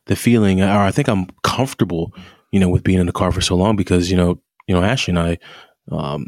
the 0.07 0.15
feeling, 0.15 0.61
or 0.61 0.79
I 0.79 0.89
think 0.91 1.07
I'm 1.07 1.27
comfortable, 1.43 2.13
you 2.51 2.59
know, 2.59 2.69
with 2.69 2.81
being 2.83 2.97
in 2.99 3.05
the 3.05 3.11
car 3.11 3.31
for 3.31 3.41
so 3.41 3.55
long 3.55 3.75
because 3.75 4.09
you 4.09 4.17
know, 4.17 4.41
you 4.67 4.75
know, 4.75 4.83
Ashley 4.83 5.11
and 5.11 5.19
I, 5.19 5.37
um, 5.91 6.27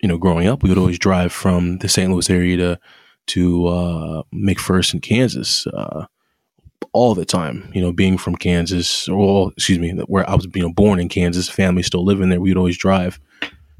you 0.00 0.08
know, 0.08 0.18
growing 0.18 0.46
up, 0.46 0.62
we 0.62 0.68
would 0.68 0.78
always 0.78 0.98
drive 0.98 1.32
from 1.32 1.78
the 1.78 1.88
St. 1.88 2.10
Louis 2.10 2.28
area 2.30 2.56
to 2.56 2.78
to 3.28 3.66
uh, 3.66 4.22
McPherson, 4.32 4.94
in 4.94 5.00
Kansas, 5.00 5.66
uh, 5.66 6.06
all 6.92 7.14
the 7.14 7.24
time. 7.24 7.70
You 7.74 7.82
know, 7.82 7.92
being 7.92 8.18
from 8.18 8.36
Kansas, 8.36 9.08
or 9.08 9.52
excuse 9.52 9.78
me, 9.78 9.90
where 10.06 10.28
I 10.28 10.34
was, 10.34 10.46
you 10.54 10.62
know, 10.62 10.72
born 10.72 11.00
in 11.00 11.08
Kansas, 11.08 11.48
family 11.48 11.82
still 11.82 12.04
living 12.04 12.28
there. 12.28 12.40
We'd 12.40 12.56
always 12.56 12.78
drive 12.78 13.18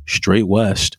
straight 0.06 0.48
west, 0.48 0.96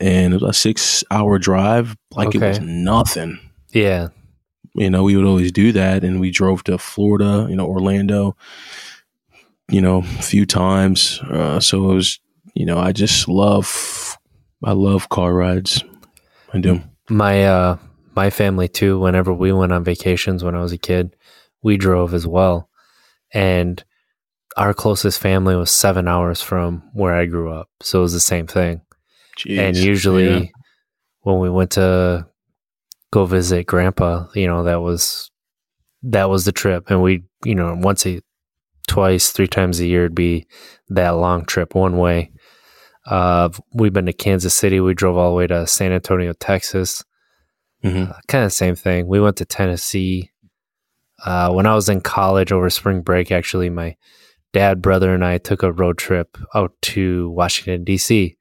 and 0.00 0.34
it 0.34 0.40
was 0.40 0.50
a 0.50 0.52
six-hour 0.52 1.38
drive, 1.38 1.96
like 2.12 2.34
it 2.34 2.40
was 2.40 2.60
nothing 2.60 3.38
Yeah, 3.72 4.08
you 4.74 4.90
know, 4.90 5.02
we 5.02 5.16
would 5.16 5.26
always 5.26 5.52
do 5.52 5.72
that. 5.72 6.04
And 6.04 6.20
we 6.20 6.30
drove 6.30 6.64
to 6.64 6.78
Florida, 6.78 7.46
you 7.48 7.56
know, 7.56 7.66
Orlando, 7.66 8.36
you 9.70 9.80
know, 9.80 9.98
a 9.98 10.22
few 10.22 10.44
times. 10.46 11.20
Uh, 11.30 11.60
so 11.60 11.90
it 11.90 11.94
was, 11.94 12.20
you 12.54 12.66
know, 12.66 12.78
I 12.78 12.92
just 12.92 13.28
love, 13.28 14.18
I 14.64 14.72
love 14.72 15.08
car 15.08 15.32
rides. 15.32 15.82
I 16.52 16.58
do. 16.60 16.82
my 17.08 17.44
uh, 17.46 17.76
my 18.16 18.30
family 18.30 18.68
too. 18.68 18.98
Whenever 18.98 19.32
we 19.32 19.52
went 19.52 19.72
on 19.72 19.84
vacations 19.84 20.42
when 20.42 20.54
I 20.56 20.60
was 20.60 20.72
a 20.72 20.78
kid, 20.78 21.14
we 21.62 21.76
drove 21.76 22.12
as 22.14 22.26
well, 22.26 22.68
and 23.32 23.82
our 24.56 24.74
closest 24.74 25.20
family 25.20 25.54
was 25.54 25.70
seven 25.70 26.08
hours 26.08 26.42
from 26.42 26.82
where 26.92 27.14
I 27.14 27.26
grew 27.26 27.52
up. 27.52 27.68
So 27.80 28.00
it 28.00 28.02
was 28.02 28.12
the 28.12 28.20
same 28.20 28.46
thing. 28.48 28.82
and 29.48 29.76
usually 29.76 30.28
Yeah. 30.28 30.44
when 31.22 31.38
we 31.38 31.48
went 31.48 31.70
to 31.72 32.26
go 33.12 33.24
visit 33.26 33.66
grandpa 33.66 34.26
you 34.34 34.46
know 34.46 34.64
that 34.64 34.80
was 34.82 35.30
that 36.02 36.28
was 36.28 36.44
the 36.44 36.52
trip 36.52 36.90
and 36.90 37.00
we 37.02 37.22
you 37.44 37.54
know 37.54 37.74
once 37.80 38.04
a 38.06 38.20
twice 38.90 39.30
three 39.30 39.46
times 39.46 39.78
a 39.80 39.86
year 39.86 40.04
it'd 40.06 40.14
be 40.14 40.46
that 40.88 41.10
long 41.10 41.44
trip 41.44 41.74
one 41.74 41.96
way. 41.96 42.32
Uh 43.06 43.48
we've 43.72 43.92
been 43.92 44.06
to 44.06 44.12
kansas 44.12 44.54
city. 44.54 44.80
We 44.80 44.94
drove 44.94 45.16
all 45.16 45.30
the 45.30 45.36
way 45.36 45.46
to 45.46 45.66
san 45.66 45.92
antonio 45.92 46.32
texas. 46.34 47.04
Mhm. 47.84 48.10
uh, 48.10 48.18
kind 48.28 48.44
of 48.44 48.52
same 48.52 48.74
thing. 48.74 49.06
We 49.06 49.20
went 49.20 49.36
to 49.38 49.44
tennessee. 49.44 50.30
Uh 51.24 51.50
when 51.52 51.66
i 51.66 51.74
was 51.74 51.88
in 51.88 52.00
college 52.00 52.50
over 52.52 52.68
spring 52.70 53.00
break 53.02 53.30
actually 53.30 53.70
my 53.70 53.96
dad 54.52 54.82
brother 54.82 55.14
and 55.14 55.24
i 55.24 55.38
took 55.38 55.62
a 55.62 55.70
road 55.72 55.96
trip 55.98 56.36
out 56.54 56.72
to 56.82 57.30
washington 57.30 57.84
dc 57.84 58.34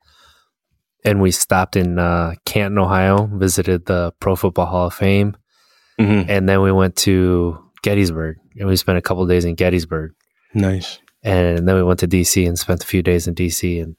and 1.05 1.21
we 1.21 1.31
stopped 1.31 1.75
in 1.77 1.97
uh, 1.97 2.33
Canton, 2.45 2.77
Ohio, 2.77 3.29
visited 3.33 3.85
the 3.85 4.11
Pro 4.19 4.35
Football 4.35 4.65
Hall 4.65 4.87
of 4.87 4.93
Fame, 4.93 5.37
Mhm. 5.97 6.25
and 6.27 6.49
then 6.49 6.61
we 6.61 6.73
went 6.73 6.97
to 7.07 7.57
Gettysburg, 7.83 8.35
and 8.57 8.67
we 8.67 8.75
spent 8.75 8.97
a 8.97 9.01
couple 9.01 9.25
days 9.25 9.45
in 9.45 9.55
Gettysburg, 9.55 10.11
Nice. 10.53 10.99
and 11.23 11.67
then 11.67 11.75
we 11.75 11.83
went 11.83 11.99
to 11.99 12.07
DC 12.07 12.47
and 12.47 12.57
spent 12.57 12.83
a 12.83 12.87
few 12.87 13.01
days 13.03 13.27
in 13.27 13.35
DC, 13.35 13.81
and 13.81 13.95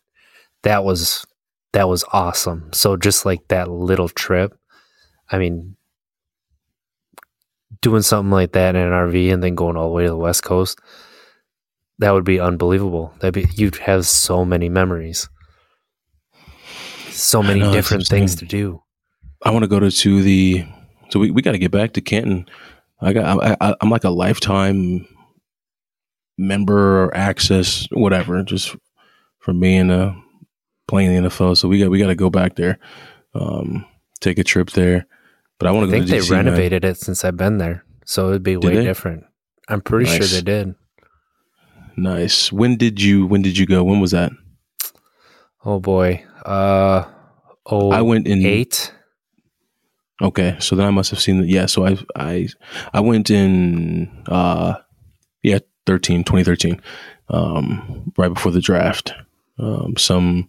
that 0.62 0.84
was 0.84 1.26
that 1.72 1.88
was 1.88 2.04
awesome. 2.12 2.70
So 2.72 2.96
just 2.96 3.24
like 3.24 3.46
that 3.48 3.70
little 3.70 4.08
trip, 4.08 4.56
I 5.30 5.38
mean, 5.38 5.76
doing 7.80 8.02
something 8.02 8.30
like 8.30 8.52
that 8.52 8.74
in 8.74 8.82
an 8.82 8.92
RV 8.92 9.32
and 9.32 9.42
then 9.42 9.54
going 9.54 9.76
all 9.76 9.88
the 9.88 9.94
way 9.94 10.04
to 10.04 10.10
the 10.10 10.16
West 10.16 10.42
Coast, 10.42 10.78
that 11.98 12.10
would 12.12 12.24
be 12.24 12.40
unbelievable. 12.40 13.14
That'd 13.20 13.34
be 13.34 13.46
you'd 13.60 13.76
have 13.76 14.06
so 14.06 14.44
many 14.44 14.68
memories, 14.68 15.28
so 17.10 17.42
many 17.42 17.60
know, 17.60 17.72
different 17.72 18.06
things 18.06 18.34
to 18.36 18.44
do. 18.44 18.82
I 19.42 19.50
want 19.50 19.62
to 19.62 19.68
go 19.68 19.80
to, 19.80 19.90
to 19.90 20.22
the, 20.22 20.66
so 21.10 21.20
we, 21.20 21.30
we 21.30 21.42
got 21.42 21.52
to 21.52 21.58
get 21.58 21.70
back 21.70 21.92
to 21.94 22.00
Canton. 22.00 22.46
I 23.00 23.12
got, 23.12 23.42
I, 23.42 23.56
I, 23.60 23.74
I'm 23.80 23.88
like 23.88 24.04
a 24.04 24.10
lifetime 24.10 25.06
member 26.40 27.04
or 27.04 27.16
access, 27.16 27.86
whatever, 27.92 28.42
just 28.42 28.74
from 29.38 29.60
being 29.60 29.90
uh, 29.90 30.14
playing 30.88 31.22
the 31.22 31.28
NFL. 31.28 31.56
So 31.56 31.68
we 31.68 31.78
got, 31.78 31.90
we 31.90 31.98
got 31.98 32.08
to 32.08 32.14
go 32.14 32.30
back 32.30 32.56
there, 32.56 32.78
um, 33.34 33.84
take 34.20 34.38
a 34.38 34.44
trip 34.44 34.70
there. 34.70 35.06
But 35.58 35.68
I 35.68 35.72
want 35.72 35.84
I 35.84 35.86
to 35.86 35.92
go 35.92 35.96
think 35.98 36.06
to 36.06 36.12
they 36.12 36.18
DC, 36.20 36.30
man. 36.30 36.46
renovated 36.46 36.84
it 36.84 36.96
since 36.98 37.24
I've 37.24 37.36
been 37.36 37.58
there, 37.58 37.84
so 38.06 38.30
it'd 38.30 38.42
be 38.42 38.54
Did 38.56 38.64
way 38.64 38.74
they? 38.76 38.84
different. 38.84 39.24
I'm 39.68 39.82
pretty 39.82 40.06
Nice. 40.10 40.16
sure 40.16 40.26
they 40.40 40.42
did. 40.44 40.74
Nice. 41.96 42.50
When 42.52 42.76
did 42.76 43.00
you 43.02 43.26
when 43.26 43.42
did 43.42 43.58
you 43.58 43.66
go? 43.66 43.84
When 43.84 44.00
was 44.00 44.12
that? 44.12 44.32
Oh 45.64 45.78
boy, 45.80 46.24
uh, 46.46 47.04
oh, 47.66 47.90
I 47.90 48.00
went 48.00 48.26
in 48.26 48.44
eight. 48.46 48.92
Okay, 50.22 50.56
so 50.60 50.76
then 50.76 50.86
I 50.86 50.90
must 50.90 51.10
have 51.10 51.20
seen 51.20 51.40
the 51.40 51.46
yeah, 51.46 51.66
so 51.66 51.86
I 51.86 51.98
I 52.16 52.48
I 52.94 53.00
went 53.00 53.28
in 53.30 54.24
uh 54.28 54.74
yeah, 55.42 55.58
13 55.90 56.22
2013. 56.24 56.80
Um 57.28 58.12
right 58.16 58.32
before 58.32 58.52
the 58.52 58.60
draft. 58.60 59.12
Um 59.58 59.96
some 59.96 60.48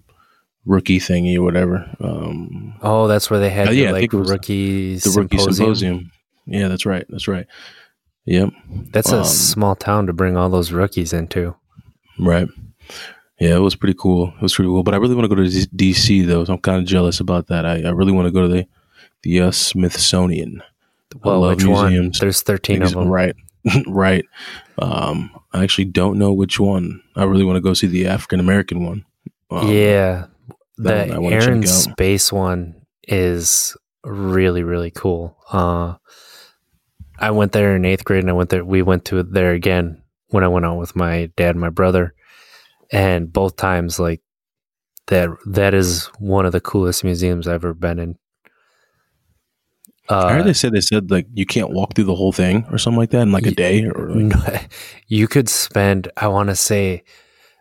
rookie 0.65 0.99
thingy 0.99 1.35
or 1.37 1.41
whatever. 1.41 1.77
Um 1.99 2.75
Oh, 2.83 3.07
that's 3.07 3.29
where 3.31 3.39
they 3.39 3.49
had 3.49 3.67
Uh, 3.69 3.71
the, 3.71 3.77
yeah, 3.77 3.91
like 3.91 4.13
rookie 4.13 4.97
the 4.97 5.09
rookie 5.09 5.37
symposium. 5.39 5.53
symposium. 5.53 6.11
Yeah, 6.45 6.67
that's 6.67 6.85
right. 6.85 7.05
That's 7.09 7.27
right. 7.27 7.47
Yep. 8.25 8.49
That's 8.93 9.11
a 9.11 9.19
Um, 9.19 9.23
small 9.25 9.75
town 9.75 10.05
to 10.07 10.13
bring 10.13 10.37
all 10.37 10.49
those 10.49 10.71
rookies 10.71 11.11
into. 11.13 11.55
Right. 12.19 12.47
Yeah, 13.39 13.55
it 13.55 13.59
was 13.61 13.75
pretty 13.75 13.95
cool. 13.97 14.27
It 14.35 14.41
was 14.43 14.53
pretty 14.53 14.69
cool. 14.69 14.83
But 14.83 14.93
I 14.93 14.97
really 14.97 15.15
want 15.15 15.27
to 15.27 15.35
go 15.35 15.41
to 15.41 15.49
DC 15.49 16.27
though. 16.27 16.45
So 16.45 16.53
I'm 16.53 16.59
kind 16.59 16.77
of 16.79 16.85
jealous 16.85 17.19
about 17.19 17.47
that. 17.47 17.65
I, 17.65 17.81
I 17.81 17.89
really 17.89 18.11
want 18.11 18.27
to 18.27 18.31
go 18.31 18.41
to 18.43 18.47
the 18.47 18.67
the 19.23 19.41
uh, 19.41 19.51
Smithsonian. 19.51 20.61
Well, 21.23 21.41
which 21.49 21.65
one? 21.65 22.11
There's 22.19 22.41
thirteen 22.43 22.83
of 22.83 22.91
them. 22.93 23.07
Right. 23.07 23.35
right. 23.87 24.25
Um, 24.79 25.31
I 25.53 25.63
actually 25.63 25.85
don't 25.85 26.17
know 26.17 26.33
which 26.33 26.59
one. 26.59 27.01
I 27.15 27.23
really 27.23 27.43
want 27.43 27.57
to 27.57 27.61
go 27.61 27.73
see 27.73 27.87
the 27.87 28.07
African 28.07 28.39
American 28.39 28.85
one. 28.85 29.05
Um, 29.49 29.67
yeah, 29.67 30.27
the 30.77 30.89
one 30.89 31.11
I 31.11 31.19
wanna 31.19 31.39
check 31.39 31.47
Air 31.47 31.53
and 31.53 31.63
out. 31.63 31.69
Space 31.69 32.31
one 32.31 32.81
is 33.07 33.75
really 34.03 34.63
really 34.63 34.91
cool. 34.91 35.37
Uh, 35.51 35.95
I 37.19 37.31
went 37.31 37.51
there 37.51 37.75
in 37.75 37.85
eighth 37.85 38.03
grade, 38.03 38.23
and 38.23 38.29
I 38.29 38.33
went 38.33 38.49
there. 38.49 38.65
We 38.65 38.81
went 38.81 39.05
to 39.05 39.21
there 39.23 39.51
again 39.51 40.01
when 40.27 40.43
I 40.43 40.47
went 40.47 40.65
out 40.65 40.79
with 40.79 40.95
my 40.95 41.29
dad 41.35 41.51
and 41.51 41.61
my 41.61 41.69
brother, 41.69 42.13
and 42.91 43.31
both 43.31 43.55
times 43.57 43.99
like 43.99 44.21
that. 45.07 45.29
That 45.45 45.73
is 45.73 46.07
one 46.17 46.45
of 46.45 46.51
the 46.51 46.61
coolest 46.61 47.03
museums 47.03 47.47
I've 47.47 47.55
ever 47.55 47.73
been 47.73 47.99
in. 47.99 48.17
Uh, 50.09 50.25
I 50.25 50.33
heard 50.33 50.45
they 50.45 50.53
said 50.53 50.73
they 50.73 50.81
said 50.81 51.11
like 51.11 51.27
you 51.33 51.45
can't 51.45 51.71
walk 51.71 51.93
through 51.93 52.05
the 52.05 52.15
whole 52.15 52.31
thing 52.31 52.65
or 52.71 52.77
something 52.77 52.99
like 52.99 53.11
that 53.11 53.21
in 53.21 53.31
like 53.31 53.45
a 53.45 53.51
day 53.51 53.85
or 53.85 54.11
like, 54.11 54.71
you 55.07 55.27
could 55.27 55.47
spend 55.47 56.11
i 56.17 56.27
want 56.27 56.49
to 56.49 56.55
say 56.55 57.03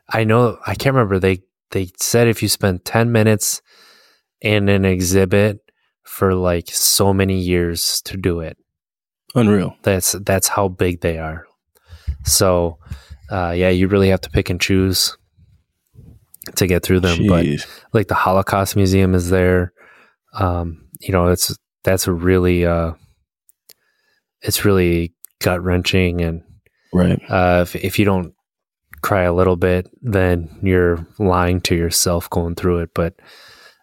i 0.08 0.24
know 0.24 0.58
i 0.66 0.74
can't 0.74 0.94
remember 0.94 1.18
they 1.18 1.42
they 1.70 1.90
said 1.98 2.26
if 2.28 2.42
you 2.42 2.48
spend 2.48 2.84
10 2.84 3.12
minutes 3.12 3.62
in 4.40 4.68
an 4.68 4.84
exhibit 4.84 5.60
for 6.02 6.34
like 6.34 6.68
so 6.70 7.12
many 7.12 7.38
years 7.38 8.02
to 8.02 8.16
do 8.16 8.40
it. 8.40 8.56
Unreal. 9.34 9.76
that's 9.82 10.12
that's 10.24 10.48
how 10.48 10.66
big 10.66 11.02
they 11.02 11.18
are. 11.18 11.46
So 12.24 12.78
uh, 13.30 13.54
yeah 13.56 13.68
you 13.68 13.86
really 13.86 14.08
have 14.08 14.20
to 14.22 14.30
pick 14.30 14.50
and 14.50 14.60
choose 14.60 15.16
to 16.56 16.66
get 16.66 16.82
through 16.82 16.98
them 16.98 17.26
but 17.28 17.46
like 17.92 18.08
the 18.08 18.14
holocaust 18.14 18.74
museum 18.74 19.14
is 19.14 19.30
there. 19.30 19.72
Um 20.32 20.88
you 21.00 21.12
know 21.12 21.28
it's 21.28 21.56
that's 21.84 22.06
a 22.06 22.12
really 22.12 22.66
uh 22.66 22.92
it's 24.42 24.64
really 24.64 25.14
gut 25.40 25.62
wrenching 25.62 26.20
and 26.20 26.42
right. 26.92 27.20
uh, 27.28 27.60
if, 27.62 27.76
if 27.76 27.98
you 27.98 28.04
don't 28.04 28.34
cry 29.02 29.22
a 29.22 29.32
little 29.32 29.56
bit, 29.56 29.88
then 30.02 30.58
you're 30.62 31.06
lying 31.18 31.60
to 31.62 31.74
yourself 31.74 32.28
going 32.30 32.54
through 32.54 32.78
it. 32.78 32.90
But 32.94 33.14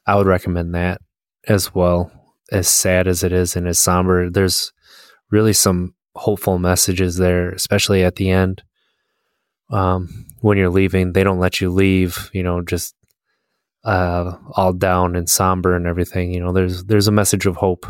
I 0.06 0.16
would 0.16 0.28
recommend 0.28 0.76
that 0.76 1.02
as 1.48 1.74
well. 1.74 2.12
As 2.52 2.68
sad 2.68 3.08
as 3.08 3.24
it 3.24 3.34
is 3.34 3.56
and 3.56 3.68
as 3.68 3.80
somber, 3.80 4.30
there's 4.30 4.72
really 5.32 5.54
some 5.54 5.95
hopeful 6.16 6.60
messages 6.60 7.18
there, 7.18 7.52
especially 7.52 8.04
at 8.04 8.16
the 8.16 8.30
end. 8.30 8.64
Um, 9.70 10.26
when 10.39 10.58
you're 10.58 10.70
leaving, 10.70 11.12
they 11.12 11.26
don't 11.26 11.39
let 11.39 11.60
you 11.60 11.70
leave, 11.70 12.30
you 12.34 12.43
know, 12.43 12.62
just 12.62 12.95
uh, 13.88 14.38
all 14.51 14.73
down 14.73 15.15
and 15.15 15.29
somber 15.29 15.73
and 15.73 15.88
everything. 15.88 16.33
You 16.33 16.41
know, 16.41 16.51
there's 16.51 16.83
there's 16.83 17.07
a 17.07 17.11
message 17.11 17.45
of 17.45 17.55
hope. 17.55 17.88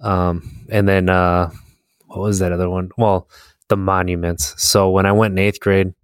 Um, 0.00 0.66
and 0.68 0.88
then 0.88 1.08
uh, 1.08 1.50
what 2.06 2.18
was 2.18 2.40
that 2.40 2.52
other 2.52 2.68
one? 2.68 2.90
Well, 2.98 3.28
the 3.68 3.76
monuments. 3.76 4.60
So 4.60 4.90
when 4.90 5.06
I 5.06 5.12
went 5.12 5.32
in 5.32 5.38
eighth 5.38 5.60
grade, 5.60 5.94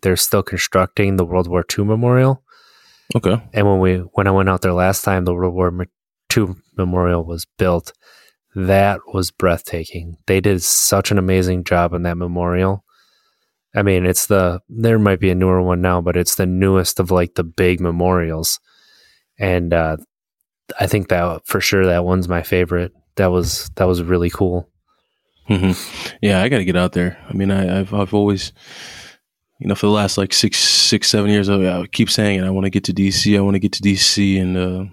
they're 0.00 0.16
still 0.16 0.42
constructing 0.42 1.16
the 1.16 1.26
World 1.26 1.46
War 1.46 1.62
II 1.78 1.84
memorial. 1.84 2.42
Okay. 3.14 3.42
And 3.52 3.66
when 3.66 3.80
we 3.80 3.98
when 4.14 4.26
I 4.26 4.30
went 4.30 4.48
out 4.48 4.62
there 4.62 4.72
last 4.72 5.02
time, 5.02 5.26
the 5.26 5.34
World 5.34 5.54
War 5.54 5.86
II 6.34 6.54
memorial 6.78 7.24
was 7.24 7.46
built. 7.58 7.92
That 8.54 9.00
was 9.12 9.30
breathtaking. 9.30 10.16
They 10.26 10.40
did 10.40 10.62
such 10.62 11.10
an 11.10 11.18
amazing 11.18 11.64
job 11.64 11.92
on 11.92 12.02
that 12.04 12.16
memorial. 12.16 12.82
I 13.74 13.82
mean, 13.82 14.04
it's 14.06 14.26
the 14.26 14.60
there 14.68 14.98
might 14.98 15.20
be 15.20 15.30
a 15.30 15.34
newer 15.34 15.62
one 15.62 15.80
now, 15.80 16.00
but 16.00 16.16
it's 16.16 16.34
the 16.36 16.46
newest 16.46 16.98
of 17.00 17.10
like 17.10 17.34
the 17.34 17.44
big 17.44 17.80
memorials. 17.80 18.58
and 19.38 19.72
uh, 19.72 19.96
I 20.78 20.86
think 20.86 21.08
that 21.08 21.42
for 21.46 21.60
sure 21.60 21.86
that 21.86 22.04
one's 22.04 22.28
my 22.28 22.42
favorite. 22.42 22.92
That 23.16 23.28
was 23.28 23.70
that 23.76 23.86
was 23.88 24.02
really 24.02 24.30
cool. 24.30 24.68
hmm 25.46 25.72
Yeah, 26.22 26.42
I 26.42 26.48
got 26.48 26.58
to 26.58 26.64
get 26.64 26.76
out 26.76 26.92
there. 26.92 27.18
I 27.28 27.32
mean, 27.32 27.50
I, 27.50 27.80
I've 27.80 27.92
I've 27.94 28.14
always, 28.14 28.52
you 29.58 29.66
know, 29.68 29.74
for 29.74 29.86
the 29.86 29.92
last 29.92 30.16
like 30.18 30.32
six 30.32 30.58
six 30.58 31.08
seven 31.08 31.30
years, 31.30 31.48
I, 31.48 31.80
I 31.80 31.86
keep 31.86 32.10
saying 32.10 32.40
it. 32.40 32.44
I 32.44 32.50
want 32.50 32.64
to 32.66 32.70
get 32.70 32.84
to 32.84 32.92
DC. 32.92 33.36
I 33.36 33.40
want 33.40 33.54
to 33.54 33.60
get 33.60 33.72
to 33.72 33.82
DC, 33.82 34.40
and 34.40 34.56
uh, 34.56 34.84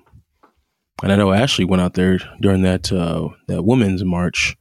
and 1.03 1.11
I 1.11 1.15
know 1.15 1.31
Ashley 1.31 1.65
went 1.65 1.81
out 1.81 1.93
there 1.93 2.17
during 2.41 2.63
that 2.63 2.91
uh, 2.91 3.29
that 3.47 3.63
women's 3.63 4.03
march. 4.03 4.55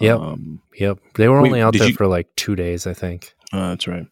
Yep. 0.00 0.18
Um, 0.20 0.62
Yep, 0.78 0.98
they 1.16 1.28
were 1.28 1.40
Wait, 1.42 1.48
only 1.48 1.60
out 1.60 1.74
there 1.76 1.88
you- 1.88 1.94
for 1.94 2.06
like 2.06 2.28
two 2.36 2.56
days, 2.56 2.86
I 2.86 2.94
think. 2.94 3.34
uh, 3.52 3.70
that's 3.70 3.86
right. 3.86 4.06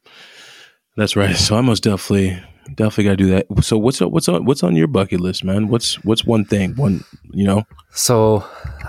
That's 0.96 1.16
right. 1.16 1.34
So 1.46 1.56
I 1.56 1.60
most 1.60 1.82
definitely 1.82 2.40
definitely 2.74 3.04
got 3.04 3.10
to 3.10 3.16
do 3.16 3.26
that. 3.30 3.46
So 3.64 3.78
what's 3.78 4.00
what's 4.00 4.28
on 4.28 4.44
what's 4.44 4.62
on 4.62 4.76
your 4.76 4.88
bucket 4.88 5.20
list, 5.20 5.44
man? 5.44 5.68
What's 5.68 5.94
what's 6.04 6.24
one 6.24 6.44
thing? 6.44 6.74
One, 6.76 7.04
you 7.32 7.46
know. 7.46 7.62
So, 7.92 8.44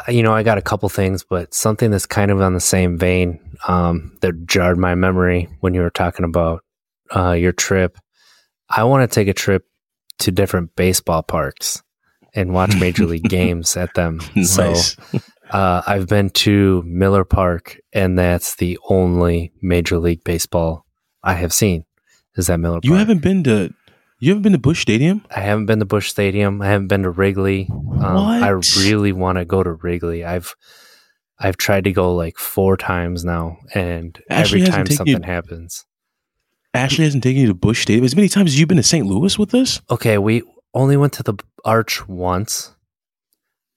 you 0.08 0.22
know, 0.24 0.34
I 0.34 0.44
got 0.44 0.58
a 0.58 0.62
couple 0.62 0.90
things, 0.90 1.24
but 1.24 1.54
something 1.54 1.90
that's 1.92 2.06
kind 2.06 2.32
of 2.32 2.42
on 2.42 2.54
the 2.54 2.60
same 2.60 2.98
vein 2.98 3.40
um, 3.68 4.18
that 4.22 4.46
jarred 4.46 4.78
my 4.78 4.96
memory 4.96 5.48
when 5.62 5.74
you 5.74 5.82
were 5.82 5.90
talking 5.90 6.26
about 6.26 6.64
uh, 7.16 7.32
your 7.32 7.52
trip. 7.54 7.98
I 8.70 8.84
want 8.84 9.10
to 9.10 9.14
take 9.16 9.28
a 9.30 9.34
trip 9.34 9.66
to 10.20 10.32
different 10.32 10.76
baseball 10.76 11.24
parks 11.24 11.82
and 12.36 12.54
watch 12.54 12.76
major 12.80 13.06
league 13.06 13.30
games 13.30 13.78
at 13.78 13.94
them. 13.94 14.20
So, 14.44 14.72
Nice. 14.74 14.98
Uh, 15.50 15.82
I've 15.88 16.08
been 16.08 16.30
to 16.32 16.84
Miller 16.86 17.24
Park, 17.24 17.80
and 17.94 18.18
that's 18.18 18.56
the 18.56 18.78
only 18.90 19.52
major 19.62 19.98
league 19.98 20.24
baseball 20.24 20.86
I 21.24 21.34
have 21.34 21.54
seen. 21.54 21.86
Is 22.36 22.48
that 22.48 22.60
Miller 22.60 22.76
Park? 22.76 22.86
You 22.86 22.94
haven't 22.96 23.22
been 23.22 23.44
to 23.46 23.74
you 24.20 24.30
haven't 24.32 24.44
been 24.44 24.52
to 24.52 24.60
Busch 24.60 24.82
Stadium? 24.82 25.26
I 25.34 25.40
haven't 25.40 25.66
been 25.66 25.80
to 25.80 25.86
Busch 25.86 26.10
Stadium. 26.10 26.62
I 26.62 26.68
haven't 26.68 26.88
been 26.88 27.04
to 27.04 27.10
Wrigley. 27.10 27.68
Um, 27.72 28.02
I 28.02 28.50
really 28.50 29.14
want 29.14 29.38
to 29.38 29.46
go 29.46 29.64
to 29.64 29.72
Wrigley. 29.72 30.26
I've 30.26 30.56
I've 31.40 31.58
tried 31.58 31.86
to 31.86 31.92
go 31.94 32.14
like 32.14 32.38
four 32.38 32.76
times 32.76 33.24
now, 33.24 33.58
and 33.74 34.22
Ashley 34.30 34.62
every 34.62 34.72
time 34.72 34.86
something 34.88 35.24
you- 35.24 35.24
happens. 35.24 35.86
Ashley 36.74 37.04
hasn't 37.06 37.24
taken 37.24 37.42
you 37.42 37.48
to 37.48 37.56
Busch 37.56 37.82
Stadium 37.82 38.06
as 38.06 38.16
many 38.16 38.30
times 38.30 38.52
as 38.52 38.60
you've 38.60 38.68
been 38.70 38.78
to 38.78 38.84
St. 38.84 39.06
Louis 39.06 39.40
with 39.40 39.56
us. 39.56 39.82
Okay, 39.90 40.20
we 40.20 40.44
only 40.76 40.98
went 40.98 41.14
to 41.14 41.24
the 41.24 41.34
Arch 41.66 42.08
once. 42.08 42.76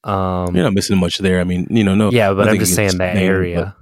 Um, 0.05 0.55
You're 0.55 0.65
not 0.65 0.75
missing 0.75 0.99
much 0.99 1.19
there. 1.19 1.41
I 1.41 1.45
mean, 1.45 1.67
you 1.71 1.85
know, 1.85 1.95
no. 1.95 2.11
yeah, 2.11 2.33
but 2.33 2.49
I'm 2.49 2.59
just 2.59 2.75
saying 2.75 2.99
that 2.99 3.15
name, 3.15 3.25
area. 3.31 3.77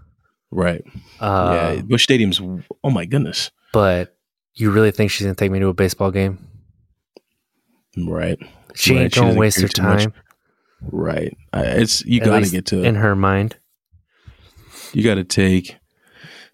but- 0.50 0.56
right? 0.56 0.82
Uh, 1.20 1.72
yeah, 1.76 1.82
Busch 1.82 2.02
Stadium's. 2.04 2.40
Oh 2.84 2.90
my 2.90 3.04
goodness. 3.06 3.50
But 3.72 4.16
you 4.54 4.70
really 4.70 4.90
think 4.90 5.10
she's 5.10 5.24
gonna 5.26 5.34
take 5.34 5.50
me 5.50 5.60
to 5.60 5.68
a 5.68 5.74
baseball 5.74 6.10
game? 6.10 6.38
Right. 7.96 8.38
She 8.74 8.94
Right, 8.94 9.02
ain't 9.04 9.14
gonna 9.14 9.34
waste 9.34 9.60
her 9.60 9.68
time. 9.68 10.12
Right. 10.82 11.36
I, 11.52 11.62
it's 11.62 12.04
you 12.04 12.20
At 12.20 12.26
got 12.26 12.44
to 12.44 12.50
get 12.50 12.66
to. 12.66 12.82
in 12.82 12.94
her 12.96 13.14
mind. 13.16 13.56
you 14.92 15.02
got 15.04 15.16
to 15.16 15.24
take. 15.24 15.76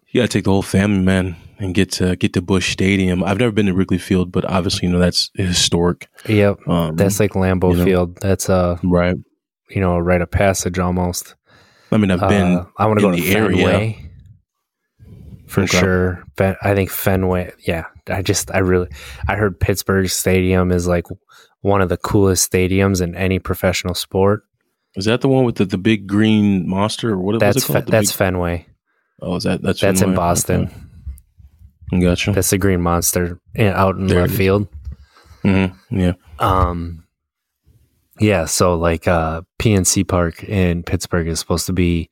You 0.08 0.22
got 0.22 0.30
to 0.30 0.38
take 0.38 0.44
the 0.44 0.50
whole 0.50 0.62
family, 0.62 1.02
man, 1.04 1.36
and 1.58 1.74
get 1.74 1.92
to 1.92 2.16
get 2.16 2.32
to 2.34 2.42
Busch 2.42 2.72
Stadium. 2.72 3.22
I've 3.22 3.38
never 3.38 3.52
been 3.52 3.66
to 3.66 3.74
Wrigley 3.74 3.98
Field, 3.98 4.32
but 4.32 4.44
obviously, 4.46 4.86
you 4.88 4.92
know, 4.92 4.98
that's 4.98 5.30
historic. 5.34 6.08
Yep, 6.26 6.66
Um, 6.66 6.96
that's 6.96 7.20
like 7.20 7.32
Lambeau 7.32 7.72
you 7.72 7.78
know. 7.78 7.84
Field. 7.84 8.16
That's 8.20 8.48
a 8.48 8.80
right. 8.82 9.16
You 9.68 9.80
know 9.80 9.94
a 9.94 10.02
rite 10.02 10.20
of 10.22 10.30
passage 10.30 10.78
almost. 10.78 11.34
I 11.92 11.96
mean, 11.98 12.10
I've 12.10 12.28
been. 12.28 12.56
Uh, 12.58 12.66
I 12.78 12.86
want 12.86 12.98
to 13.00 13.02
go 13.04 13.14
to. 13.14 13.22
Fenway 13.22 14.10
for 15.46 15.62
Okay. 15.62 15.78
sure. 15.78 16.24
I 16.38 16.74
think 16.74 16.90
Fenway. 16.90 17.52
Yeah, 17.66 17.84
I 18.08 18.22
just 18.22 18.50
I 18.54 18.58
really 18.58 18.88
I 19.28 19.36
heard 19.36 19.58
Pittsburgh 19.60 20.08
Stadium 20.08 20.72
is 20.72 20.86
like 20.86 21.06
one 21.60 21.80
of 21.80 21.88
the 21.88 21.96
coolest 21.96 22.50
stadiums 22.50 23.00
in 23.00 23.14
any 23.14 23.38
professional 23.38 23.94
sport. 23.94 24.42
Is 24.96 25.04
that 25.04 25.20
the 25.20 25.28
one 25.28 25.44
with 25.44 25.56
the, 25.56 25.64
the 25.66 25.78
big 25.78 26.06
green 26.06 26.68
monster 26.68 27.10
or 27.12 27.18
what 27.18 27.32
was 27.34 27.40
That's 27.40 27.56
it 27.58 27.66
called? 27.66 27.84
Fe- 27.84 27.90
that's 27.90 28.10
big- 28.12 28.16
Fenway. 28.16 28.66
oh, 29.22 29.36
is 29.36 29.44
that 29.44 29.62
that's 29.62 29.80
That's 29.80 30.02
in 30.02 30.14
Boston. 30.14 30.62
Okay. 31.92 32.02
Gotcha. 32.02 32.32
That's 32.32 32.50
the 32.50 32.58
Green 32.58 32.80
Monster 32.80 33.38
in, 33.54 33.68
out 33.68 33.94
in 33.96 34.08
There 34.08 34.22
left 34.22 34.34
field. 34.34 34.66
hmm 35.42 35.66
Yeah. 35.88 36.14
Um, 36.40 37.05
yeah. 38.18 38.44
So 38.46 38.74
like 38.76 39.06
uh, 39.06 39.42
PNC 39.60 40.06
Park 40.06 40.42
in 40.44 40.82
Pittsburgh 40.82 41.28
is 41.28 41.40
supposed 41.40 41.66
to 41.66 41.72
be 41.72 42.10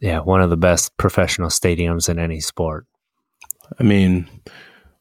yeah 0.00 0.20
one 0.20 0.40
of 0.40 0.50
the 0.50 0.56
best 0.56 0.96
professional 0.96 1.48
stadiums 1.48 2.08
in 2.08 2.18
any 2.18 2.40
sport. 2.40 2.86
I 3.78 3.82
mean, 3.82 4.28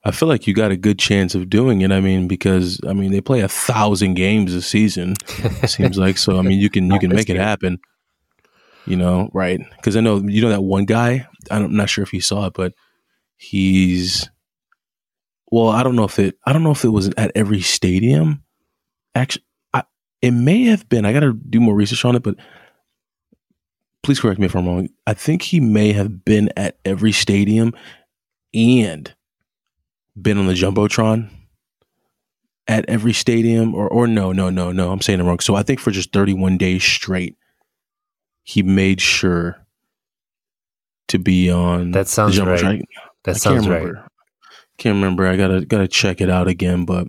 I 0.04 0.12
feel 0.12 0.28
like 0.28 0.48
you 0.48 0.54
got 0.54 0.72
a 0.72 0.78
good 0.78 1.00
chance 1.00 1.36
of 1.36 1.50
doing 1.50 1.82
it. 1.82 1.92
I 1.92 2.00
mean, 2.00 2.28
because 2.28 2.80
I 2.88 2.94
mean 2.94 3.12
they 3.12 3.22
play 3.22 3.42
a 3.42 3.48
thousand 3.48 4.14
games 4.14 4.54
a 4.54 4.62
season. 4.62 5.16
It 5.40 5.70
seems 5.70 5.98
like 6.00 6.18
so. 6.18 6.38
I 6.38 6.42
mean, 6.42 6.60
you 6.60 6.70
can 6.70 6.92
you 6.92 7.00
can 7.00 7.14
make 7.14 7.30
it 7.30 7.38
happen. 7.38 7.80
You 8.86 8.96
know, 8.96 9.30
right? 9.34 9.60
Because 9.76 9.98
I 9.98 10.02
know 10.02 10.22
you 10.26 10.42
know 10.42 10.50
that 10.50 10.64
one 10.64 10.86
guy. 10.86 11.28
I'm 11.52 11.76
not 11.76 11.90
sure 11.90 12.04
if 12.04 12.12
he 12.12 12.20
saw 12.20 12.48
it, 12.48 12.54
but 12.54 12.74
he's. 13.36 14.30
Well, 15.50 15.70
I 15.70 15.84
don't 15.84 15.96
know 15.96 16.04
if 16.04 16.20
it. 16.20 16.36
I 16.46 16.54
don't 16.54 16.64
know 16.64 16.72
if 16.72 16.84
it 16.84 16.90
was 16.90 17.10
at 17.18 17.32
every 17.36 17.62
stadium. 17.62 18.44
Actually, 19.16 19.44
it 20.22 20.32
may 20.32 20.64
have 20.64 20.88
been. 20.90 21.06
I 21.06 21.14
got 21.14 21.22
to 21.22 21.34
do 21.34 21.60
more 21.60 21.76
research 21.76 22.04
on 22.06 22.16
it, 22.16 22.24
but 22.24 22.36
please 24.04 24.20
correct 24.20 24.40
me 24.40 24.46
if 24.46 24.56
I'm 24.56 24.68
wrong. 24.68 24.90
I 25.06 25.14
think 25.14 25.42
he 25.42 25.60
may 25.60 25.92
have 25.94 26.24
been 26.26 26.50
at 26.58 26.78
every 26.86 27.12
stadium 27.12 27.74
and 28.54 29.14
been 30.20 30.38
on 30.38 30.48
the 30.48 30.54
jumbotron 30.54 31.30
at 32.68 32.86
every 32.90 33.14
stadium 33.14 33.74
or 33.76 33.88
or 33.88 34.08
no 34.08 34.32
no 34.32 34.50
no 34.50 34.72
no 34.72 34.92
i'm 34.92 35.00
saying 35.02 35.20
it 35.20 35.24
wrong 35.24 35.40
so 35.40 35.56
i 35.56 35.62
think 35.64 35.80
for 35.80 35.92
just 35.92 36.12
31 36.12 36.58
days 36.58 36.84
straight 36.84 37.38
he 38.44 38.64
made 38.64 39.00
sure 39.00 39.66
to 41.08 41.20
be 41.20 41.50
on 41.52 41.92
That 41.92 42.08
sounds 42.08 42.40
right. 42.42 42.84
That 43.24 43.36
I 43.36 43.38
sounds 43.38 43.62
can't 43.62 43.72
right. 43.72 43.80
remember. 43.84 44.08
can't 44.78 44.96
remember 44.96 45.28
i 45.28 45.38
gotta 45.38 45.66
gotta 45.66 45.88
check 45.88 46.20
it 46.20 46.30
out 46.30 46.48
again 46.48 46.84
but 46.86 47.08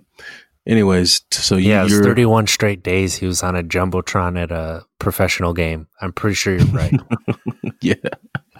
anyways 0.67 1.21
so 1.31 1.55
Yeah, 1.55 1.81
it 1.81 1.83
was 1.83 1.93
you're 1.93 2.03
31 2.03 2.47
straight 2.47 2.83
days 2.83 3.15
he 3.15 3.25
was 3.25 3.43
on 3.43 3.55
a 3.55 3.63
jumbotron 3.63 4.41
at 4.41 4.51
a 4.51 4.83
professional 4.99 5.53
game. 5.53 5.87
I'm 6.01 6.13
pretty 6.13 6.35
sure 6.35 6.55
you're 6.55 6.65
right. 6.67 6.93
yeah 7.81 7.93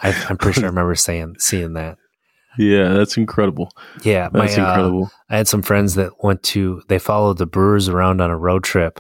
I, 0.02 0.12
I'm 0.30 0.38
pretty 0.38 0.60
sure 0.62 0.66
I 0.66 0.70
remember 0.70 0.96
saying 0.96 1.36
seeing 1.40 1.74
that. 1.74 1.98
yeah 2.58 2.90
that's 2.90 3.18
incredible 3.18 3.72
Yeah, 4.04 4.30
my, 4.32 4.42
that's 4.42 4.58
uh, 4.58 4.62
incredible 4.62 5.12
I 5.30 5.38
had 5.38 5.48
some 5.48 5.62
friends 5.62 5.96
that 5.96 6.24
went 6.24 6.44
to. 6.44 6.82
They 6.88 7.00
followed 7.00 7.38
the 7.38 7.46
Brewers 7.46 7.90
around 7.90 8.22
on 8.22 8.32
a 8.32 8.38
road 8.38 8.64
trip, 8.64 9.00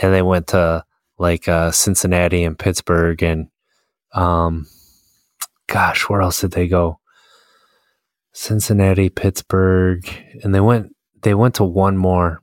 and 0.00 0.12
they 0.12 0.22
went 0.22 0.48
to 0.48 0.84
like 1.18 1.48
uh, 1.48 1.70
Cincinnati 1.70 2.44
and 2.44 2.58
Pittsburgh 2.58 3.22
and 3.22 3.48
um, 4.14 4.66
gosh, 5.66 6.08
where 6.08 6.20
else 6.20 6.40
did 6.40 6.50
they 6.52 6.68
go? 6.68 6.98
Cincinnati, 8.32 9.08
Pittsburgh, 9.08 10.04
and 10.42 10.54
they 10.54 10.60
went. 10.60 10.94
They 11.22 11.34
went 11.34 11.54
to 11.56 11.64
one 11.64 11.96
more, 11.96 12.42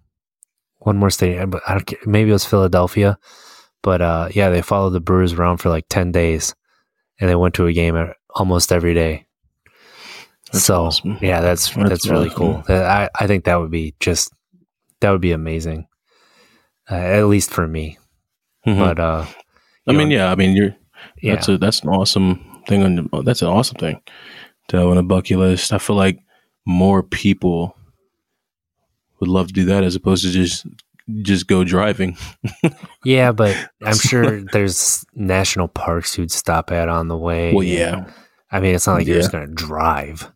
one 0.78 0.98
more 0.98 1.10
stadium. 1.10 1.50
But 1.50 1.64
I 1.68 1.74
don't, 1.74 1.88
ca- 1.88 1.98
maybe 2.06 2.30
it 2.30 2.34
was 2.34 2.46
Philadelphia, 2.46 3.18
but 3.84 4.02
uh, 4.02 4.30
yeah, 4.34 4.50
they 4.50 4.62
followed 4.62 4.92
the 4.92 5.00
Brewers 5.02 5.34
around 5.34 5.58
for 5.58 5.70
like 5.70 5.86
ten 5.90 6.12
days, 6.12 6.56
and 7.20 7.30
they 7.30 7.36
went 7.36 7.56
to 7.56 7.68
a 7.68 7.74
game 7.74 7.96
almost 8.36 8.72
every 8.72 8.94
day. 8.94 9.26
That's 10.52 10.66
so 10.66 10.86
awesome. 10.86 11.18
yeah, 11.22 11.42
that's 11.42 11.74
that's, 11.76 11.90
That's 11.90 12.08
really 12.10 12.30
awesome. 12.30 12.64
cool. 12.64 12.76
I 12.76 13.10
I 13.20 13.28
think 13.28 13.44
that 13.46 13.56
would 13.60 13.72
be 13.72 13.96
just 14.00 14.34
that 15.02 15.12
would 15.12 15.22
be 15.22 15.32
amazing, 15.32 15.88
uh, 16.90 16.96
at 16.96 17.24
least 17.28 17.52
for 17.52 17.68
me. 17.68 17.98
Mhm. 18.66 18.78
But 18.80 19.00
uh, 19.00 19.26
i 19.88 19.92
mean 19.94 20.10
know, 20.10 20.16
yeah 20.16 20.32
i 20.32 20.36
mean 20.36 20.56
you're 20.56 20.76
yeah, 21.22 21.36
That's 21.36 21.48
a 21.48 21.58
that's 21.58 21.80
an 21.82 21.90
awesome 21.90 22.62
thing. 22.68 22.84
On 22.84 23.24
that's 23.24 23.42
an 23.42 23.48
awesome 23.48 23.78
thing 23.78 24.02
to 24.68 24.78
have 24.78 24.88
on 24.88 24.98
a 24.98 25.04
bucket 25.04 25.38
list. 25.40 25.72
I 25.72 25.78
feel 25.78 25.96
like 25.96 26.20
more 26.66 27.02
people 27.04 27.76
would 29.20 29.30
love 29.30 29.48
to 29.48 29.54
do 29.54 29.66
that 29.66 29.84
as 29.84 29.96
opposed 29.96 30.24
to 30.24 30.32
just 30.32 30.66
just 31.24 31.48
go 31.48 31.64
driving. 31.64 32.18
yeah, 33.04 33.32
but 33.32 33.56
I'm 33.84 33.98
sure 33.98 34.42
there's 34.52 35.04
national 35.16 35.68
parks 35.68 36.18
you'd 36.18 36.32
stop 36.32 36.72
at 36.72 36.88
on 36.90 37.08
the 37.08 37.18
way. 37.18 37.54
Well, 37.54 37.64
yeah, 37.64 38.12
I 38.52 38.60
mean, 38.60 38.76
it's 38.76 38.86
not 38.88 38.94
like 38.96 39.08
you're 39.08 39.18
just 39.18 39.32
gonna 39.32 39.48
drive. 39.48 40.32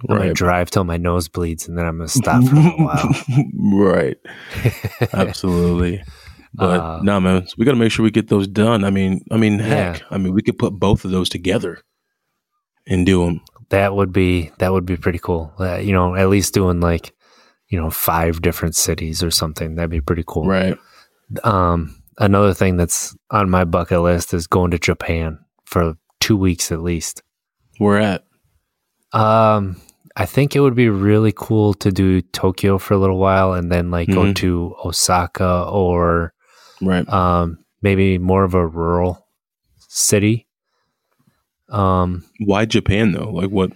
I'm 0.00 0.16
gonna 0.16 0.28
right, 0.28 0.34
drive 0.34 0.70
till 0.70 0.82
my 0.84 0.96
nose 0.96 1.28
bleeds, 1.28 1.68
and 1.68 1.78
then 1.78 1.86
I'm 1.86 1.98
gonna 1.98 2.08
stop 2.08 2.42
for 2.44 2.56
a 2.56 2.60
while. 2.82 3.84
right, 3.94 4.16
absolutely. 5.12 6.02
But 6.54 6.80
Uh, 6.80 7.00
no, 7.02 7.20
man, 7.20 7.46
we 7.56 7.64
got 7.64 7.70
to 7.72 7.78
make 7.78 7.92
sure 7.92 8.02
we 8.02 8.10
get 8.10 8.28
those 8.28 8.46
done. 8.46 8.84
I 8.84 8.90
mean, 8.90 9.22
I 9.30 9.36
mean, 9.38 9.58
heck, 9.58 10.00
Yeah. 10.00 10.06
I 10.10 10.18
mean, 10.18 10.34
we 10.34 10.42
could 10.42 10.58
put 10.58 10.72
both 10.74 11.04
of 11.06 11.10
those 11.10 11.28
together 11.30 11.78
and 12.86 13.06
do 13.06 13.24
them. 13.24 13.40
that 13.70 13.94
would 13.94 14.12
be 14.12 14.50
that 14.58 14.70
would 14.72 14.84
be 14.84 14.96
pretty 14.98 15.18
cool. 15.18 15.52
Uh, 15.58 15.76
you 15.78 15.92
know, 15.92 16.14
at 16.14 16.28
least 16.28 16.52
doing 16.52 16.80
like 16.80 17.14
you 17.72 17.80
know 17.80 17.90
five 17.90 18.42
different 18.42 18.76
cities 18.76 19.22
or 19.22 19.30
something. 19.30 19.74
That'd 19.74 19.90
be 19.90 20.00
pretty 20.02 20.24
cool. 20.26 20.46
Right. 20.46 20.76
Um, 21.42 21.96
another 22.18 22.52
thing 22.52 22.76
that's 22.76 23.16
on 23.30 23.48
my 23.48 23.64
bucket 23.64 24.00
list 24.02 24.34
is 24.34 24.46
going 24.46 24.70
to 24.72 24.78
Japan 24.78 25.38
for 25.64 25.94
two 26.20 26.36
weeks 26.36 26.70
at 26.70 26.82
least. 26.82 27.22
We're 27.80 27.98
at. 27.98 28.24
Um, 29.12 29.80
I 30.14 30.26
think 30.26 30.54
it 30.54 30.60
would 30.60 30.74
be 30.74 30.90
really 30.90 31.32
cool 31.34 31.72
to 31.74 31.90
do 31.90 32.20
Tokyo 32.20 32.76
for 32.76 32.92
a 32.92 32.98
little 32.98 33.18
while 33.18 33.54
and 33.54 33.72
then 33.72 33.90
like 33.90 34.08
go 34.08 34.24
Mhm. 34.24 34.34
to 34.36 34.74
Osaka 34.84 35.64
or 35.70 36.34
Right. 36.82 37.08
um, 37.08 37.58
maybe 37.80 38.18
more 38.18 38.44
of 38.44 38.52
a 38.54 38.66
rural 38.66 39.26
city. 39.88 40.46
Um, 41.70 42.24
Why 42.40 42.66
Japan 42.66 43.12
though? 43.12 43.30
Like 43.30 43.50
what? 43.50 43.72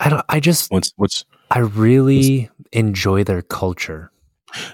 I 0.00 0.08
don't. 0.08 0.24
I 0.28 0.40
just 0.40 0.72
What's 0.72 0.92
what's 0.96 1.24
I 1.50 1.60
really 1.60 2.50
enjoy 2.72 3.24
their 3.24 3.42
culture. 3.42 4.10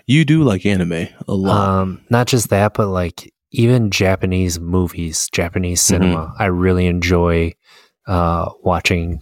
you 0.07 0.25
do 0.25 0.43
like 0.43 0.65
anime 0.67 1.09
a 1.29 1.35
lot? 1.35 1.69
Um, 1.69 2.05
not 2.11 2.27
just 2.27 2.51
that, 2.51 2.75
but 2.75 2.89
like 2.89 3.33
even 3.53 3.91
Japanese 3.91 4.59
movies, 4.61 5.29
Japanese 5.33 5.81
Mm-hmm. 5.83 5.95
cinema. 6.05 6.35
I 6.39 6.47
really 6.47 6.87
enjoy 6.87 7.53
uh, 8.07 8.51
watching 8.63 9.21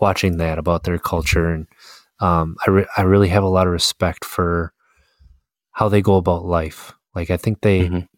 watching 0.00 0.38
that 0.38 0.58
about 0.58 0.84
their 0.84 0.98
culture, 0.98 1.50
and 1.50 1.66
um, 2.20 2.56
I 2.66 2.70
re- 2.70 2.86
I 2.96 3.02
really 3.02 3.28
have 3.28 3.42
a 3.44 3.48
lot 3.48 3.66
of 3.66 3.72
respect 3.72 4.24
for 4.24 4.72
how 5.72 5.88
they 5.88 6.02
go 6.02 6.16
about 6.16 6.44
life. 6.44 6.92
Like 7.14 7.30
I 7.30 7.36
think 7.36 7.60
they, 7.60 7.88
Mhm. 7.88 8.08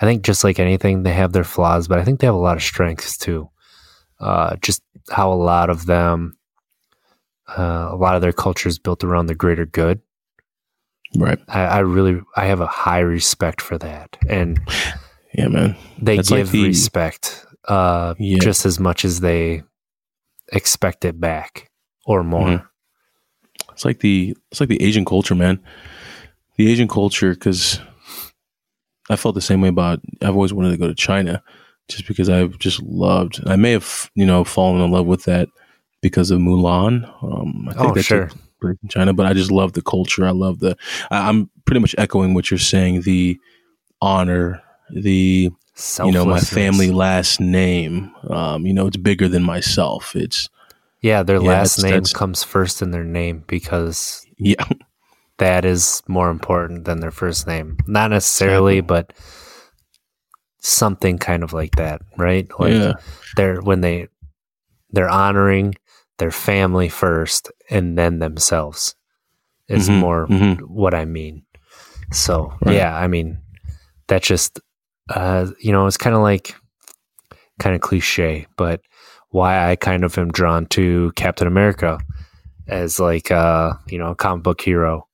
I 0.00 0.04
think 0.06 0.22
just 0.22 0.44
like 0.44 0.58
anything, 0.58 1.02
they 1.02 1.12
have 1.12 1.32
their 1.32 1.44
flaws, 1.44 1.88
but 1.88 1.98
I 1.98 2.04
think 2.04 2.20
they 2.20 2.26
have 2.26 2.34
a 2.34 2.38
lot 2.38 2.56
of 2.56 2.62
strengths 2.62 3.16
too. 3.16 3.48
Uh, 4.20 4.56
just 4.62 4.82
how 5.10 5.32
a 5.32 5.34
lot 5.34 5.70
of 5.70 5.86
them, 5.86 6.35
uh, 7.48 7.88
a 7.92 7.96
lot 7.96 8.14
of 8.16 8.22
their 8.22 8.32
culture 8.32 8.68
is 8.68 8.78
built 8.78 9.04
around 9.04 9.26
the 9.26 9.34
greater 9.34 9.66
good. 9.66 10.00
right. 11.16 11.38
I, 11.48 11.60
I 11.64 11.78
really 11.80 12.20
I 12.36 12.46
have 12.46 12.60
a 12.60 12.66
high 12.66 13.00
respect 13.00 13.60
for 13.60 13.78
that, 13.78 14.16
and 14.28 14.58
Yeah, 15.34 15.48
man. 15.48 15.76
they 16.00 16.16
That's 16.16 16.30
like 16.30 16.38
give 16.40 16.52
the- 16.52 16.64
respect 16.66 17.44
uh, 17.68 18.14
Yeah. 18.18 18.38
just 18.40 18.64
as 18.66 18.78
much 18.80 19.04
as 19.04 19.20
they 19.20 19.62
expect 20.52 21.04
it 21.04 21.20
back 21.20 21.70
or 22.04 22.22
more. 22.22 22.48
Mhm. 22.48 22.66
It's 23.72 23.84
like 23.84 24.00
the 24.00 24.36
it's 24.50 24.60
like 24.60 24.68
the 24.68 24.82
Asian 24.82 25.04
culture, 25.04 25.34
man. 25.34 25.58
The 26.56 26.70
Asian 26.70 26.88
culture, 26.88 27.30
because 27.34 27.78
I 29.10 29.16
felt 29.16 29.34
the 29.34 29.40
same 29.40 29.60
way 29.60 29.68
about. 29.68 30.00
I've 30.22 30.34
always 30.34 30.52
wanted 30.52 30.70
to 30.70 30.76
go 30.78 30.88
to 30.88 30.94
China, 30.94 31.42
just 31.88 32.06
because 32.08 32.28
I've 32.30 32.58
just 32.58 32.80
loved. 32.82 33.40
I 33.46 33.56
may 33.56 33.72
have 33.72 34.10
you 34.14 34.24
know 34.26 34.42
fallen 34.44 34.80
in 34.82 34.90
love 34.90 35.06
with 35.06 35.24
that 35.24 35.48
because 36.06 36.30
of 36.30 36.38
Mulan. 36.40 37.04
Um, 37.22 37.66
I 37.68 37.72
think 37.72 37.90
Oh, 37.90 37.94
that 37.94 38.02
sure. 38.04 38.30
in 38.62 38.88
China, 38.88 39.12
but 39.12 39.26
I 39.26 39.32
just 39.32 39.50
love 39.50 39.72
the 39.72 39.82
culture. 39.82 40.24
I 40.26 40.30
love 40.30 40.60
the. 40.60 40.76
I- 41.10 41.28
I'm 41.28 41.50
pretty 41.64 41.80
much 41.80 41.94
echoing 41.98 42.32
what 42.34 42.50
you're 42.50 42.58
saying. 42.58 43.02
The 43.02 43.38
honor, 44.00 44.62
the 44.90 45.50
you 46.04 46.12
know 46.12 46.24
my 46.24 46.40
family 46.40 46.90
last 46.90 47.40
name. 47.40 48.10
Um, 48.30 48.64
you 48.66 48.72
know 48.72 48.86
it's 48.86 48.96
bigger 48.96 49.28
than 49.28 49.42
myself. 49.42 50.14
It's 50.16 50.48
Yeah, 51.02 51.22
their 51.22 51.36
Yeah, 51.42 51.48
last 51.48 51.76
that's- 51.76 51.82
name 51.84 52.02
that's- 52.02 52.12
comes 52.12 52.42
first 52.44 52.82
in 52.82 52.90
their 52.92 53.04
name 53.04 53.44
because 53.46 54.24
yeah, 54.38 54.64
that 55.38 55.64
is 55.64 56.02
more 56.08 56.30
important 56.30 56.84
than 56.84 57.00
their 57.00 57.10
first 57.10 57.46
name. 57.46 57.76
Not 57.86 58.10
necessarily, 58.10 58.80
but 58.80 59.12
something 60.60 61.18
kind 61.18 61.42
of 61.42 61.52
like 61.52 61.76
that, 61.76 62.00
right? 62.16 62.48
Like 62.58 62.72
yeah. 62.74 62.92
they're 63.36 63.60
when 63.60 63.80
they 63.82 64.08
they're 64.90 65.08
honoring 65.10 65.74
their 66.18 66.30
family 66.30 66.88
first 66.88 67.50
and 67.70 67.96
then 67.98 68.18
themselves 68.18 68.94
is 69.68 69.88
Mhm, 69.88 69.98
more 70.00 70.26
mhm. 70.28 70.60
what 70.62 70.94
I 70.94 71.04
mean. 71.04 71.44
So 72.12 72.54
Right. 72.64 72.76
yeah, 72.76 72.96
I 72.96 73.06
mean 73.08 73.38
that's 74.08 74.26
just 74.26 74.60
uh 75.10 75.46
you 75.60 75.72
know, 75.72 75.86
it's 75.86 75.96
kind 75.96 76.16
of 76.16 76.22
like 76.22 76.54
kind 77.58 77.74
of 77.74 77.80
cliche, 77.80 78.46
but 78.56 78.80
why 79.30 79.70
I 79.70 79.76
kind 79.76 80.04
of 80.04 80.16
am 80.18 80.30
drawn 80.30 80.66
to 80.66 81.12
Captain 81.16 81.46
America 81.48 81.98
as 82.68 82.98
like 83.00 83.30
uh, 83.30 83.74
you 83.88 83.98
know, 83.98 84.10
a 84.10 84.14
comic 84.16 84.42
book 84.44 84.60
hero 84.60 85.06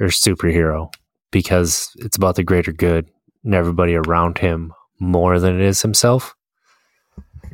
or 0.00 0.08
superhero 0.08 0.92
because 1.30 1.90
it's 1.96 2.16
about 2.16 2.36
the 2.36 2.42
greater 2.42 2.72
good 2.72 3.08
and 3.44 3.54
everybody 3.54 3.94
around 3.94 4.38
him 4.38 4.72
more 4.98 5.38
than 5.38 5.54
it 5.54 5.60
is 5.64 5.82
himself. 5.82 6.34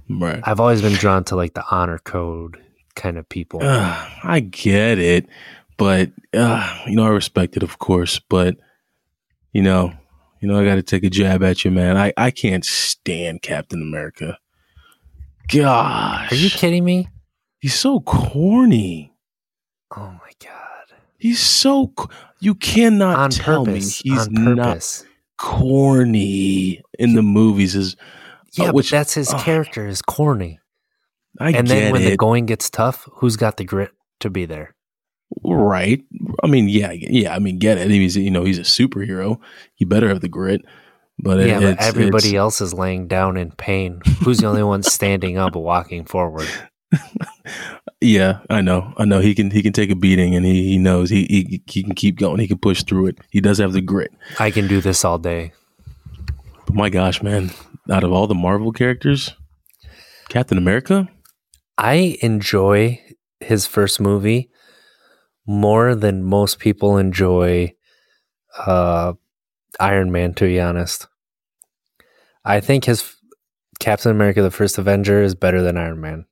right. 0.08 0.40
I've 0.44 0.60
always 0.60 0.82
been 0.82 0.94
drawn 0.94 1.24
to 1.24 1.36
like 1.36 1.54
the 1.54 1.64
honor 1.70 1.98
code 1.98 2.58
kind 2.96 3.16
of 3.18 3.28
people. 3.28 3.60
Uh, 3.62 4.08
I 4.24 4.40
get 4.40 4.98
it, 4.98 5.26
but 5.76 6.10
uh, 6.34 6.82
you 6.86 6.96
know 6.96 7.04
I 7.06 7.10
respect 7.10 7.56
it, 7.56 7.62
of 7.62 7.78
course. 7.78 8.18
But 8.18 8.56
you 9.52 9.62
know, 9.62 9.92
you 10.40 10.48
know 10.48 10.58
I 10.60 10.64
got 10.64 10.74
to 10.74 10.82
take 10.82 11.04
a 11.04 11.10
jab 11.10 11.42
at 11.44 11.64
you, 11.64 11.70
man. 11.70 11.96
I 11.96 12.12
I 12.16 12.30
can't 12.32 12.64
stand 12.64 13.42
Captain 13.42 13.80
America. 13.80 14.38
Gosh, 15.48 16.32
Are 16.32 16.34
you 16.34 16.50
kidding 16.50 16.84
me? 16.84 17.08
He's 17.60 17.74
so 17.74 18.00
corny. 18.00 19.12
Oh 19.96 20.10
my 20.10 20.32
god. 20.44 20.96
He's 21.18 21.38
so. 21.40 21.92
You 22.40 22.54
cannot 22.54 23.18
On 23.18 23.30
tell 23.30 23.64
purpose. 23.64 24.04
me 24.04 24.10
he's 24.10 24.28
not 24.28 25.04
corny 25.38 26.82
in 26.98 27.14
the 27.14 27.22
movies. 27.22 27.74
Is 27.74 27.96
Yeah, 28.52 28.66
uh, 28.66 28.72
which- 28.72 28.90
but 28.90 28.98
that's 28.98 29.14
his 29.14 29.32
character 29.38 29.86
is 29.86 30.02
corny. 30.02 30.58
I 31.40 31.50
and 31.50 31.66
then 31.66 31.92
when 31.92 32.02
it. 32.02 32.10
the 32.10 32.16
going 32.16 32.46
gets 32.46 32.70
tough, 32.70 33.08
who's 33.14 33.36
got 33.36 33.56
the 33.56 33.64
grit 33.64 33.92
to 34.20 34.30
be 34.30 34.44
there? 34.44 34.74
Right. 35.42 36.02
I 36.42 36.46
mean, 36.46 36.68
yeah, 36.68 36.92
yeah. 36.92 37.34
I 37.34 37.38
mean, 37.38 37.58
get 37.58 37.78
it. 37.78 37.90
He's 37.90 38.16
you 38.16 38.30
know 38.30 38.44
he's 38.44 38.58
a 38.58 38.62
superhero. 38.62 39.38
He 39.74 39.84
better 39.84 40.08
have 40.08 40.20
the 40.20 40.28
grit. 40.28 40.62
But 41.18 41.40
it- 41.40 41.48
yeah, 41.48 41.60
but 41.60 41.80
everybody 41.80 42.28
it's- 42.28 42.38
else 42.38 42.60
is 42.60 42.74
laying 42.74 43.08
down 43.08 43.36
in 43.36 43.50
pain. 43.52 44.00
Who's 44.22 44.38
the 44.38 44.46
only 44.46 44.62
one 44.62 44.82
standing 44.82 45.38
up, 45.38 45.56
walking 45.56 46.04
forward? 46.04 46.48
yeah, 48.00 48.40
I 48.48 48.60
know, 48.60 48.92
I 48.96 49.04
know. 49.04 49.20
He 49.20 49.34
can 49.34 49.50
he 49.50 49.62
can 49.62 49.72
take 49.72 49.90
a 49.90 49.96
beating, 49.96 50.34
and 50.36 50.46
he, 50.46 50.64
he 50.64 50.78
knows 50.78 51.10
he, 51.10 51.24
he 51.24 51.62
he 51.66 51.82
can 51.82 51.94
keep 51.94 52.18
going. 52.18 52.38
He 52.38 52.46
can 52.46 52.58
push 52.58 52.84
through 52.84 53.06
it. 53.06 53.18
He 53.30 53.40
does 53.40 53.58
have 53.58 53.72
the 53.72 53.80
grit. 53.80 54.12
I 54.38 54.50
can 54.50 54.68
do 54.68 54.80
this 54.80 55.04
all 55.04 55.18
day. 55.18 55.52
But 56.66 56.74
my 56.74 56.88
gosh, 56.90 57.22
man! 57.22 57.50
Out 57.90 58.04
of 58.04 58.12
all 58.12 58.26
the 58.26 58.34
Marvel 58.34 58.72
characters, 58.72 59.34
Captain 60.28 60.58
America. 60.58 61.08
I 61.78 62.16
enjoy 62.22 63.00
his 63.40 63.66
first 63.66 64.00
movie 64.00 64.50
more 65.46 65.94
than 65.94 66.22
most 66.22 66.58
people 66.58 66.96
enjoy 66.98 67.74
uh, 68.58 69.12
Iron 69.78 70.10
Man, 70.10 70.34
to 70.34 70.44
be 70.46 70.60
honest. 70.60 71.06
I 72.44 72.60
think 72.60 72.84
his 72.86 73.14
Captain 73.78 74.10
America, 74.10 74.42
the 74.42 74.50
first 74.50 74.78
Avenger, 74.78 75.22
is 75.22 75.34
better 75.34 75.60
than 75.62 75.76
Iron 75.76 76.00
Man. 76.00 76.26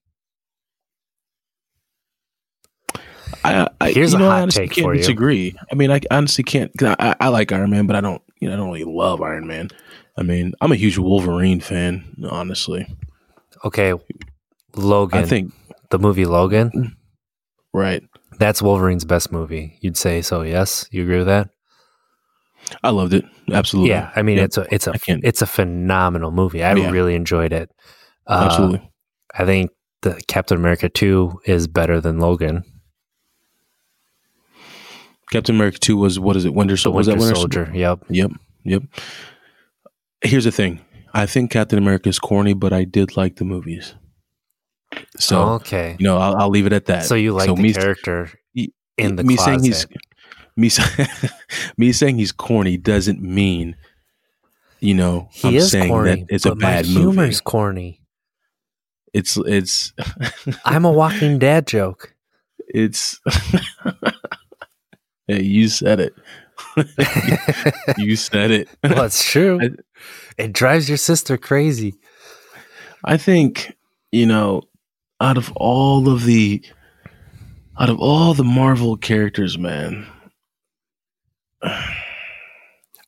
I, 3.45 3.68
I 3.80 3.90
Here's 3.92 4.14
a 4.14 4.18
know, 4.18 4.26
hot 4.30 4.38
I 4.38 4.42
honestly 4.42 4.66
take 4.68 4.76
can't 4.76 4.84
for 4.86 4.95
you. 4.95 5.01
disagree. 5.01 5.55
I 5.70 5.74
mean, 5.74 5.90
I 5.90 6.01
honestly 6.11 6.45
can't. 6.45 6.70
'cause 6.78 6.97
I, 6.99 7.14
I 7.20 7.28
like 7.28 7.53
Iron 7.53 7.70
Man, 7.70 7.86
but 7.86 7.97
I 7.97 8.01
don't. 8.01 8.22
You 8.40 8.49
know, 8.49 8.55
I 8.55 8.57
don't 8.57 8.68
really 8.72 8.84
love 8.84 9.20
Iron 9.22 9.47
Man. 9.47 9.68
I 10.16 10.22
mean, 10.22 10.55
I'm 10.61 10.72
a 10.72 10.76
huge 10.76 10.97
Wolverine 10.99 11.61
fan. 11.61 12.05
Honestly, 12.30 12.86
Okay, 13.64 13.92
Logan, 14.77 15.22
I 15.22 15.27
think 15.27 15.53
the 15.91 15.99
movie 15.99 16.25
Logan, 16.25 16.97
right. 17.72 18.03
that's 18.39 18.61
Wolverine's 18.62 19.05
best 19.05 19.31
movie. 19.33 19.79
You'd 19.81 19.97
say 19.97 20.22
so? 20.22 20.43
Yes, 20.43 20.87
you 20.91 21.03
agree 21.03 21.18
with 21.18 21.27
that? 21.27 21.51
I 22.83 22.91
loved 22.91 23.12
it. 23.14 23.25
Absolutely. 23.53 23.91
Yeah, 23.91 24.11
I 24.16 24.22
mean 24.22 24.37
Yep. 24.39 24.45
it's 24.47 24.59
a 24.59 24.75
it's 24.75 24.87
a 24.87 24.95
it's 25.07 25.43
a 25.43 25.47
phenomenal 25.47 26.31
movie. 26.31 26.62
I 26.64 26.75
Yeah. 26.75 26.91
really 26.91 27.14
enjoyed 27.14 27.53
it. 27.53 27.70
Uh, 28.27 28.49
Absolutely. 28.51 28.91
I 29.35 29.45
think 29.45 29.70
the 30.03 30.20
Captain 30.29 30.57
America 30.57 30.89
two 30.89 31.41
is 31.45 31.66
better 31.66 32.01
than 32.01 32.18
Logan. 32.20 32.64
Captain 35.31 35.55
America 35.57 35.79
Two 35.79 35.97
was 35.97 36.18
what 36.20 36.37
is 36.37 36.45
it? 36.45 36.55
Winter. 36.55 36.72
Was 36.75 36.87
Winter 36.87 37.11
that 37.12 37.18
Winter 37.18 37.35
Soldier. 37.35 37.70
Yep. 37.75 38.05
Yep. 38.09 38.31
Yep. 38.64 38.83
Here's 40.22 40.45
the 40.45 40.53
thing. 40.53 40.81
I 41.12 41.27
think 41.27 41.51
Captain 41.51 41.79
America 41.79 42.09
is 42.09 42.18
corny, 42.18 42.55
but 42.55 42.72
I 42.72 42.85
did 42.85 43.16
like 43.16 43.37
the 43.37 43.45
movies. 43.45 43.95
So 45.19 45.41
okay. 45.55 45.97
you 45.99 46.05
know, 46.05 46.19
I'll, 46.19 46.37
I'll 46.37 46.49
leave 46.51 46.67
it 46.67 46.73
at 46.73 46.87
that. 46.87 47.05
So 47.05 47.15
you 47.15 47.33
like 47.33 47.47
the 47.47 47.57
me, 47.57 47.73
character 47.73 48.31
in 48.97 49.17
the 49.17 49.25
me 49.25 49.37
closet? 49.37 49.62
saying 49.62 49.62
he's 49.65 50.51
me 50.57 50.71
me 51.77 51.93
saying 51.93 52.19
he's 52.19 52.33
corny 52.33 52.77
doesn't 52.77 53.21
mean 53.23 53.77
you 54.81 54.95
know 54.95 55.29
he 55.33 55.49
I'm 55.49 55.55
is 55.55 55.71
saying 55.71 55.89
corny. 55.89 56.23
that 56.23 56.27
it's 56.35 56.47
a 56.47 56.55
bad 56.55 56.87
my 56.87 56.93
movie. 56.93 57.01
humor's 57.01 57.41
corny. 57.41 58.01
It's 59.12 59.37
it's 59.47 59.93
I'm 60.65 60.85
a 60.85 60.93
walking 60.93 61.39
dad 61.39 61.67
joke. 61.67 62.15
it's. 62.69 63.21
hey, 65.27 65.43
you 65.43 65.69
said 65.69 66.01
it. 66.01 66.15
you 67.99 68.17
said 68.17 68.51
it. 68.51 68.69
well, 68.83 69.05
it's 69.05 69.25
true. 69.25 69.61
I- 69.62 69.71
it 70.37 70.53
drives 70.53 70.89
your 70.89 70.99
sister 70.99 71.37
crazy. 71.37 71.95
I 73.05 73.17
think, 73.17 73.77
you 74.11 74.27
know, 74.27 74.62
out 75.21 75.37
of 75.37 75.53
all 75.57 76.09
of 76.09 76.25
the 76.25 76.62
out 77.79 77.91
of 77.91 77.99
all 77.99 78.35
the 78.35 78.45
Marvel 78.45 78.97
characters, 78.97 79.59
man. 79.59 80.07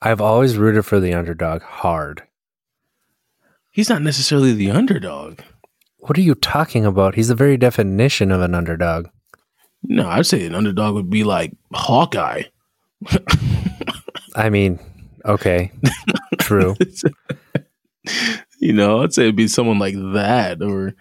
I've 0.02 0.20
always 0.20 0.56
rooted 0.56 0.84
for 0.84 1.00
the 1.00 1.14
underdog 1.14 1.62
hard. 1.62 2.22
He's 3.70 3.88
not 3.88 4.02
necessarily 4.02 4.52
the 4.52 4.70
underdog. 4.70 5.40
What 5.98 6.16
are 6.16 6.22
you 6.22 6.34
talking 6.34 6.86
about? 6.86 7.14
He's 7.14 7.28
the 7.28 7.34
very 7.34 7.56
definition 7.56 8.30
of 8.30 8.40
an 8.40 8.54
underdog. 8.54 9.08
No, 9.82 10.08
I'd 10.08 10.26
say 10.26 10.46
an 10.46 10.54
underdog 10.54 10.94
would 10.94 11.10
be 11.10 11.24
like 11.24 11.52
Hawkeye. 11.72 12.44
I 14.34 14.50
mean, 14.50 14.78
okay, 15.24 15.72
true. 16.38 16.74
you 18.58 18.72
know, 18.72 19.02
I'd 19.02 19.12
say 19.12 19.24
it'd 19.24 19.36
be 19.36 19.48
someone 19.48 19.78
like 19.78 19.94
that. 20.14 20.62
Or 20.62 20.94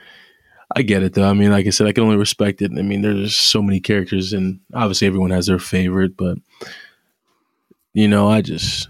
I 0.74 0.82
get 0.82 1.04
it 1.04 1.14
though. 1.14 1.30
I 1.30 1.34
mean, 1.34 1.52
like 1.52 1.68
I 1.68 1.70
said, 1.70 1.88
I 1.88 1.92
can 1.92 2.04
only 2.04 2.18
respect 2.18 2.62
it. 2.62 2.72
I 2.78 2.82
mean, 2.82 3.02
there's 3.02 3.36
so 3.36 3.62
many 3.62 3.80
characters, 3.80 4.34
and 4.34 4.60
obviously 4.74 5.08
everyone 5.08 5.32
has 5.32 5.48
their 5.48 5.60
favorite. 5.60 6.16
But 6.18 6.38
you 7.94 8.08
know, 8.08 8.28
I 8.30 8.42
just, 8.42 8.90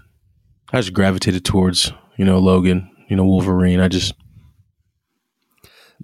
I 0.72 0.78
just 0.78 0.92
gravitated 0.94 1.44
towards 1.44 1.92
you 2.16 2.24
know 2.24 2.38
Logan, 2.38 2.90
you 3.08 3.16
know 3.16 3.24
Wolverine. 3.24 3.80
I 3.80 3.88
just, 3.88 4.14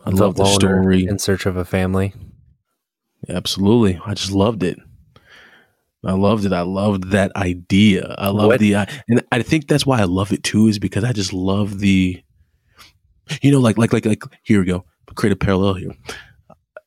I 0.04 0.10
The 0.10 0.16
love 0.16 0.36
the 0.36 0.44
story. 0.46 1.04
in 1.06 1.18
search 1.18 1.46
of 1.46 1.56
a 1.56 1.64
family. 1.64 2.12
Absolutely. 3.28 4.00
I 4.04 4.14
just 4.14 4.32
loved 4.32 4.62
it. 4.62 4.78
I 6.04 6.12
loved 6.14 6.44
it. 6.44 6.52
I 6.52 6.62
loved 6.62 7.10
that 7.12 7.30
idea. 7.36 8.14
I 8.18 8.28
love 8.30 8.58
the, 8.58 8.74
uh, 8.74 8.86
and 9.08 9.22
I 9.30 9.42
think 9.42 9.68
that's 9.68 9.86
why 9.86 10.00
I 10.00 10.04
love 10.04 10.32
it 10.32 10.42
too, 10.42 10.66
is 10.66 10.80
because 10.80 11.04
I 11.04 11.12
just 11.12 11.32
love 11.32 11.78
the, 11.78 12.20
you 13.40 13.52
know, 13.52 13.60
like, 13.60 13.78
like, 13.78 13.92
like, 13.92 14.04
like, 14.04 14.24
here 14.42 14.58
we 14.58 14.66
go. 14.66 14.84
Create 15.14 15.32
a 15.32 15.36
parallel 15.36 15.74
here. 15.74 15.94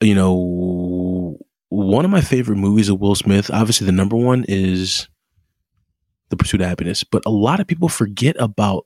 You 0.02 0.16
know, 0.16 1.38
one 1.70 2.06
of 2.06 2.12
my 2.12 2.22
favorite 2.22 2.58
movies 2.58 2.90
of 2.90 3.00
Will 3.00 3.16
Smith, 3.16 3.50
obviously 3.52 3.86
the 3.86 3.92
number 3.92 4.16
one 4.16 4.46
is 4.48 5.08
The 6.30 6.38
Pursuit 6.38 6.62
of 6.62 6.68
Happiness, 6.68 7.04
but 7.04 7.24
a 7.26 7.32
lot 7.32 7.60
of 7.60 7.68
people 7.68 7.90
forget 7.90 8.36
about 8.40 8.86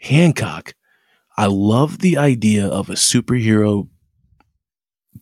Hancock. 0.00 0.74
I 1.38 1.46
love 1.46 1.98
the 1.98 2.16
idea 2.16 2.66
of 2.66 2.88
a 2.88 2.94
superhero 2.94 3.88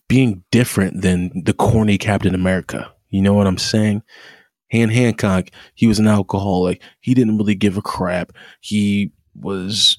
being 0.09 0.45
different 0.51 1.03
than 1.03 1.43
the 1.45 1.55
corny 1.55 1.99
Captain 1.99 2.35
America. 2.35 2.93
You 3.11 3.22
know 3.22 3.35
what 3.35 3.47
I'm 3.47 3.59
saying? 3.59 4.03
Han 4.72 4.89
Hancock, 4.89 5.49
he 5.74 5.87
was 5.87 5.99
an 5.99 6.09
alcoholic. 6.09 6.82
He 7.01 7.14
didn't 7.14 7.39
really 7.39 7.55
give 7.55 7.76
a 7.76 7.82
crap. 7.82 8.32
He 8.61 9.12
was 9.35 9.99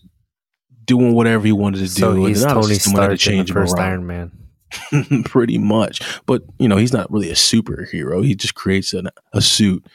doing 0.86 1.14
whatever 1.14 1.46
he 1.46 1.52
wanted 1.52 1.80
to 1.80 1.86
do. 1.86 2.02
So 2.02 2.26
he's 2.26 2.44
and 2.44 2.54
Tony 2.54 2.74
had 2.74 2.82
to 2.82 2.90
Stark 2.90 3.04
in 3.04 3.10
the 3.10 3.18
change 3.18 3.52
first. 3.52 3.78
Iron 3.78 4.06
Man. 4.06 4.32
pretty 5.26 5.58
much. 5.58 6.02
But 6.26 6.44
you 6.60 6.68
know, 6.68 6.78
he's 6.78 6.94
not 6.94 7.12
really 7.12 7.30
a 7.30 7.36
superhero. 7.36 8.24
He 8.24 8.36
just 8.36 8.56
creates 8.56 8.94
an, 8.94 9.10
a 9.34 9.42
suit. 9.42 9.86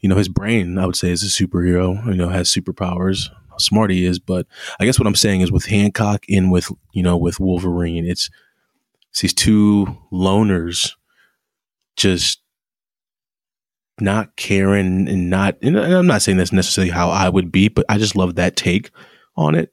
You 0.00 0.08
know, 0.08 0.16
his 0.16 0.28
brain, 0.28 0.78
I 0.78 0.86
would 0.86 0.96
say, 0.96 1.10
is 1.10 1.22
a 1.22 1.26
superhero. 1.26 2.04
You 2.06 2.14
know, 2.14 2.28
has 2.28 2.48
superpowers. 2.48 3.28
How 3.50 3.58
smart 3.58 3.90
he 3.90 4.04
is. 4.04 4.18
But 4.18 4.46
I 4.80 4.84
guess 4.84 4.98
what 4.98 5.06
I'm 5.06 5.14
saying 5.14 5.42
is 5.42 5.52
with 5.52 5.66
Hancock 5.66 6.24
and 6.28 6.50
with 6.50 6.70
you 6.92 7.02
know 7.02 7.16
with 7.16 7.40
Wolverine, 7.40 8.06
it's, 8.06 8.30
it's 9.10 9.20
these 9.20 9.34
two 9.34 9.96
loners 10.12 10.94
just 11.96 12.40
not 14.00 14.34
caring 14.36 15.08
and 15.08 15.30
not. 15.30 15.56
And 15.62 15.78
I'm 15.78 16.06
not 16.06 16.22
saying 16.22 16.38
that's 16.38 16.52
necessarily 16.52 16.90
how 16.90 17.10
I 17.10 17.28
would 17.28 17.52
be, 17.52 17.68
but 17.68 17.84
I 17.88 17.98
just 17.98 18.16
love 18.16 18.34
that 18.36 18.56
take 18.56 18.90
on 19.36 19.54
it 19.54 19.72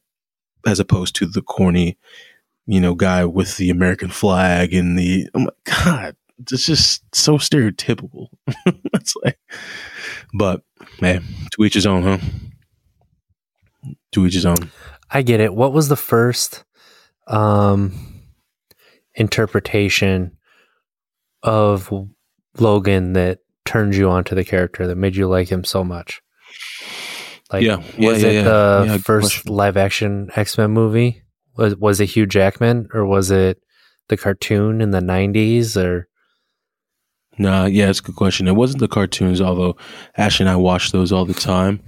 as 0.65 0.79
opposed 0.79 1.15
to 1.15 1.25
the 1.25 1.41
corny 1.41 1.97
you 2.69 2.79
know, 2.79 2.93
guy 2.93 3.25
with 3.25 3.57
the 3.57 3.71
American 3.71 4.09
flag 4.09 4.75
and 4.75 4.97
the 4.97 5.27
oh 5.33 5.39
my 5.39 5.49
god, 5.63 6.15
it's 6.37 6.67
just 6.67 7.03
so 7.15 7.39
stereotypical. 7.39 8.27
it's 8.93 9.15
like, 9.23 9.39
but 10.35 10.61
man, 11.01 11.23
to 11.51 11.63
each 11.63 11.73
his 11.73 11.87
own, 11.87 12.03
huh? 12.03 12.17
To 14.11 14.27
each 14.27 14.35
his 14.35 14.45
own. 14.45 14.69
I 15.09 15.23
get 15.23 15.39
it. 15.39 15.55
What 15.55 15.73
was 15.73 15.89
the 15.89 15.95
first 15.95 16.63
um, 17.25 18.21
interpretation 19.15 20.37
of 21.41 21.91
Logan 22.59 23.13
that 23.13 23.39
turned 23.65 23.95
you 23.95 24.11
onto 24.11 24.35
the 24.35 24.45
character 24.45 24.85
that 24.85 24.95
made 24.95 25.15
you 25.15 25.27
like 25.27 25.49
him 25.49 25.63
so 25.63 25.83
much? 25.83 26.21
Like, 27.51 27.63
Yeah, 27.63 27.81
yeah, 27.97 28.09
was 28.09 28.21
yeah, 28.23 28.29
it 28.29 28.33
yeah. 28.35 28.43
the 28.97 29.01
first 29.03 29.49
live 29.49 29.77
action 29.77 30.29
X 30.35 30.57
Men 30.57 30.71
movie? 30.71 31.23
Was 31.57 31.75
was 31.75 31.99
it 31.99 32.07
Hugh 32.07 32.25
Jackman 32.25 32.89
or 32.93 33.05
was 33.05 33.31
it 33.31 33.61
the 34.07 34.17
cartoon 34.17 34.81
in 34.81 34.91
the 34.91 35.01
nineties 35.01 35.75
or 35.77 36.07
Nah, 37.37 37.65
yeah, 37.67 37.89
it's 37.89 37.99
a 37.99 38.03
good 38.03 38.15
question. 38.17 38.47
It 38.49 38.55
wasn't 38.55 38.81
the 38.81 38.87
cartoons, 38.89 39.39
although 39.39 39.77
Ash 40.17 40.41
and 40.41 40.49
I 40.49 40.57
watched 40.57 40.91
those 40.91 41.11
all 41.13 41.23
the 41.25 41.33
time. 41.33 41.81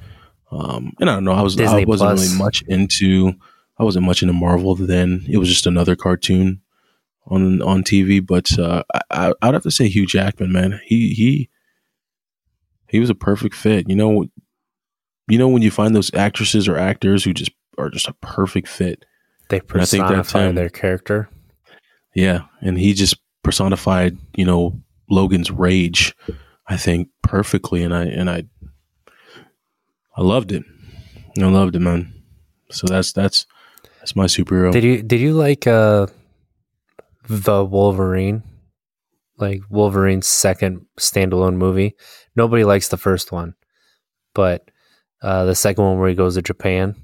Um, 0.49 0.93
and 0.99 1.09
I 1.09 1.13
don't 1.15 1.25
know, 1.25 1.33
I 1.33 1.41
was 1.41 1.59
I 1.59 1.83
wasn't 1.83 2.09
Plus. 2.09 2.25
really 2.25 2.37
much 2.37 2.63
into 2.67 3.33
I 3.77 3.83
wasn't 3.83 4.05
much 4.05 4.21
into 4.21 4.33
Marvel 4.33 4.75
then. 4.75 5.25
It 5.29 5.37
was 5.37 5.49
just 5.49 5.67
another 5.67 5.95
cartoon 5.95 6.61
on 7.27 7.61
on 7.61 7.83
TV. 7.83 8.25
But 8.25 8.57
uh, 8.57 8.83
I, 8.93 9.01
I 9.11 9.33
I'd 9.41 9.53
have 9.53 9.63
to 9.63 9.71
say 9.71 9.87
Hugh 9.89 10.05
Jackman, 10.05 10.51
man. 10.51 10.79
He 10.85 11.13
he 11.13 11.49
he 12.87 12.99
was 12.99 13.09
a 13.09 13.15
perfect 13.15 13.55
fit. 13.55 13.89
You 13.89 13.95
know, 13.95 14.25
you 15.31 15.37
know 15.37 15.47
when 15.47 15.61
you 15.61 15.71
find 15.71 15.95
those 15.95 16.13
actresses 16.13 16.67
or 16.67 16.77
actors 16.77 17.23
who 17.23 17.33
just 17.33 17.51
are 17.77 17.89
just 17.89 18.07
a 18.07 18.13
perfect 18.13 18.67
fit. 18.67 19.05
they 19.49 19.57
I 19.57 19.85
think 19.85 20.07
that's 20.07 20.31
personify 20.31 20.51
their 20.51 20.69
character? 20.69 21.29
Yeah, 22.13 22.41
and 22.61 22.77
he 22.77 22.93
just 22.93 23.15
personified, 23.43 24.17
you 24.35 24.45
know, 24.45 24.81
Logan's 25.09 25.51
rage. 25.51 26.15
I 26.67 26.77
think 26.77 27.09
perfectly, 27.21 27.83
and 27.83 27.93
I 27.93 28.05
and 28.05 28.29
I, 28.29 28.43
I 30.15 30.21
loved 30.21 30.51
it. 30.51 30.63
I 31.39 31.45
loved 31.45 31.75
it, 31.75 31.79
man. 31.79 32.13
So 32.69 32.87
that's 32.87 33.13
that's 33.13 33.45
that's 33.99 34.15
my 34.15 34.25
superhero. 34.25 34.71
Did 34.71 34.83
you 34.83 35.01
did 35.01 35.21
you 35.21 35.33
like 35.33 35.67
uh 35.67 36.07
the 37.27 37.63
Wolverine? 37.63 38.43
Like 39.37 39.61
Wolverine's 39.69 40.27
second 40.27 40.85
standalone 40.99 41.55
movie. 41.55 41.95
Nobody 42.35 42.63
likes 42.63 42.89
the 42.89 42.97
first 42.97 43.31
one. 43.31 43.55
But 44.33 44.69
uh 45.21 45.45
the 45.45 45.55
second 45.55 45.83
one 45.83 45.99
where 45.99 46.09
he 46.09 46.15
goes 46.15 46.35
to 46.35 46.41
Japan. 46.41 46.95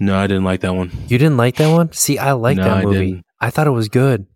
no, 0.00 0.16
I 0.16 0.26
didn't 0.26 0.44
like 0.44 0.60
that 0.62 0.74
one. 0.74 0.90
You 1.08 1.18
didn't 1.18 1.36
like 1.36 1.56
that 1.56 1.72
one? 1.72 1.92
See, 1.92 2.18
I 2.18 2.32
like 2.32 2.56
No, 2.56 2.64
that 2.64 2.76
I 2.78 2.84
movie. 2.84 3.10
didn't. 3.12 3.26
I 3.40 3.50
thought 3.50 3.66
it 3.66 3.70
was 3.72 3.88
good. 3.88 4.26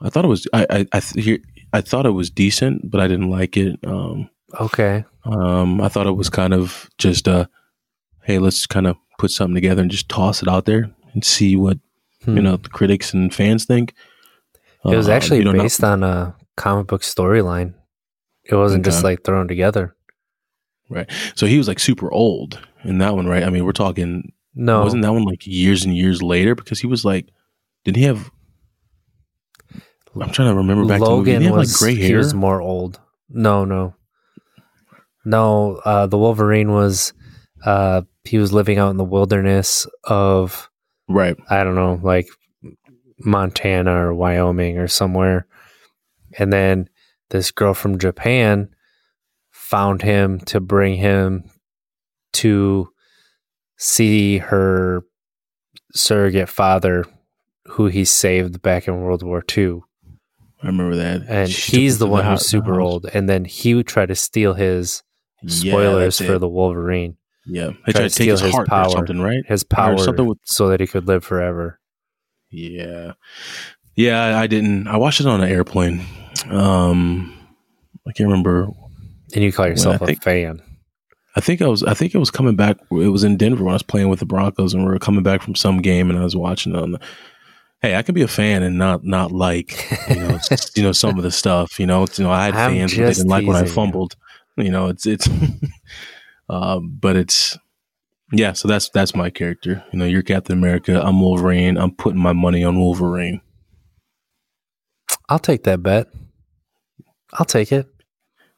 I 0.00 0.10
thought 0.10 0.24
it 0.24 0.28
was 0.28 0.46
I 0.52 0.66
I 0.70 0.86
I, 0.92 1.00
th- 1.00 1.40
I 1.72 1.80
thought 1.80 2.06
it 2.06 2.10
was 2.10 2.30
decent, 2.30 2.90
but 2.90 3.00
I 3.00 3.08
didn't 3.08 3.30
like 3.30 3.56
it. 3.56 3.78
Um, 3.84 4.28
Okay. 4.60 5.04
um, 5.24 5.80
I 5.80 5.88
thought 5.88 6.06
it 6.06 6.12
was 6.16 6.30
kind 6.30 6.54
of 6.54 6.88
just 6.98 7.26
uh, 7.26 7.46
hey, 8.22 8.38
let's 8.38 8.66
kind 8.66 8.86
of 8.86 8.96
put 9.18 9.30
something 9.30 9.54
together 9.54 9.82
and 9.82 9.90
just 9.90 10.08
toss 10.08 10.42
it 10.42 10.48
out 10.48 10.64
there 10.66 10.90
and 11.12 11.24
see 11.24 11.56
what 11.56 11.78
Hmm. 12.24 12.36
you 12.36 12.42
know 12.42 12.56
the 12.56 12.68
critics 12.70 13.12
and 13.12 13.34
fans 13.34 13.64
think. 13.66 13.92
it 14.84 14.96
was 14.96 15.08
Um, 15.08 15.14
actually 15.14 15.44
know, 15.44 15.52
based 15.52 15.82
on 15.84 16.02
a 16.02 16.34
comic 16.56 16.86
book 16.86 17.02
storyline. 17.02 17.74
It 18.44 18.54
wasn't 18.54 18.84
just 18.84 19.02
like 19.04 19.24
thrown 19.24 19.48
together. 19.48 19.94
So 21.34 21.46
he 21.46 21.58
was 21.58 21.68
like 21.68 21.78
super 21.78 22.10
old 22.12 22.60
in 22.84 22.98
that 22.98 23.14
one, 23.14 23.26
right? 23.26 23.42
I 23.42 23.50
mean, 23.50 23.64
we're 23.64 23.72
talking. 23.72 24.32
No. 24.54 24.82
Wasn't 24.82 25.02
that 25.02 25.12
one 25.12 25.24
like 25.24 25.46
years 25.46 25.84
and 25.84 25.96
years 25.96 26.22
later? 26.22 26.54
Because 26.54 26.80
he 26.80 26.86
was 26.86 27.04
like, 27.04 27.28
did 27.84 27.96
he 27.96 28.04
have? 28.04 28.30
I'm 30.20 30.30
trying 30.30 30.50
to 30.50 30.54
remember 30.54 30.86
back 30.86 31.00
to 31.00 31.04
the. 31.04 31.10
Logan 31.10 31.40
he 31.40 31.46
have 31.46 31.56
was 31.56 31.72
like 31.72 31.78
gray 31.78 32.00
hair. 32.00 32.08
he 32.08 32.14
was 32.14 32.34
more 32.34 32.60
old. 32.60 33.00
No, 33.28 33.64
no, 33.64 33.94
no. 35.24 35.80
Uh, 35.84 36.06
the 36.06 36.18
Wolverine 36.18 36.70
was 36.70 37.12
uh, 37.64 38.02
he 38.22 38.38
was 38.38 38.52
living 38.52 38.78
out 38.78 38.90
in 38.90 38.96
the 38.96 39.04
wilderness 39.04 39.86
of 40.04 40.70
right. 41.08 41.36
I 41.50 41.64
don't 41.64 41.74
know, 41.74 41.98
like 42.02 42.28
Montana 43.18 44.06
or 44.06 44.14
Wyoming 44.14 44.78
or 44.78 44.86
somewhere, 44.86 45.46
and 46.38 46.52
then 46.52 46.88
this 47.30 47.50
girl 47.50 47.74
from 47.74 47.98
Japan 47.98 48.68
found 49.74 50.02
him 50.02 50.38
to 50.40 50.60
bring 50.60 50.94
him 50.96 51.42
to 52.32 52.88
see 53.76 54.38
her 54.38 55.02
surrogate 55.94 56.48
father, 56.48 57.04
who 57.66 57.86
he 57.86 58.04
saved 58.04 58.62
back 58.62 58.86
in 58.86 59.00
World 59.00 59.22
War 59.24 59.42
II 59.56 59.80
I 60.62 60.68
remember 60.68 60.96
that. 60.96 61.22
and 61.28 61.50
She 61.50 61.82
he's 61.82 61.98
the 61.98 62.06
one 62.06 62.22
house- 62.24 62.42
who's 62.42 62.48
super 62.50 62.80
old. 62.80 63.06
And 63.12 63.28
then 63.28 63.44
he 63.44 63.74
would 63.74 63.86
try 63.86 64.06
to 64.06 64.14
steal 64.14 64.54
his 64.54 65.02
spoilers 65.46 66.18
that's 66.18 66.30
for 66.30 66.38
the 66.38 66.48
Wolverine, 66.48 67.16
Yeah, 67.44 67.70
he 67.84 67.92
tried 67.92 67.92
to 67.92 67.92
to 67.92 68.02
take 68.02 68.12
steal 68.12 68.30
his, 68.34 68.40
his 68.42 68.52
heart 68.54 68.68
power. 68.68 68.86
or 68.86 68.90
something, 68.90 69.20
right? 69.20 69.42
his 69.46 69.62
power, 69.64 69.98
something 69.98 70.24
with- 70.26 70.38
so 70.44 70.68
that 70.68 70.80
he 70.80 70.86
could 70.86 71.06
live 71.06 71.22
forever. 71.24 71.80
Yeah, 72.50 73.12
yeah. 73.96 74.24
I, 74.24 74.42
I 74.42 74.46
didn't. 74.46 74.86
I 74.86 74.96
watched 74.96 75.20
it 75.20 75.26
on 75.26 75.42
an 75.42 75.50
airplane. 75.50 76.00
Um, 76.48 77.34
I 78.06 78.12
can't 78.12 78.28
remember. 78.30 78.68
And 79.34 79.42
you 79.44 79.52
call 79.52 79.66
yourself 79.66 80.00
a 80.00 80.06
think- 80.06 80.22
fan. 80.22 80.62
I 81.36 81.40
think 81.40 81.60
I 81.60 81.66
was. 81.66 81.82
I 81.82 81.94
think 81.94 82.14
it 82.14 82.18
was 82.18 82.30
coming 82.30 82.54
back. 82.54 82.76
It 82.92 83.10
was 83.10 83.24
in 83.24 83.36
Denver 83.36 83.64
when 83.64 83.72
I 83.72 83.74
was 83.74 83.82
playing 83.82 84.08
with 84.08 84.20
the 84.20 84.24
Broncos, 84.26 84.72
and 84.72 84.84
we 84.84 84.90
were 84.92 85.00
coming 85.00 85.24
back 85.24 85.42
from 85.42 85.56
some 85.56 85.82
game, 85.82 86.08
and 86.08 86.16
I 86.16 86.22
was 86.22 86.36
watching 86.36 86.76
on 86.76 86.92
the. 86.92 87.00
Hey, 87.82 87.96
I 87.96 88.02
can 88.02 88.14
be 88.14 88.22
a 88.22 88.28
fan 88.28 88.62
and 88.62 88.78
not 88.78 89.02
not 89.04 89.32
like 89.32 89.72
you 90.08 90.14
know 90.14 90.38
you 90.76 90.82
know 90.84 90.92
some 90.92 91.18
of 91.18 91.24
the 91.24 91.32
stuff. 91.32 91.80
You 91.80 91.86
know, 91.86 92.04
it's, 92.04 92.20
you 92.20 92.24
know 92.24 92.30
I 92.30 92.44
had 92.44 92.54
I'm 92.54 92.70
fans 92.70 92.94
but 92.94 93.02
they 93.02 93.12
didn't 93.14 93.28
like 93.28 93.46
when 93.48 93.56
I 93.56 93.62
teasing 93.62 93.68
you. 93.70 93.74
fumbled. 93.74 94.16
You 94.56 94.70
know, 94.70 94.86
it's 94.86 95.06
it's. 95.06 95.28
um, 96.48 96.96
but 97.00 97.16
it's 97.16 97.58
Yeah, 98.30 98.52
so 98.52 98.68
that's 98.68 98.88
that's 98.90 99.16
my 99.16 99.28
character. 99.28 99.84
You 99.92 99.98
know, 99.98 100.04
you're 100.04 100.22
Captain 100.22 100.56
America. 100.56 101.02
I'm 101.04 101.20
Wolverine. 101.20 101.76
I'm 101.78 101.90
putting 101.96 102.20
my 102.20 102.32
money 102.32 102.62
on 102.62 102.78
Wolverine. 102.78 103.40
I'll 105.28 105.40
take 105.40 105.64
that 105.64 105.82
bet. 105.82 106.06
I'll 107.32 107.44
take 107.44 107.72
it. 107.72 107.88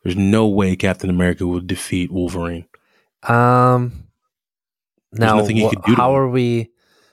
There's 0.07 0.17
no 0.17 0.47
way 0.47 0.77
Captain 0.77 1.11
America 1.11 1.45
will 1.49 1.59
defeat 1.61 2.13
Wolverine. 2.13 2.67
Um. 3.25 4.05
Now, 5.13 5.37
nothing 5.39 5.57
he 5.57 5.67
wh- 5.67 5.71
could 5.71 5.83
do 5.83 5.97
to 5.97 6.01
how 6.01 6.11
him. 6.11 6.17
are 6.17 6.29
we? 6.29 6.71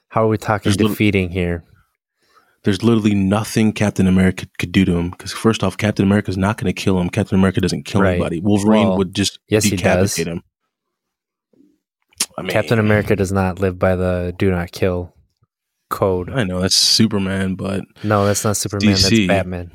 How 0.10 0.26
are 0.26 0.28
we 0.28 0.38
talking 0.38 0.72
There's 0.72 0.78
defeating 0.92 1.30
here? 1.32 1.64
There's 2.64 2.84
literally 2.84 3.16
nothing 3.16 3.74
Captain 3.74 4.06
America 4.06 4.46
could 4.60 4.72
do 4.72 4.86
to 4.86 4.92
him 4.96 5.10
because 5.10 5.32
first 5.32 5.64
off, 5.64 5.76
Captain 5.76 6.06
America's 6.06 6.38
not 6.38 6.58
going 6.58 6.72
to 6.72 6.80
kill 6.80 7.00
him. 7.00 7.10
Captain 7.10 7.40
America 7.40 7.62
doesn't 7.62 7.84
kill 7.86 8.02
Right. 8.02 8.12
anybody. 8.12 8.40
Wolverine 8.42 8.90
Well, 8.90 8.98
would 9.00 9.16
just 9.16 9.40
yes, 9.50 9.64
he 9.64 9.72
does. 9.72 9.80
decapitate 10.16 10.28
him. 10.28 10.44
I 12.38 12.44
mean, 12.44 12.52
Captain 12.52 12.78
America 12.78 13.16
does 13.16 13.32
not 13.32 13.60
live 13.60 13.80
by 13.80 13.96
the 13.96 14.36
"do 14.38 14.52
not 14.52 14.72
kill" 14.72 15.16
code. 15.90 16.30
I 16.30 16.44
know 16.44 16.62
that's 16.62 16.76
Superman, 16.76 17.56
but 17.56 17.86
No, 18.04 18.24
that's 18.26 18.44
not 18.44 18.56
Superman. 18.56 18.90
That's 18.92 19.10
DC. 19.10 19.28
Batman. 19.28 19.72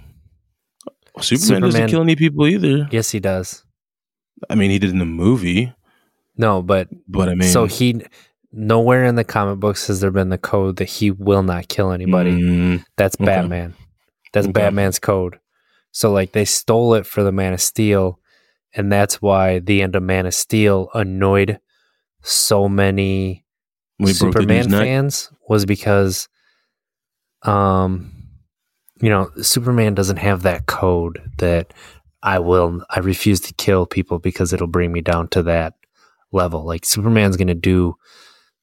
Superman, 1.22 1.62
doesn't 1.62 1.88
kill 1.88 2.02
any 2.02 2.16
people 2.16 2.46
either. 2.46 2.88
Yes, 2.90 3.10
he 3.10 3.20
does. 3.20 3.64
I 4.48 4.54
mean, 4.54 4.70
he 4.70 4.78
did 4.78 4.90
in 4.90 4.98
the 4.98 5.04
movie, 5.04 5.72
No, 6.36 6.62
but 6.62 6.88
but 7.08 7.28
I 7.28 7.34
mean, 7.34 7.48
so 7.50 7.66
he 7.66 8.02
nowhere 8.52 9.04
in 9.04 9.14
the 9.16 9.24
comic 9.24 9.58
books 9.60 9.88
has 9.88 10.00
there 10.00 10.10
been 10.10 10.28
the 10.30 10.38
code 10.38 10.76
that 10.76 10.88
he 10.88 11.10
will 11.10 11.42
not 11.42 11.68
kill 11.68 11.90
anybody. 11.92 12.32
mm, 12.32 12.84
That's 12.96 13.16
okay. 13.16 13.24
Batman. 13.26 13.74
That's 14.32 14.46
Okay. 14.46 14.52
Batman's 14.52 14.98
code. 14.98 15.38
So 15.90 16.12
like 16.12 16.32
they 16.32 16.44
stole 16.44 16.94
it 16.94 17.06
for 17.06 17.22
the 17.22 17.32
Man 17.32 17.52
of 17.52 17.60
Steel, 17.60 18.20
and 18.74 18.92
that's 18.92 19.20
why 19.20 19.58
the 19.58 19.82
end 19.82 19.96
of 19.96 20.02
Man 20.02 20.26
of 20.26 20.34
Steel 20.34 20.88
annoyed 20.94 21.58
so 22.22 22.68
many 22.68 23.44
we 23.98 24.12
Superman 24.12 24.70
fans 24.70 25.30
was 25.48 25.66
because 25.66 26.28
um 27.42 28.12
you 29.00 29.10
know, 29.10 29.30
Superman 29.42 29.94
doesn't 29.94 30.16
have 30.18 30.42
that 30.42 30.66
code 30.66 31.20
that 31.38 31.72
I 32.22 32.38
will 32.38 32.82
I 32.90 32.98
refuse 33.00 33.40
to 33.42 33.54
kill 33.54 33.86
people 33.86 34.18
because 34.18 34.52
it'll 34.52 34.66
bring 34.66 34.92
me 34.92 35.00
down 35.00 35.28
to 35.28 35.42
that 35.44 35.74
level. 36.32 36.64
Like 36.64 36.84
Superman's 36.84 37.36
going 37.36 37.48
to 37.48 37.54
do 37.54 37.94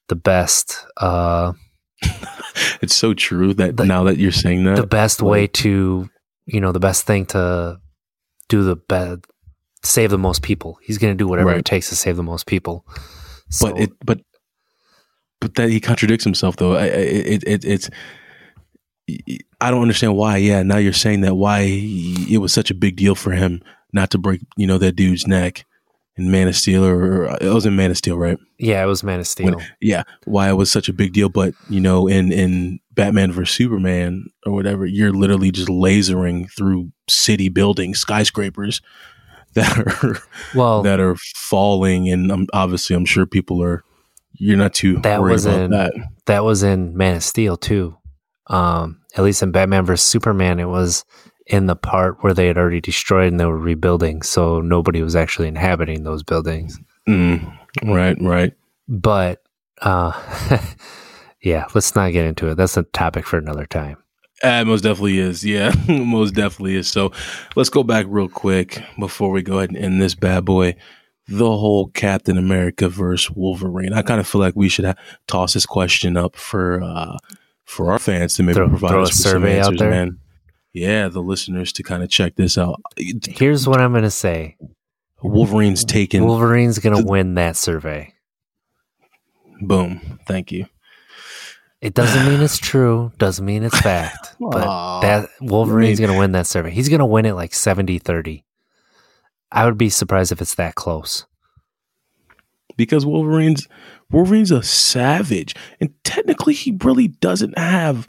the 0.08 0.16
best 0.16 0.84
uh 0.98 1.52
It's 2.82 2.94
so 2.94 3.14
true 3.14 3.54
that 3.54 3.76
The- 3.76 3.86
now 3.86 4.04
that 4.04 4.18
you're 4.18 4.30
saying 4.32 4.64
that, 4.64 4.76
the 4.76 4.86
best 4.86 5.22
way 5.22 5.46
to 5.48 6.08
you 6.46 6.60
know 6.60 6.72
the 6.72 6.80
best 6.80 7.06
thing 7.06 7.26
to 7.26 7.80
do 8.48 8.62
the 8.62 8.76
best 8.76 9.20
save 9.82 10.10
the 10.10 10.18
most 10.18 10.42
people 10.42 10.78
he's 10.82 10.98
going 10.98 11.12
to 11.12 11.16
do 11.16 11.26
whatever 11.28 11.48
Right. 11.50 11.58
it 11.58 11.64
takes 11.64 11.88
to 11.88 11.96
save 11.96 12.16
the 12.16 12.22
most 12.22 12.46
people 12.46 12.84
so, 13.50 13.70
but 13.72 13.80
it 13.80 13.90
but 14.04 14.20
but 15.40 15.54
that 15.54 15.70
he 15.70 15.80
contradicts 15.80 16.24
himself 16.24 16.56
though. 16.56 16.74
I, 16.74 16.84
I- 16.84 16.86
it, 16.86 17.44
it 17.46 17.64
it's 17.64 17.90
I 19.60 19.70
don't 19.70 19.82
understand 19.82 20.16
why. 20.16 20.38
Yeah, 20.38 20.62
now 20.62 20.78
you're 20.78 20.92
saying 20.92 21.20
that 21.22 21.34
why 21.36 21.64
he, 21.64 22.34
it 22.34 22.38
was 22.38 22.52
such 22.52 22.70
a 22.70 22.74
big 22.74 22.96
deal 22.96 23.14
for 23.14 23.32
him 23.32 23.62
not 23.92 24.10
to 24.10 24.18
break 24.18 24.40
you 24.56 24.66
know 24.66 24.78
that 24.78 24.96
dude's 24.96 25.26
neck 25.26 25.64
in 26.16 26.30
Man 26.30 26.48
of 26.48 26.56
Steel 26.56 26.84
or, 26.84 27.24
or 27.26 27.36
it 27.40 27.48
was 27.52 27.66
in 27.66 27.76
Man 27.76 27.90
of 27.90 27.96
Steel, 27.98 28.18
right? 28.18 28.38
yeah 28.58 28.82
it 28.82 28.86
was 28.86 29.04
man 29.04 29.20
of 29.20 29.26
steel 29.26 29.54
When- 29.54 29.66
yeah, 29.82 30.02
why 30.24 30.48
it 30.48 30.54
was 30.54 30.70
such 30.70 30.88
a 30.88 30.92
big 30.94 31.12
deal. 31.12 31.28
But 31.28 31.54
you 31.68 31.78
know, 31.80 32.06
in 32.08 32.32
in 32.32 32.80
Batman 32.92 33.30
vs 33.32 33.54
Superman 33.54 34.26
or 34.46 34.52
whatever, 34.54 34.86
you're 34.86 35.12
literally 35.12 35.50
just 35.50 35.68
lasering 35.68 36.50
through 36.56 36.90
city 37.08 37.48
buildings, 37.50 37.98
skyscrapers 38.00 38.80
that 39.54 39.76
are 39.78 40.18
well 40.54 40.82
that 40.82 41.00
are 41.00 41.16
falling, 41.34 42.08
and 42.08 42.32
um, 42.32 42.46
obviously, 42.52 42.96
I'm 42.96 43.04
sure 43.06 43.24
people 43.26 43.62
are. 43.62 43.84
You're 44.38 44.58
not 44.58 44.74
too 44.74 44.98
That 44.98 45.20
worried 45.22 45.32
was 45.32 45.46
about 45.46 45.60
in- 45.60 45.70
that. 45.70 45.92
that 46.26 46.44
was 46.44 46.62
in 46.62 46.94
man 46.96 47.16
of 47.16 47.22
steel 47.22 47.56
too 47.56 47.96
um 48.48 49.00
at 49.16 49.24
least 49.24 49.42
in 49.42 49.50
batman 49.52 49.84
vs 49.84 50.04
superman 50.06 50.58
it 50.60 50.66
was 50.68 51.04
in 51.46 51.66
the 51.66 51.76
part 51.76 52.22
where 52.22 52.34
they 52.34 52.46
had 52.46 52.58
already 52.58 52.80
destroyed 52.80 53.30
and 53.30 53.38
they 53.40 53.44
were 53.46 53.58
rebuilding 53.58 54.22
so 54.22 54.60
nobody 54.60 55.02
was 55.02 55.14
actually 55.16 55.48
inhabiting 55.48 56.02
those 56.04 56.22
buildings 56.22 56.78
Mm, 57.08 57.56
right, 57.84 58.16
right. 58.20 58.52
but 58.88 59.42
uh 59.82 60.12
yeah 61.42 61.66
let's 61.74 61.94
not 61.94 62.12
get 62.12 62.24
into 62.26 62.48
it 62.48 62.56
that's 62.56 62.76
a 62.76 62.82
topic 62.82 63.26
for 63.26 63.38
another 63.38 63.66
time 63.66 63.96
Uh, 64.42 64.64
most 64.66 64.82
definitely 64.82 65.18
is. 65.18 65.42
Yeah, 65.44 65.72
most 65.88 66.34
definitely 66.34 66.76
is. 66.76 66.88
So 66.88 67.10
let's 67.56 67.70
go 67.70 67.82
back 67.82 68.04
real 68.08 68.28
quick 68.28 68.82
before 68.98 69.30
we 69.30 69.40
go 69.42 69.58
ahead 69.58 69.70
and 69.70 69.78
end 69.78 70.02
this 70.02 70.14
bad 70.14 70.44
boy. 70.44 70.74
The 71.28 71.46
whole 71.56 71.88
Captain 71.94 72.36
America 72.36 72.88
versus 72.90 73.30
Wolverine. 73.34 73.94
I 73.94 74.02
kind 74.02 74.20
of 74.20 74.26
feel 74.28 74.40
like 74.42 74.54
we 74.54 74.68
should 74.68 74.84
ha- 74.84 74.94
toss 75.26 75.54
this 75.54 75.64
question 75.64 76.16
up 76.18 76.36
for 76.36 76.82
uh, 76.82 77.16
for 77.66 77.92
our 77.92 77.98
fans 77.98 78.34
to 78.34 78.42
maybe 78.42 78.54
Throw- 78.54 78.68
provide 78.68 78.88
throw 78.90 79.02
us 79.02 79.08
a 79.08 79.10
with 79.10 79.16
some 79.16 79.30
survey 79.32 79.58
out 79.60 79.66
answers, 79.66 79.78
there? 79.80 79.90
man. 79.90 80.18
Yeah, 80.72 81.08
the 81.08 81.20
listeners 81.22 81.72
to 81.74 81.82
kind 81.82 82.02
of 82.02 82.08
check 82.10 82.36
this 82.36 82.56
out. 82.58 82.80
here's 82.96 83.66
what 83.68 83.80
i'm 83.80 83.92
gonna 83.92 84.10
say 84.10 84.56
Wolverine's 85.22 85.84
taken. 85.84 86.24
wolverine's 86.24 86.78
gonna 86.78 87.02
win 87.04 87.34
that 87.34 87.56
survey 87.56 88.12
Boom. 89.62 90.18
Thank 90.26 90.52
you. 90.52 90.66
it 91.80 91.94
doesn't 91.94 92.26
mean 92.26 92.42
it's 92.42 92.58
true 92.58 93.10
doesn't 93.18 93.44
mean 93.44 93.62
it's 93.64 93.78
fact 93.80 94.36
but 94.40 94.66
Aw. 94.66 95.00
that 95.00 95.28
wolverine's 95.40 95.98
gonna 96.00 96.18
win 96.18 96.32
that 96.32 96.46
survey 96.46 96.70
he's 96.70 96.88
gonna 96.90 97.06
win 97.06 97.24
it 97.26 97.32
like 97.34 97.52
70-30 97.52 98.42
i 99.50 99.64
would 99.64 99.78
be 99.78 99.88
surprised 99.88 100.30
if 100.32 100.42
it's 100.42 100.54
that 100.56 100.74
close 100.74 101.24
because 102.76 103.06
Wolverine's 103.06 103.66
Wolverine's 104.10 104.50
a 104.50 104.62
savage, 104.62 105.54
and 105.80 105.90
technically 106.04 106.54
he 106.54 106.78
really 106.82 107.08
doesn't 107.08 107.58
have. 107.58 108.08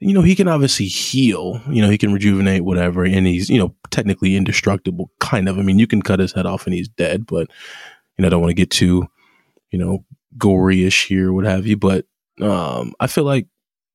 You 0.00 0.14
know, 0.14 0.22
he 0.22 0.36
can 0.36 0.46
obviously 0.46 0.86
heal. 0.86 1.60
You 1.68 1.82
know, 1.82 1.90
he 1.90 1.98
can 1.98 2.12
rejuvenate 2.12 2.64
whatever, 2.64 3.04
and 3.04 3.26
he's 3.26 3.50
you 3.50 3.58
know 3.58 3.74
technically 3.90 4.36
indestructible. 4.36 5.10
Kind 5.20 5.48
of. 5.48 5.58
I 5.58 5.62
mean, 5.62 5.78
you 5.78 5.86
can 5.86 6.02
cut 6.02 6.20
his 6.20 6.32
head 6.32 6.46
off 6.46 6.66
and 6.66 6.74
he's 6.74 6.88
dead, 6.88 7.26
but 7.26 7.48
you 8.16 8.22
know, 8.22 8.26
I 8.26 8.30
don't 8.30 8.40
want 8.40 8.50
to 8.50 8.54
get 8.54 8.70
too 8.70 9.08
you 9.70 9.78
know 9.78 10.04
gory-ish 10.36 11.06
here, 11.06 11.32
what 11.32 11.44
have 11.44 11.66
you. 11.66 11.76
But 11.76 12.06
um, 12.40 12.92
I 13.00 13.06
feel 13.06 13.24
like 13.24 13.46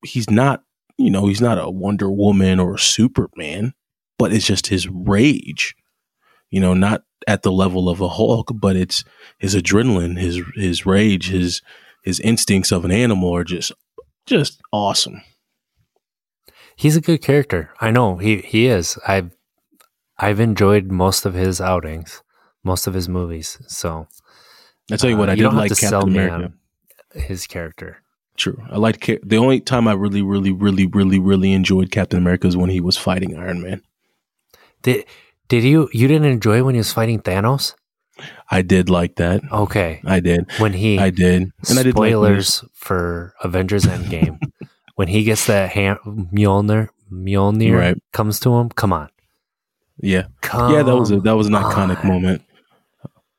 he's 0.06 0.30
not. 0.30 0.64
You 0.98 1.10
know, 1.10 1.26
he's 1.26 1.42
not 1.42 1.58
a 1.58 1.72
Wonder 1.72 2.12
Woman 2.12 2.60
or 2.60 2.76
a 2.76 2.80
Superman, 2.80 3.74
but 4.20 4.32
it's 4.32 4.46
just 4.46 4.68
his 4.68 4.88
rage. 4.88 5.76
You 6.54 6.60
know, 6.60 6.76
not 6.76 7.02
at 7.28 7.42
the 7.42 7.52
level 7.52 7.90
of 7.90 8.00
a 8.00 8.08
Hulk, 8.08 8.52
but 8.54 8.76
it's 8.76 9.04
his 9.40 9.56
adrenaline, 9.56 10.20
his 10.20 10.40
his 10.54 10.86
rage, 10.86 11.30
his 11.30 11.64
his 12.04 12.20
instincts 12.20 12.72
of 12.72 12.86
an 12.86 12.92
animal 12.92 13.36
are 13.36 13.44
just 13.44 13.72
just 14.28 14.62
awesome. 14.72 15.24
He's 16.76 16.96
a 16.96 17.02
good 17.02 17.24
character. 17.24 17.72
I 17.82 17.90
know 17.90 18.18
he 18.18 18.38
he 18.38 18.68
is. 18.68 19.00
I've 19.08 19.32
I've 20.20 20.40
enjoyed 20.40 20.92
most 20.92 21.26
of 21.26 21.34
his 21.34 21.60
outings, 21.60 22.22
most 22.64 22.86
of 22.86 22.94
his 22.94 23.10
movies. 23.10 23.58
So 23.68 24.08
I 24.92 24.98
tell 24.98 25.10
you 25.10 25.18
what, 25.18 25.30
uh, 25.30 25.32
I 25.32 25.36
did 25.36 25.54
like 25.54 25.76
Captain 25.76 26.08
America. 26.08 26.54
his 27.16 27.48
character. 27.48 28.04
True, 28.38 28.62
I 28.70 28.78
liked 28.78 29.10
the 29.24 29.38
only 29.38 29.60
time 29.60 29.88
I 29.88 29.94
really, 29.94 30.22
really, 30.22 30.52
really, 30.52 30.86
really, 30.86 31.18
really 31.18 31.52
enjoyed 31.52 31.90
Captain 31.90 32.20
America 32.20 32.46
is 32.46 32.56
when 32.56 32.70
he 32.70 32.80
was 32.80 32.96
fighting 32.96 33.36
Iron 33.36 33.60
Man. 33.60 33.82
Did 34.84 35.06
did 35.54 35.64
you 35.64 35.88
you 35.94 36.08
didn't 36.08 36.26
enjoy 36.34 36.64
when 36.66 36.74
he 36.74 36.80
was 36.80 36.92
fighting 36.92 37.22
Thanos? 37.22 37.76
I 38.50 38.62
did 38.64 38.90
like 38.90 39.16
that. 39.22 39.42
Okay, 39.52 40.02
I 40.06 40.20
did. 40.20 40.50
when 40.58 40.74
he 40.74 40.98
I 40.98 41.10
did. 41.12 41.52
And 41.70 41.78
I 41.78 41.84
did 41.84 41.94
like 41.94 42.00
when 42.00 42.10
he 42.10 42.16
was- 42.16 42.48
spoilers 42.48 42.66
for 42.74 43.34
Avengers 43.44 43.84
Endgame 43.86 44.40
when 44.96 45.08
he 45.10 45.24
gets 45.24 45.46
that 45.46 45.70
hand, 45.70 46.00
Mjolnir 46.34 46.90
Mjolnir 47.12 47.78
Right. 47.78 47.98
comes 48.14 48.40
to 48.42 48.56
him. 48.58 48.70
Come 48.70 48.94
on, 48.94 49.10
yeah, 50.02 50.26
come. 50.42 50.74
yeah. 50.74 50.82
That 50.82 50.96
was 50.98 51.12
a 51.12 51.20
that 51.22 51.38
was 51.38 51.48
an 51.48 51.54
iconic 51.54 52.02
on. 52.04 52.08
moment. 52.08 52.42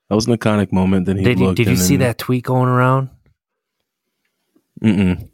That 0.09 0.15
was 0.15 0.27
an 0.29 0.37
iconic 0.39 0.71
moment. 0.71 1.07
Then 1.07 1.19
he 1.19 1.25
Did 1.25 1.41
you 1.41 1.55
did 1.55 1.67
you 1.67 1.77
see 1.77 1.97
that 1.99 2.19
tweet 2.19 2.45
going 2.45 2.69
around? 2.69 3.11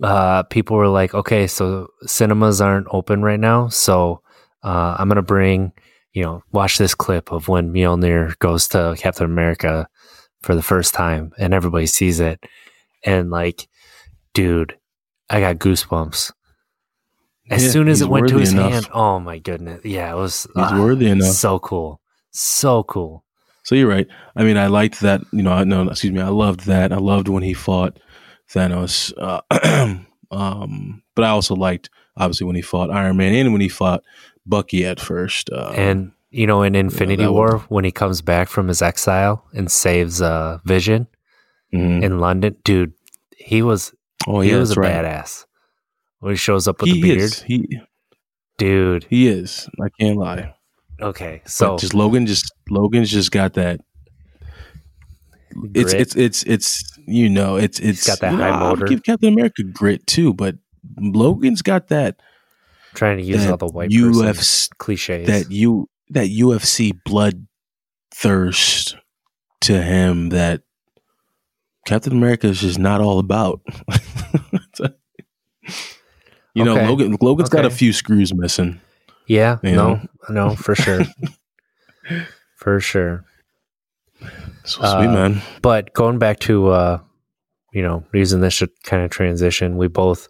Uh, 0.02 0.42
people 0.44 0.76
were 0.76 0.88
like, 0.88 1.12
okay, 1.12 1.46
so 1.46 1.88
cinemas 2.06 2.60
aren't 2.60 2.86
open 2.90 3.20
right 3.22 3.40
now, 3.40 3.66
so 3.68 4.22
uh, 4.62 4.94
I'm 4.98 5.08
gonna 5.08 5.22
bring, 5.22 5.72
you 6.12 6.22
know, 6.22 6.42
watch 6.52 6.78
this 6.78 6.94
clip 6.94 7.32
of 7.32 7.48
when 7.48 7.72
Mjolnir 7.72 8.38
goes 8.38 8.68
to 8.68 8.94
Captain 8.98 9.26
America 9.26 9.88
for 10.42 10.54
the 10.54 10.62
first 10.62 10.94
time, 10.94 11.32
and 11.38 11.54
everybody 11.54 11.86
sees 11.86 12.20
it, 12.20 12.42
and 13.04 13.30
like, 13.30 13.68
dude, 14.34 14.76
I 15.28 15.40
got 15.40 15.56
goosebumps. 15.56 16.32
As 17.50 17.64
Yeah, 17.64 17.70
soon 17.70 17.88
as 17.88 18.00
it 18.00 18.08
went 18.08 18.28
to 18.28 18.38
his 18.38 18.52
enough. 18.52 18.72
hand, 18.72 18.88
oh 18.92 19.18
my 19.20 19.38
goodness, 19.38 19.84
yeah, 19.84 20.12
it 20.12 20.16
was. 20.16 20.44
He's 20.54 20.64
ah, 20.64 20.80
worthy 20.80 21.06
enough. 21.08 21.32
So 21.34 21.58
cool, 21.58 22.00
so 22.30 22.82
cool. 22.84 23.24
So 23.64 23.74
you're 23.74 23.88
right. 23.88 24.06
I 24.36 24.44
mean, 24.44 24.56
I 24.56 24.66
liked 24.68 25.00
that. 25.00 25.20
You 25.32 25.42
know, 25.42 25.52
I 25.52 25.64
no, 25.64 25.88
excuse 25.88 26.12
me. 26.12 26.20
I 26.20 26.28
loved 26.28 26.66
that. 26.66 26.92
I 26.92 26.96
loved 26.96 27.28
when 27.28 27.42
he 27.42 27.54
fought 27.54 27.98
Thanos. 28.52 29.12
Uh, 29.16 29.40
um, 30.30 31.02
but 31.14 31.24
I 31.24 31.28
also 31.28 31.54
liked 31.54 31.90
obviously 32.16 32.46
when 32.46 32.56
he 32.56 32.62
fought 32.62 32.90
Iron 32.90 33.16
Man 33.16 33.34
and 33.34 33.52
when 33.52 33.60
he 33.60 33.68
fought 33.68 34.02
Bucky 34.50 34.84
at 34.84 35.00
first. 35.00 35.48
Uh, 35.50 35.72
And 35.76 36.12
you 36.30 36.46
know, 36.46 36.62
in 36.62 36.74
Infinity 36.74 37.24
that 37.24 37.32
War, 37.32 37.58
when 37.68 37.84
he 37.84 37.90
comes 37.90 38.20
back 38.22 38.48
from 38.48 38.68
his 38.68 38.82
exile 38.82 39.44
and 39.54 39.70
saves 39.70 40.20
uh, 40.20 40.58
Vision, 40.64 41.06
Mhm. 41.72 42.02
in 42.02 42.18
London, 42.20 42.56
dude. 42.64 42.92
He 43.36 43.62
was 43.62 43.94
Oh 44.26 44.40
he 44.40 44.50
yeah, 44.50 44.58
was 44.58 44.72
a 44.76 44.80
right. 44.80 44.92
badass 45.04 45.46
when 46.18 46.32
he 46.32 46.36
shows 46.36 46.68
up 46.68 46.80
with 46.80 46.90
He 46.90 47.00
the 47.00 47.02
beard, 47.02 47.20
is. 47.22 47.42
He 47.42 47.80
dude. 48.58 49.06
he 49.08 49.28
is. 49.28 49.68
I 49.82 49.88
can't 49.98 50.18
lie. 50.18 50.54
Okay, 51.00 51.40
So 51.46 51.76
so 51.76 51.78
just 51.78 51.94
Logan 51.94 52.26
just 52.26 52.52
Logan's 52.68 53.10
just 53.10 53.30
got 53.32 53.54
that. 53.54 53.80
It's 55.74 55.92
grit. 55.92 56.00
it's 56.02 56.16
it's 56.16 56.42
it's 56.44 56.98
you 57.06 57.28
know 57.28 57.56
it's 57.56 57.80
it's 57.80 58.06
got 58.06 58.20
that 58.20 58.32
you 58.32 58.38
know, 58.38 58.44
high 58.44 58.50
I'll 58.50 58.70
motor. 58.76 58.86
give 58.86 59.02
Captain 59.02 59.32
America 59.32 59.62
grit 59.64 60.06
too, 60.06 60.32
but 60.34 60.56
Logan's 60.98 61.62
got 61.62 61.88
that 61.88 62.20
trying 62.94 63.18
to 63.18 63.24
use 63.24 63.46
all 63.46 63.56
the 63.56 63.66
white 63.66 63.90
UFC 63.90 64.68
cliches. 64.78 65.26
that 65.26 65.50
you 65.50 65.88
that 66.10 66.28
UFC 66.28 66.92
blood 67.04 67.46
thirst 68.12 68.96
to 69.62 69.82
him 69.82 70.30
that 70.30 70.62
Captain 71.86 72.12
America 72.12 72.46
is 72.48 72.60
just 72.60 72.78
not 72.78 73.00
all 73.00 73.18
about. 73.18 73.60
you 76.54 76.64
know, 76.64 76.74
Logan 76.74 77.16
Logan's 77.20 77.48
got 77.48 77.64
a 77.64 77.70
few 77.70 77.92
screws 77.92 78.34
missing. 78.34 78.80
yeah, 79.26 79.58
you 79.62 79.72
no, 79.72 79.94
know? 79.94 80.08
no, 80.28 80.56
for 80.56 80.74
sure, 80.74 81.02
for 82.56 82.80
sure. 82.80 83.24
So 84.64 84.82
Uh, 84.82 84.98
sweet, 85.00 85.12
man. 85.12 85.42
But 85.62 85.94
going 85.94 86.18
back 86.18 86.40
to, 86.40 86.68
uh, 86.68 86.98
you 87.72 87.82
know, 87.82 88.04
using 88.12 88.40
this 88.40 88.58
to 88.58 88.68
kind 88.84 89.02
of 89.02 89.10
transition, 89.10 89.76
we 89.78 89.88
both 89.88 90.28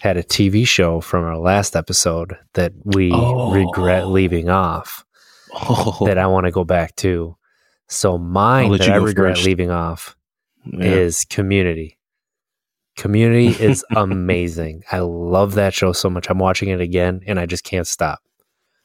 had 0.00 0.16
a 0.16 0.22
TV 0.22 0.66
show 0.66 1.00
from 1.00 1.24
our 1.24 1.36
last 1.38 1.74
episode 1.76 2.36
that 2.54 2.72
we 2.84 3.10
Oh. 3.12 3.50
regret 3.52 4.08
leaving 4.08 4.48
off 4.48 5.04
Oh, 5.52 6.04
that 6.06 6.18
I 6.18 6.26
want 6.26 6.46
to 6.46 6.50
go 6.52 6.64
back 6.64 6.94
to. 6.96 7.36
So 7.88 8.18
mine 8.18 8.70
that 8.72 8.88
I 8.88 8.96
regret 8.96 9.36
first. 9.36 9.46
leaving 9.46 9.70
off 9.70 10.14
yeah. 10.64 10.84
is 10.84 11.24
Community. 11.24 11.98
Community 12.96 13.46
is 13.64 13.84
amazing. 13.96 14.82
I 14.92 14.98
love 15.00 15.54
that 15.54 15.74
show 15.74 15.92
so 15.92 16.10
much. 16.10 16.28
I'm 16.28 16.38
watching 16.38 16.68
it 16.68 16.80
again 16.80 17.22
and 17.26 17.38
I 17.40 17.46
just 17.46 17.64
can't 17.64 17.86
stop. 17.86 18.20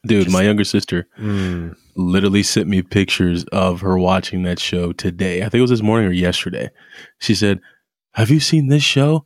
dude. 0.06 0.26
just- 0.26 0.34
my 0.34 0.44
younger 0.44 0.64
sister 0.64 1.08
Mm, 1.20 1.76
literally 1.96 2.44
sent 2.44 2.68
me 2.68 2.82
pictures 2.82 3.44
of 3.52 3.82
her 3.82 3.98
watching 3.98 4.44
that 4.44 4.60
show 4.60 4.94
today. 4.94 5.40
I 5.42 5.44
think 5.50 5.56
it 5.56 5.62
was 5.62 5.70
this 5.70 5.82
morning 5.84 6.08
or 6.08 6.12
yesterday. 6.14 6.70
She 7.20 7.36
said, 7.36 7.60
"Have 8.14 8.30
you 8.30 8.40
seen 8.40 8.68
this 8.68 8.84
show?" 8.84 9.26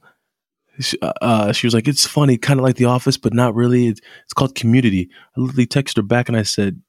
She, 0.80 0.98
uh, 1.02 1.52
she 1.52 1.68
was 1.68 1.74
like, 1.74 1.88
"It's 1.88 2.06
funny, 2.06 2.38
kind 2.38 2.60
of 2.60 2.64
like 2.64 2.76
The 2.76 2.86
Office, 2.86 3.18
but 3.18 3.34
not 3.34 3.56
really. 3.56 3.88
It's, 3.88 4.02
it's 4.24 4.34
called 4.34 4.56
Community." 4.56 5.10
I 5.36 5.42
literally 5.42 5.68
texted 5.68 5.98
her 5.98 6.04
back 6.04 6.30
and 6.30 6.38
I 6.38 6.44
said, 6.44 6.82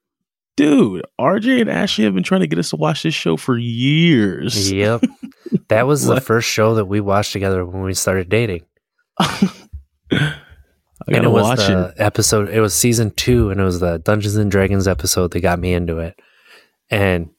"Dude, 0.57 1.05
RJ 1.21 1.63
and 1.63 1.71
Ashley 1.71 2.05
have 2.05 2.15
been 2.15 2.23
trying 2.23 2.43
to 2.43 2.47
get 2.47 2.59
us 2.59 2.71
to 2.71 2.77
watch 2.77 3.03
this 3.03 3.15
show 3.15 3.37
for 3.37 3.57
years." 3.57 4.71
yep. 4.71 5.03
That 5.69 5.87
was 5.87 6.05
the 6.05 6.21
first 6.21 6.49
show 6.49 6.75
that 6.75 6.87
we 6.87 7.01
watched 7.01 7.33
together 7.33 7.65
when 7.65 7.83
we 7.83 7.95
started 7.95 8.29
dating. 8.29 8.65
I 11.09 11.13
and 11.13 11.17
gotta 11.17 11.29
it 11.29 11.33
was 11.33 11.43
watch 11.43 11.67
the 11.67 11.87
it. 11.89 11.95
episode. 11.99 12.49
It 12.51 12.61
was 12.61 12.75
season 12.75 13.11
two, 13.13 13.51
and 13.51 13.61
it 13.61 13.65
was 13.65 13.81
the 13.81 13.99
Dungeons 13.99 14.37
and 14.37 14.51
Dragons 14.51 14.89
episode 14.89 15.31
that 15.33 15.41
got 15.41 15.59
me 15.59 15.73
into 15.73 15.99
it. 15.99 16.19
And 16.91 17.31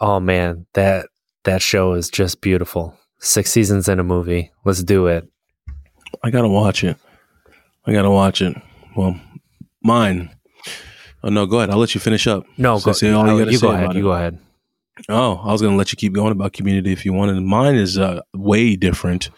oh 0.00 0.20
man, 0.20 0.66
that 0.74 1.06
that 1.44 1.62
show 1.62 1.94
is 1.94 2.08
just 2.08 2.40
beautiful. 2.40 2.98
Six 3.20 3.50
seasons 3.50 3.88
in 3.88 4.00
a 4.00 4.04
movie. 4.04 4.52
Let's 4.64 4.82
do 4.82 5.06
it. 5.06 5.28
I 6.22 6.30
gotta 6.30 6.48
watch 6.48 6.84
it. 6.84 6.96
I 7.86 7.92
gotta 7.92 8.10
watch 8.10 8.40
it. 8.42 8.56
Well, 8.96 9.18
mine. 9.82 10.30
Oh 11.22 11.28
no, 11.28 11.46
go 11.46 11.58
ahead. 11.58 11.70
I'll 11.70 11.78
let 11.78 11.94
you 11.94 12.00
finish 12.00 12.26
up. 12.26 12.44
No, 12.58 12.78
So 12.78 12.86
go, 12.86 12.92
say 12.92 13.10
all 13.10 13.26
you 13.26 13.38
gotta 13.38 13.52
you 13.52 13.58
say 13.58 13.66
go 13.66 13.72
ahead. 13.72 13.94
You 13.94 14.02
go 14.02 14.12
ahead. 14.12 14.38
Oh, 15.08 15.40
I 15.42 15.50
was 15.50 15.60
to 15.60 15.70
let 15.70 15.90
you 15.92 15.96
keep 15.96 16.12
going 16.12 16.32
about 16.32 16.52
community 16.52 16.92
if 16.92 17.04
you 17.04 17.12
wanted. 17.12 17.40
Mine 17.40 17.74
is 17.74 17.98
uh, 17.98 18.20
way 18.32 18.76
different. 18.76 19.30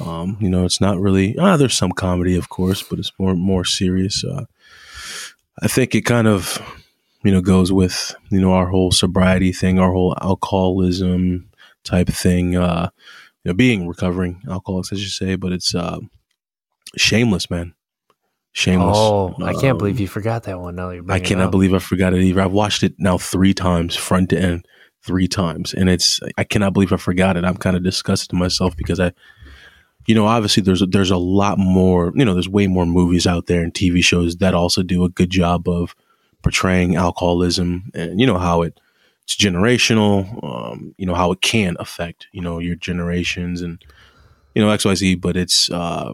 Um, 0.00 0.36
you 0.40 0.48
know, 0.48 0.64
it's 0.64 0.80
not 0.80 0.98
really. 0.98 1.36
Ah, 1.38 1.56
there's 1.56 1.76
some 1.76 1.92
comedy, 1.92 2.36
of 2.36 2.48
course, 2.48 2.82
but 2.82 2.98
it's 2.98 3.12
more 3.18 3.34
more 3.34 3.64
serious. 3.64 4.24
Uh, 4.24 4.46
I 5.62 5.68
think 5.68 5.94
it 5.94 6.02
kind 6.02 6.26
of, 6.26 6.58
you 7.22 7.30
know, 7.30 7.40
goes 7.40 7.70
with 7.70 8.14
you 8.30 8.40
know 8.40 8.52
our 8.52 8.66
whole 8.68 8.90
sobriety 8.90 9.52
thing, 9.52 9.78
our 9.78 9.92
whole 9.92 10.16
alcoholism 10.20 11.48
type 11.84 12.08
thing. 12.08 12.56
Uh, 12.56 12.90
you 13.44 13.50
know, 13.50 13.54
being 13.54 13.88
recovering 13.88 14.42
alcoholics, 14.48 14.92
I 14.92 14.96
should 14.96 15.10
say, 15.12 15.36
but 15.36 15.52
it's 15.52 15.74
uh, 15.74 16.00
shameless, 16.96 17.50
man. 17.50 17.74
Shameless. 18.52 18.96
Oh, 18.98 19.34
I 19.42 19.52
can't 19.52 19.72
Um, 19.72 19.78
believe 19.78 20.00
you 20.00 20.08
forgot 20.08 20.42
that 20.44 20.60
one. 20.60 20.74
Now 20.74 20.90
you're 20.90 21.04
I 21.10 21.20
cannot 21.20 21.50
believe 21.52 21.72
I 21.72 21.78
forgot 21.78 22.14
it 22.14 22.22
either. 22.22 22.40
I've 22.40 22.50
watched 22.52 22.82
it 22.82 22.94
now 22.98 23.16
three 23.16 23.54
times, 23.54 23.94
front 23.94 24.30
to 24.30 24.40
end, 24.40 24.66
three 25.06 25.28
times, 25.28 25.72
and 25.72 25.88
it's 25.88 26.18
I 26.36 26.44
cannot 26.44 26.72
believe 26.72 26.92
I 26.92 26.96
forgot 26.96 27.36
it. 27.36 27.44
I'm 27.44 27.56
kind 27.56 27.76
of 27.76 27.84
disgusted 27.84 28.30
to 28.30 28.36
myself 28.36 28.76
because 28.76 28.98
I, 28.98 29.12
you 30.06 30.16
know, 30.16 30.26
obviously 30.26 30.64
there's 30.64 30.82
a, 30.82 30.86
there's 30.86 31.12
a 31.12 31.16
lot 31.16 31.58
more. 31.58 32.12
You 32.16 32.24
know, 32.24 32.34
there's 32.34 32.48
way 32.48 32.66
more 32.66 32.86
movies 32.86 33.24
out 33.24 33.46
there 33.46 33.62
and 33.62 33.72
TV 33.72 34.02
shows 34.02 34.36
that 34.38 34.52
also 34.52 34.82
do 34.82 35.04
a 35.04 35.08
good 35.10 35.30
job 35.30 35.68
of 35.68 35.94
portraying 36.42 36.96
alcoholism 36.96 37.90
and 37.94 38.18
you 38.18 38.26
know 38.26 38.38
how 38.38 38.62
it 38.62 38.80
it's 39.30 39.36
generational. 39.36 40.42
Um, 40.42 40.92
you 40.98 41.06
know 41.06 41.14
how 41.14 41.30
it 41.30 41.40
can 41.40 41.76
affect 41.78 42.26
you 42.32 42.40
know 42.40 42.58
your 42.58 42.74
generations 42.74 43.62
and 43.62 43.80
you 44.54 44.62
know 44.62 44.70
X 44.70 44.84
Y 44.84 44.94
Z, 44.94 45.14
but 45.16 45.36
it's 45.36 45.70
uh, 45.70 46.12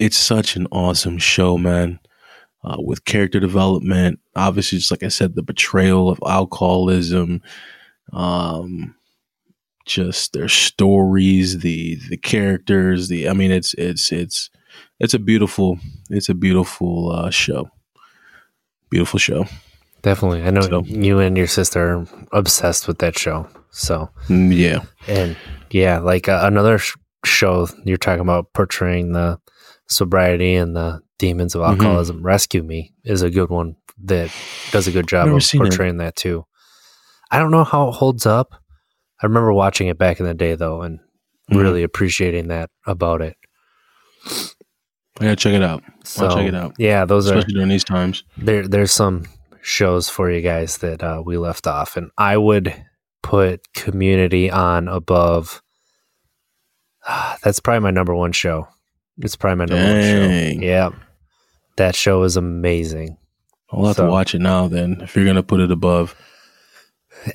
it's 0.00 0.16
such 0.16 0.56
an 0.56 0.66
awesome 0.72 1.18
show, 1.18 1.56
man 1.56 2.00
uh, 2.64 2.76
with 2.78 3.04
character 3.04 3.38
development. 3.38 4.18
Obviously, 4.34 4.78
just 4.78 4.90
like 4.90 5.04
I 5.04 5.08
said, 5.08 5.34
the 5.34 5.42
betrayal 5.42 6.10
of 6.10 6.18
alcoholism, 6.26 7.40
um, 8.12 8.96
just 9.84 10.32
their 10.32 10.48
stories, 10.48 11.60
the 11.60 12.00
the 12.08 12.16
characters. 12.16 13.08
The 13.08 13.28
I 13.28 13.32
mean, 13.32 13.52
it's 13.52 13.74
it's 13.74 14.10
it's 14.10 14.50
it's 14.98 15.14
a 15.14 15.20
beautiful 15.20 15.78
it's 16.10 16.28
a 16.28 16.34
beautiful 16.34 17.12
uh, 17.12 17.30
show. 17.30 17.70
Beautiful 18.90 19.20
show. 19.20 19.46
Definitely. 20.02 20.42
I 20.42 20.50
know 20.50 20.60
So- 20.62 20.82
you 20.84 21.18
and 21.18 21.36
your 21.36 21.46
sister 21.46 21.96
are 21.98 22.06
obsessed 22.32 22.86
with 22.86 22.98
that 22.98 23.18
show. 23.18 23.48
So, 23.70 24.08
Mm, 24.28 24.56
yeah, 24.56 24.80
and 25.06 25.36
yeah, 25.70 25.98
like 25.98 26.28
uh, 26.28 26.40
another 26.44 26.78
sh- 26.78 26.94
show 27.24 27.68
you're 27.84 27.96
talking 27.98 28.20
about 28.22 28.52
portraying 28.54 29.12
the 29.12 29.38
sobriety 29.88 30.54
and 30.54 30.74
the 30.74 31.00
demons 31.18 31.54
of 31.54 31.60
Mhm. 31.62 31.68
alcoholism. 31.70 32.22
Rescue 32.22 32.62
Me 32.62 32.92
is 33.04 33.22
a 33.22 33.30
good 33.30 33.50
one 33.50 33.76
that 34.04 34.30
does 34.70 34.86
a 34.86 34.92
good 34.92 35.06
job 35.08 35.28
of 35.28 35.42
seen 35.42 35.60
it. 35.60 35.64
portraying 35.64 35.96
that 35.98 36.16
too. 36.16 36.46
I 37.30 37.38
don't 37.38 37.50
know 37.50 37.64
how 37.64 37.88
it 37.88 37.94
holds 37.96 38.24
up. 38.26 38.52
I 39.22 39.26
remember 39.26 39.52
watching 39.52 39.88
it 39.88 39.98
back 39.98 40.20
in 40.20 40.26
the 40.26 40.34
day 40.34 40.54
though, 40.54 40.82
and 40.82 41.00
Mhm. 41.50 41.60
really 41.60 41.82
appreciating 41.82 42.48
that 42.48 42.70
about 42.86 43.20
it. 43.22 43.36
I 45.20 45.24
gotta 45.24 45.36
check 45.36 45.54
it 45.54 45.62
out, 45.62 45.82
So, 46.04 46.28
check 46.28 46.46
it 46.46 46.54
out. 46.54 46.74
Yeah, 46.78 47.04
those 47.04 47.26
are 47.30 47.34
especially 47.36 47.54
during 47.54 47.68
these 47.68 47.84
times. 47.84 48.24
there 48.36 48.66
there's 48.68 48.92
some 48.92 49.24
shows 49.68 50.08
for 50.08 50.30
you 50.30 50.40
guys 50.40 50.78
that 50.78 51.02
uh, 51.02 51.20
we 51.26 51.36
left 51.36 51.66
off. 51.66 51.96
And 51.96 52.10
i 52.16 52.36
would 52.36 52.72
put 53.22 53.72
community 53.72 54.48
on 54.50 54.86
above 54.86 55.60
that's 57.42 57.60
probably 57.60 57.80
my 57.80 57.90
number 57.90 58.14
one 58.14 58.32
show. 58.32 58.68
It's 59.18 59.36
probably 59.36 59.56
my 59.58 59.64
number 59.66 59.92
one 59.92 60.02
show. 60.02 60.60
Yeah. 60.60 60.90
That 61.76 61.94
show 61.94 62.22
is 62.24 62.36
amazing. 62.36 63.16
I'll 63.70 63.86
have 63.86 63.96
So- 63.96 64.06
to 64.06 64.10
watch 64.10 64.34
it 64.34 64.40
now. 64.40 64.68
Then, 64.68 65.00
if 65.00 65.14
you're 65.16 65.24
gonna 65.24 65.42
put 65.42 65.60
it 65.60 65.70
above, 65.72 66.14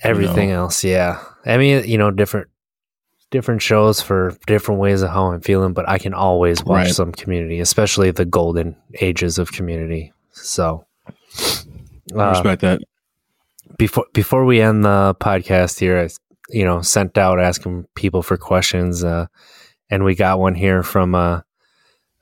everything 0.03 0.51
else 0.51 0.83
yeah. 0.83 1.21
I 1.45 1.57
mean 1.57 1.83
you 1.85 1.97
know 1.97 2.11
different 2.11 2.47
different 3.29 3.61
shows 3.61 4.01
for 4.01 4.37
different 4.47 4.79
ways 4.79 5.01
of 5.01 5.09
how 5.09 5.31
i'm 5.31 5.39
feeling 5.41 5.71
but 5.73 5.87
i 5.89 5.97
can 5.97 6.13
always 6.13 6.63
watch 6.65 6.85
Right. 6.85 6.93
some 6.93 7.11
community 7.13 7.59
especially 7.61 8.11
the 8.11 8.25
golden 8.25 8.75
ages 9.01 9.37
of 9.39 9.51
community. 9.51 10.13
So 10.31 10.85
I 12.15 12.27
uh, 12.27 12.29
respect 12.31 12.61
that. 12.61 12.81
before 13.77 14.05
before 14.13 14.45
we 14.45 14.61
end 14.61 14.83
the 14.83 15.15
podcast 15.19 15.79
here, 15.79 15.99
I 15.99 16.09
you 16.49 16.65
know 16.65 16.81
sent 16.81 17.17
out 17.17 17.39
asking 17.39 17.85
people 17.95 18.21
for 18.21 18.37
questions, 18.37 19.03
uh, 19.03 19.27
and 19.89 20.03
we 20.03 20.15
got 20.15 20.39
one 20.39 20.55
here 20.55 20.83
from 20.83 21.15
uh, 21.15 21.41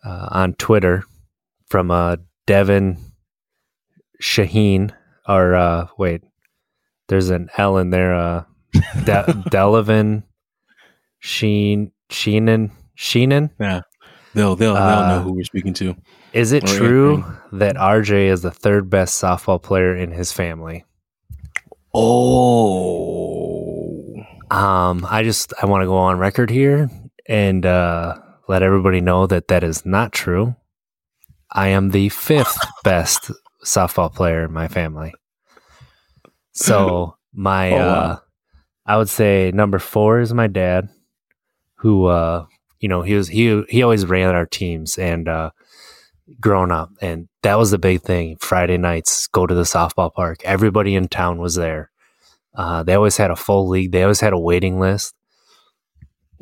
uh, 0.04 0.28
on 0.32 0.54
Twitter 0.54 1.04
from 1.68 1.92
uh, 1.92 2.18
Devin 2.46 2.98
Shaheen. 4.22 4.92
Or 5.28 5.56
uh, 5.56 5.88
wait, 5.98 6.24
there's 7.08 7.30
an 7.30 7.50
L 7.58 7.78
in 7.78 7.90
there. 7.90 8.16
Uh, 8.16 8.44
De- 9.04 9.44
Delavan 9.50 10.24
Sheen 11.20 11.92
Sheenan 12.10 12.72
Sheenan. 12.98 13.50
Yeah, 13.60 13.82
they'll 14.34 14.56
they'll 14.56 14.76
they'll 14.76 15.08
know 15.08 15.22
who 15.24 15.34
we're 15.34 15.44
speaking 15.44 15.74
to. 15.76 15.96
Is 16.34 16.51
it 16.51 16.65
true 16.65 17.23
that 17.51 17.75
RJ 17.75 18.27
is 18.27 18.41
the 18.43 18.51
third 18.51 18.89
best 18.89 19.21
softball 19.21 19.61
player 19.61 19.95
in 19.95 20.11
his 20.11 20.32
family? 20.32 20.86
Oh, 21.93 24.15
Um, 24.51 25.05
I 25.09 25.23
just 25.23 25.53
I 25.61 25.65
want 25.65 25.82
to 25.82 25.88
go 25.88 25.97
on 25.97 26.17
record 26.19 26.49
here 26.49 26.89
and 27.27 27.65
uh, 27.65 28.15
let 28.47 28.63
everybody 28.63 29.01
know 29.01 29.27
that 29.27 29.47
that 29.49 29.63
is 29.63 29.86
not 29.86 30.11
true. 30.11 30.55
I 31.51 31.69
am 31.69 31.89
the 31.91 32.09
fifth 32.09 32.57
best 32.84 33.32
softball 33.65 34.13
player 34.13 34.45
in 34.45 34.51
my 34.51 34.67
family. 34.67 35.13
So 36.53 37.17
my 37.34 37.71
Oh, 37.71 37.77
wow. 37.77 37.84
uh, 37.84 38.19
I 38.86 38.97
would 38.97 39.09
say 39.09 39.51
number 39.53 39.77
four 39.80 40.19
is 40.19 40.34
my 40.34 40.47
dad, 40.47 40.89
who 41.75 42.05
uh, 42.05 42.45
you 42.80 42.89
know 42.89 43.01
he 43.03 43.13
was 43.15 43.27
he 43.27 43.63
he 43.69 43.84
always 43.84 44.05
ran 44.05 44.34
our 44.36 44.45
teams 44.47 44.97
and 44.97 45.27
uh, 45.27 45.51
growing 46.39 46.71
up, 46.71 46.91
and 47.01 47.27
that 47.43 47.57
was 47.57 47.71
the 47.71 47.77
big 47.77 48.01
thing. 48.01 48.38
Friday 48.39 48.77
nights, 48.77 49.27
go 49.27 49.45
to 49.45 49.53
the 49.53 49.63
softball 49.63 50.13
park. 50.13 50.39
Everybody 50.43 50.95
in 50.95 51.07
town 51.07 51.39
was 51.39 51.55
there. 51.55 51.91
Uh, 52.55 52.84
they 52.84 52.93
always 52.93 53.17
had 53.17 53.32
a 53.32 53.36
full 53.36 53.67
league. 53.67 53.91
They 53.91 54.03
always 54.03 54.19
had 54.19 54.34
a 54.34 54.39
waiting 54.39 54.80
list, 54.80 55.15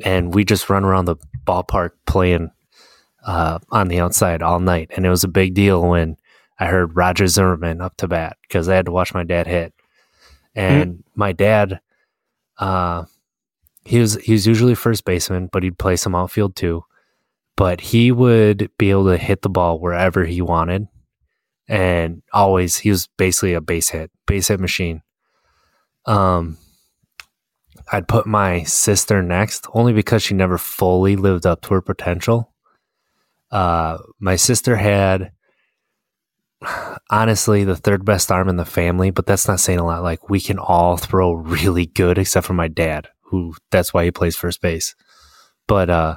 and 0.04 0.34
we 0.34 0.44
just 0.44 0.70
run 0.70 0.84
around 0.84 1.04
the 1.04 1.16
ballpark 1.46 1.90
playing 2.06 2.50
uh, 3.24 3.58
on 3.70 3.88
the 3.88 4.00
outside 4.00 4.42
all 4.42 4.60
night. 4.60 4.90
And 4.96 5.04
it 5.04 5.10
was 5.10 5.24
a 5.24 5.28
big 5.28 5.54
deal 5.54 5.82
when 5.82 6.16
I 6.58 6.66
heard 6.66 6.96
Roger 6.96 7.26
Zimmerman 7.26 7.80
up 7.80 7.96
to 7.98 8.08
bat 8.08 8.36
because 8.42 8.68
I 8.68 8.74
had 8.74 8.86
to 8.86 8.92
watch 8.92 9.14
my 9.14 9.24
dad 9.24 9.46
hit. 9.46 9.74
And 10.54 10.94
mm-hmm. 10.94 11.02
my 11.14 11.32
dad, 11.32 11.80
uh, 12.58 13.04
he 13.84 13.98
was 14.00 14.16
he 14.16 14.32
was 14.32 14.46
usually 14.46 14.74
first 14.74 15.04
baseman, 15.04 15.48
but 15.52 15.62
he'd 15.62 15.78
play 15.78 15.96
some 15.96 16.14
outfield 16.14 16.56
too. 16.56 16.84
But 17.58 17.80
he 17.80 18.12
would 18.12 18.70
be 18.78 18.90
able 18.90 19.06
to 19.06 19.18
hit 19.18 19.42
the 19.42 19.50
ball 19.50 19.80
wherever 19.80 20.24
he 20.24 20.40
wanted, 20.40 20.86
and 21.68 22.22
always 22.32 22.78
he 22.78 22.88
was 22.88 23.08
basically 23.18 23.52
a 23.54 23.60
base 23.60 23.88
hit, 23.90 24.12
base 24.26 24.46
hit 24.46 24.60
machine. 24.60 25.02
Um, 26.06 26.56
I'd 27.90 28.06
put 28.06 28.26
my 28.26 28.62
sister 28.62 29.22
next 29.22 29.66
only 29.74 29.92
because 29.92 30.22
she 30.22 30.34
never 30.34 30.56
fully 30.56 31.16
lived 31.16 31.46
up 31.46 31.62
to 31.62 31.74
her 31.74 31.82
potential. 31.82 32.54
Uh, 33.50 33.98
my 34.20 34.36
sister 34.36 34.76
had 34.76 35.32
honestly 37.10 37.64
the 37.64 37.76
third 37.76 38.04
best 38.04 38.30
arm 38.30 38.48
in 38.48 38.56
the 38.56 38.64
family, 38.64 39.10
but 39.10 39.26
that's 39.26 39.48
not 39.48 39.58
saying 39.58 39.80
a 39.80 39.84
lot. 39.84 40.02
Like 40.04 40.30
we 40.30 40.40
can 40.40 40.58
all 40.58 40.96
throw 40.96 41.32
really 41.32 41.86
good 41.86 42.18
except 42.18 42.46
for 42.46 42.54
my 42.54 42.68
dad, 42.68 43.08
who 43.22 43.54
that's 43.72 43.92
why 43.92 44.04
he 44.04 44.10
plays 44.12 44.36
first 44.36 44.60
base. 44.60 44.94
But 45.66 45.90
uh, 45.90 46.16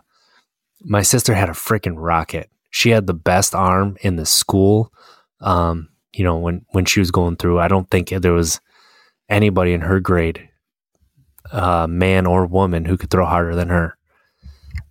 my 0.83 1.01
sister 1.01 1.33
had 1.33 1.49
a 1.49 1.53
freaking 1.53 1.95
rocket. 1.97 2.49
She 2.69 2.89
had 2.89 3.07
the 3.07 3.13
best 3.13 3.53
arm 3.53 3.97
in 4.01 4.15
the 4.15 4.25
school. 4.25 4.93
Um, 5.39 5.89
you 6.13 6.23
know, 6.23 6.37
when 6.37 6.65
when 6.69 6.85
she 6.85 6.99
was 6.99 7.11
going 7.11 7.35
through, 7.37 7.59
I 7.59 7.67
don't 7.67 7.89
think 7.89 8.09
there 8.09 8.33
was 8.33 8.59
anybody 9.29 9.73
in 9.73 9.81
her 9.81 9.99
grade, 9.99 10.49
uh, 11.51 11.87
man 11.87 12.25
or 12.25 12.45
woman, 12.45 12.85
who 12.85 12.97
could 12.97 13.09
throw 13.09 13.25
harder 13.25 13.55
than 13.55 13.69
her. 13.69 13.97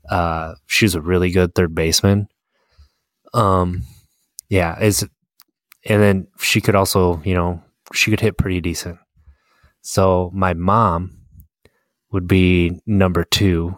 Uh, 0.09 0.55
she 0.66 0.84
was 0.84 0.95
a 0.95 1.01
really 1.01 1.30
good 1.30 1.55
third 1.55 1.74
baseman. 1.74 2.28
Um, 3.32 3.84
yeah, 4.49 4.78
is 4.80 5.07
and 5.84 6.03
then 6.03 6.26
she 6.38 6.61
could 6.61 6.74
also, 6.74 7.22
you 7.24 7.34
know, 7.34 7.62
she 7.93 8.11
could 8.11 8.20
hit 8.20 8.36
pretty 8.36 8.61
decent. 8.61 8.99
So 9.82 10.30
my 10.34 10.53
mom 10.55 11.18
would 12.12 12.26
be 12.26 12.80
number 12.86 13.24
two, 13.24 13.76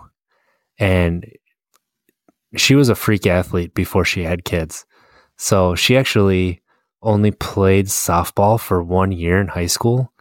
and 0.79 1.27
she 2.57 2.75
was 2.75 2.89
a 2.89 2.95
freak 2.95 3.27
athlete 3.27 3.75
before 3.75 4.05
she 4.05 4.23
had 4.23 4.45
kids. 4.45 4.85
So 5.37 5.75
she 5.75 5.97
actually 5.97 6.63
only 7.03 7.31
played 7.31 7.87
softball 7.87 8.61
for 8.61 8.83
one 8.83 9.13
year 9.13 9.41
in 9.41 9.49
high 9.49 9.67
school, 9.67 10.13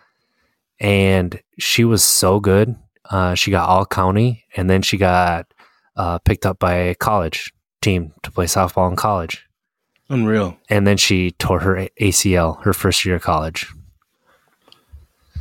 and 0.79 1.39
she 1.59 1.83
was 1.83 2.03
so 2.03 2.39
good. 2.39 2.75
Uh, 3.09 3.35
she 3.35 3.51
got 3.51 3.69
all 3.69 3.85
county, 3.85 4.45
and 4.55 4.69
then 4.69 4.81
she 4.81 4.97
got 4.97 5.53
uh, 5.95 6.17
picked 6.19 6.45
up 6.45 6.59
by 6.59 6.73
a 6.73 6.95
college 6.95 7.53
team 7.81 8.13
to 8.23 8.31
play 8.31 8.45
softball 8.45 8.89
in 8.89 8.95
college. 8.95 9.45
Unreal. 10.09 10.57
And 10.69 10.85
then 10.85 10.97
she 10.97 11.31
tore 11.31 11.59
her 11.59 11.87
ACL 11.99 12.61
her 12.63 12.73
first 12.73 13.05
year 13.05 13.15
of 13.15 13.21
college. 13.21 13.67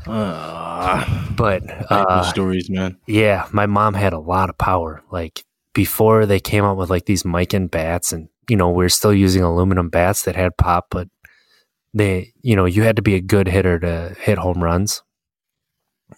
Uh, 0.07 1.29
but 1.33 1.63
uh, 1.91 2.23
stories, 2.23 2.71
man. 2.71 2.97
Yeah, 3.07 3.49
my 3.53 3.67
mom 3.67 3.95
had 3.95 4.13
a 4.13 4.19
lot 4.19 4.49
of 4.49 4.57
power. 4.57 5.03
Like 5.11 5.45
before 5.75 6.27
they 6.27 6.41
came 6.41 6.65
out 6.65 6.77
with 6.77 6.91
like 6.91 7.07
these 7.07 7.23
Miken 7.23 7.71
bats, 7.71 8.13
and 8.13 8.29
you 8.49 8.57
know 8.57 8.71
we're 8.71 8.89
still 8.89 9.15
using 9.15 9.43
aluminum 9.43 9.89
bats 9.89 10.25
that 10.25 10.37
had 10.37 10.57
pop, 10.57 10.87
but 10.91 11.09
they, 11.95 12.33
you 12.43 12.55
know, 12.55 12.67
you 12.67 12.83
had 12.83 12.97
to 12.97 13.03
be 13.03 13.15
a 13.15 13.21
good 13.21 13.49
hitter 13.49 13.79
to 13.81 14.15
hit 14.21 14.39
home 14.39 14.63
runs. 14.63 15.03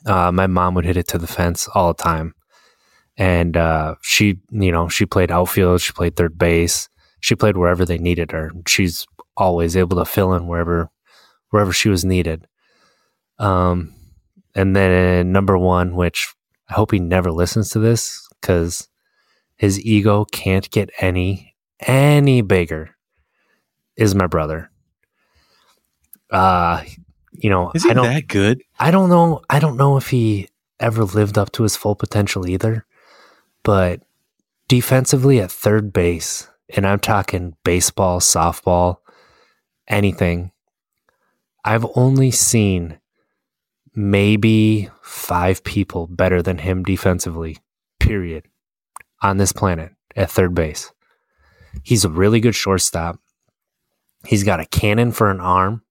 Uh, 0.07 0.33
my 0.33 0.47
mom 0.47 0.75
would 0.75 0.85
hit 0.85 0.97
it 0.97 1.09
to 1.09 1.19
the 1.19 1.27
fence 1.27 1.69
all 1.75 1.93
the 1.93 2.03
time 2.03 2.35
and 3.17 3.57
uh, 3.57 3.95
she, 4.03 4.39
you 4.51 4.73
know, 4.73 4.89
she 4.89 5.07
played 5.07 5.31
outfield, 5.31 5.81
she 5.81 5.93
played 5.93 6.17
third 6.17 6.39
base, 6.39 6.89
she 7.21 7.35
played 7.35 7.57
wherever 7.57 7.85
they 7.85 7.99
needed 7.99 8.31
her. 8.33 8.51
She's 8.67 9.07
always 9.37 9.77
able 9.77 9.97
to 9.99 10.05
fill 10.05 10.35
in 10.35 10.47
wherever 10.47 10.91
wherever 11.51 11.73
she 11.73 11.89
was 11.89 12.05
needed. 12.05 12.47
Um, 13.39 13.95
and 14.55 14.75
then 14.75 15.33
number 15.33 15.59
one, 15.59 15.95
which 15.95 16.33
I 16.71 16.75
hope 16.75 16.93
he 16.93 16.99
never 16.99 17.31
listens 17.31 17.71
to 17.71 17.79
this 17.79 18.27
because 18.41 18.89
his 19.63 19.81
ego 19.81 20.25
can't 20.25 20.69
get 20.73 20.91
any 20.99 21.55
any 21.79 22.43
bigger, 22.43 22.97
is 23.97 24.13
my 24.13 24.27
brother. 24.27 24.73
Uh, 26.33 26.83
you 27.31 27.49
know, 27.49 27.71
is 27.73 27.85
he 27.85 27.91
I 27.91 27.95
don't, 27.95 28.07
that 28.07 28.27
good? 28.27 28.61
I 28.81 28.91
don't 28.91 29.09
know. 29.09 29.41
I 29.49 29.61
don't 29.61 29.77
know 29.77 29.97
if 29.97 30.09
he 30.09 30.49
ever 30.81 31.05
lived 31.05 31.39
up 31.39 31.53
to 31.53 31.63
his 31.63 31.77
full 31.77 31.95
potential 31.95 32.49
either. 32.49 32.85
But 33.63 34.03
defensively 34.67 35.39
at 35.39 35.53
third 35.53 35.93
base, 35.93 36.49
and 36.75 36.85
I'm 36.85 36.99
talking 36.99 37.55
baseball, 37.63 38.19
softball, 38.19 38.97
anything, 39.87 40.51
I've 41.65 41.87
only 41.95 42.33
seen 42.33 42.99
maybe 43.95 44.91
five 45.03 45.63
people 45.63 46.09
better 46.09 46.43
than 46.43 46.59
him 46.59 46.83
defensively, 46.83 47.59
period, 48.01 48.49
on 49.23 49.37
this 49.37 49.53
planet 49.53 49.93
at 50.17 50.31
third 50.31 50.55
base. 50.55 50.93
He's 51.83 52.05
a 52.05 52.11
really 52.11 52.41
good 52.41 52.55
shortstop. 52.55 53.19
He's 54.27 54.45
got 54.45 54.61
a 54.61 54.67
cannon 54.67 55.13
for 55.13 55.31
an 55.31 55.41
arm. 55.41 55.83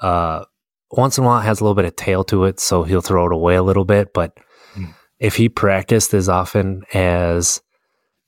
Uh, 0.00 0.44
once 0.90 1.18
in 1.18 1.24
a 1.24 1.26
while, 1.26 1.40
it 1.40 1.44
has 1.44 1.60
a 1.60 1.64
little 1.64 1.74
bit 1.74 1.84
of 1.84 1.96
tail 1.96 2.24
to 2.24 2.44
it, 2.44 2.60
so 2.60 2.82
he'll 2.82 3.00
throw 3.00 3.26
it 3.26 3.32
away 3.32 3.54
a 3.54 3.62
little 3.62 3.84
bit, 3.84 4.12
but 4.12 4.36
if 5.20 5.36
he 5.36 5.48
practiced 5.48 6.14
as 6.14 6.28
often 6.28 6.82
as 6.94 7.60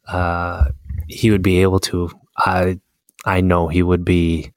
uh, 0.07 0.67
he 1.09 1.31
would 1.31 1.43
be 1.43 1.63
able 1.63 1.81
to, 1.81 2.11
I 2.37 2.79
I 3.25 3.41
know 3.41 3.69
he 3.69 3.83
would 3.83 4.05
be 4.05 4.53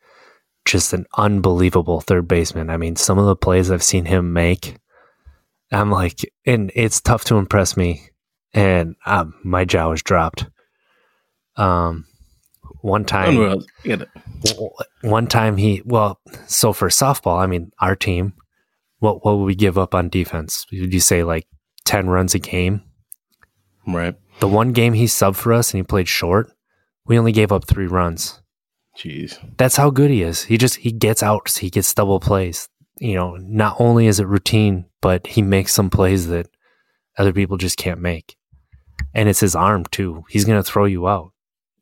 just 0.66 0.94
an 0.94 1.06
unbelievable 1.18 2.02
third 2.02 2.28
baseman. 2.28 2.70
I 2.70 2.78
mean, 2.78 2.96
some 2.96 3.18
of 3.18 3.26
the 3.26 3.36
plays 3.36 3.72
I've 3.72 3.84
seen 3.84 4.06
him 4.06 4.34
make, 4.34 4.76
I'm 5.72 5.92
like, 5.92 6.20
and 6.46 6.72
it's 6.76 7.00
tough 7.00 7.24
to 7.26 7.38
impress 7.38 7.78
me, 7.78 8.10
and 8.56 8.96
um, 9.06 9.36
my 9.44 9.66
jaw 9.66 9.90
was 9.90 10.02
dropped. 10.02 10.48
Um, 11.56 12.06
one 12.82 13.06
time, 13.06 13.62
one 15.02 15.28
time 15.28 15.58
he 15.58 15.84
well, 15.86 16.20
so 16.48 16.74
for 16.74 16.90
softball, 16.90 17.40
I 17.40 17.46
mean, 17.46 17.72
our 17.80 17.96
team, 17.96 18.34
what 19.00 19.24
what 19.24 19.38
would 19.38 19.46
we 19.46 19.56
give 19.56 19.78
up 19.78 19.94
on 19.94 20.10
defense? 20.10 20.66
Would 20.72 20.94
you 20.94 21.00
say 21.00 21.24
like 21.24 21.48
10 21.86 22.10
runs 22.10 22.36
a 22.36 22.40
game. 22.40 22.82
Right. 23.88 24.16
The 24.40 24.48
one 24.48 24.74
game 24.74 24.94
he 24.94 25.06
subbed 25.06 25.36
for 25.36 25.54
us 25.54 25.72
and 25.72 25.80
he 25.80 25.84
played 25.84 26.08
short, 26.08 26.52
we 27.06 27.18
only 27.18 27.32
gave 27.32 27.52
up 27.52 27.66
three 27.66 27.88
runs. 27.88 28.42
Jeez. 28.98 29.38
That's 29.58 29.78
how 29.78 29.90
good 29.92 30.10
he 30.10 30.22
is. 30.22 30.44
He 30.44 30.58
just 30.58 30.78
he 30.78 30.92
gets 30.92 31.22
out, 31.22 31.50
he 31.50 31.70
gets 31.70 31.94
double 31.94 32.20
plays. 32.20 32.68
You 33.00 33.14
know, 33.16 33.36
not 33.36 33.76
only 33.80 34.08
is 34.08 34.20
it 34.20 34.28
routine, 34.28 34.86
but 35.02 35.28
he 35.28 35.42
makes 35.42 35.74
some 35.74 35.90
plays 35.90 36.28
that 36.28 36.48
other 37.18 37.34
people 37.34 37.58
just 37.58 37.78
can't 37.78 38.00
make. 38.00 38.38
And 39.14 39.30
it's 39.30 39.40
his 39.40 39.56
arm 39.56 39.86
too. 39.92 40.26
He's 40.30 40.46
gonna 40.46 40.64
throw 40.64 40.86
you 40.86 41.08
out. 41.08 41.32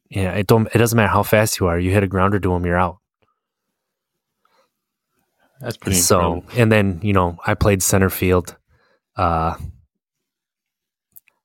Yeah, 0.09 0.31
it 0.33 0.47
don't 0.47 0.67
it 0.73 0.77
doesn't 0.77 0.95
matter 0.95 1.11
how 1.11 1.23
fast 1.23 1.59
you 1.59 1.67
are. 1.67 1.79
You 1.79 1.91
hit 1.91 2.03
a 2.03 2.07
grounder 2.07 2.39
to 2.39 2.53
him, 2.53 2.65
you're 2.65 2.77
out. 2.77 2.97
That's 5.59 5.77
pretty 5.77 5.97
so 5.97 6.35
incredible. 6.35 6.61
and 6.61 6.71
then, 6.71 6.99
you 7.01 7.13
know, 7.13 7.37
I 7.45 7.53
played 7.53 7.81
center 7.81 8.09
field. 8.09 8.55
Uh 9.15 9.55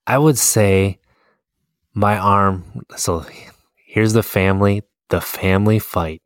I 0.07 0.19
would 0.19 0.39
say 0.39 0.99
my 1.95 2.16
arm. 2.19 2.85
So 2.97 3.24
here's 3.74 4.12
the 4.12 4.23
family, 4.23 4.82
the 5.11 5.20
family 5.20 5.78
fight. 5.78 6.23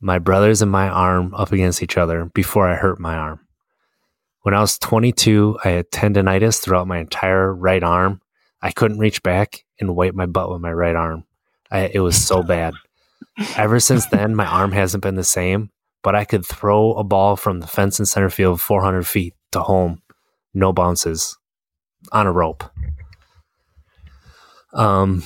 My 0.00 0.18
brothers 0.18 0.62
and 0.62 0.70
my 0.70 0.88
arm 0.88 1.34
up 1.34 1.50
against 1.50 1.82
each 1.82 1.96
other 1.96 2.26
before 2.34 2.68
I 2.68 2.76
hurt 2.76 3.00
my 3.00 3.16
arm. 3.16 3.40
When 4.42 4.54
I 4.54 4.60
was 4.60 4.78
22, 4.78 5.58
I 5.64 5.70
had 5.70 5.90
tendonitis 5.90 6.60
throughout 6.60 6.86
my 6.86 6.98
entire 6.98 7.52
right 7.52 7.82
arm. 7.82 8.20
I 8.62 8.70
couldn't 8.72 8.98
reach 8.98 9.22
back 9.22 9.64
and 9.80 9.94
wipe 9.96 10.14
my 10.14 10.26
butt 10.26 10.50
with 10.50 10.60
my 10.60 10.72
right 10.72 10.96
arm. 10.96 11.24
I, 11.70 11.90
it 11.94 12.00
was 12.00 12.16
so 12.22 12.42
bad. 12.42 12.74
Ever 13.56 13.78
since 13.80 14.06
then, 14.10 14.34
my 14.34 14.46
arm 14.46 14.72
hasn't 14.72 15.02
been 15.02 15.14
the 15.14 15.24
same, 15.24 15.70
but 16.02 16.14
I 16.14 16.24
could 16.24 16.44
throw 16.44 16.92
a 16.94 17.04
ball 17.04 17.36
from 17.36 17.60
the 17.60 17.66
fence 17.66 17.98
in 18.00 18.06
center 18.06 18.30
field 18.30 18.60
400 18.60 19.06
feet 19.06 19.34
to 19.52 19.60
home, 19.60 20.02
no 20.54 20.72
bounces 20.72 21.36
on 22.12 22.26
a 22.26 22.32
rope. 22.32 22.64
Um, 24.72 25.22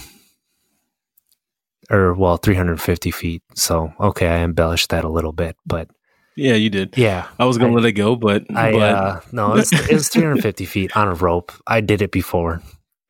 or 1.90 2.14
well, 2.14 2.36
350 2.36 3.10
feet. 3.10 3.42
So, 3.54 3.92
okay, 4.00 4.28
I 4.28 4.38
embellished 4.38 4.90
that 4.90 5.04
a 5.04 5.08
little 5.08 5.32
bit, 5.32 5.56
but 5.66 5.88
Yeah, 6.36 6.54
you 6.54 6.70
did. 6.70 6.96
Yeah, 6.96 7.26
I 7.38 7.44
was 7.44 7.58
gonna 7.58 7.72
I- 7.72 7.76
let 7.76 7.84
it 7.86 7.92
go, 7.92 8.16
but, 8.16 8.44
I 8.54 8.72
but 8.72 8.80
uh, 8.82 9.20
no, 9.32 9.54
it's 9.56 9.72
it 9.72 9.92
was 9.92 10.08
350 10.08 10.64
feet 10.64 10.96
on 10.96 11.08
a 11.08 11.14
rope. 11.14 11.52
I 11.66 11.80
did 11.80 12.02
it 12.02 12.12
before. 12.12 12.62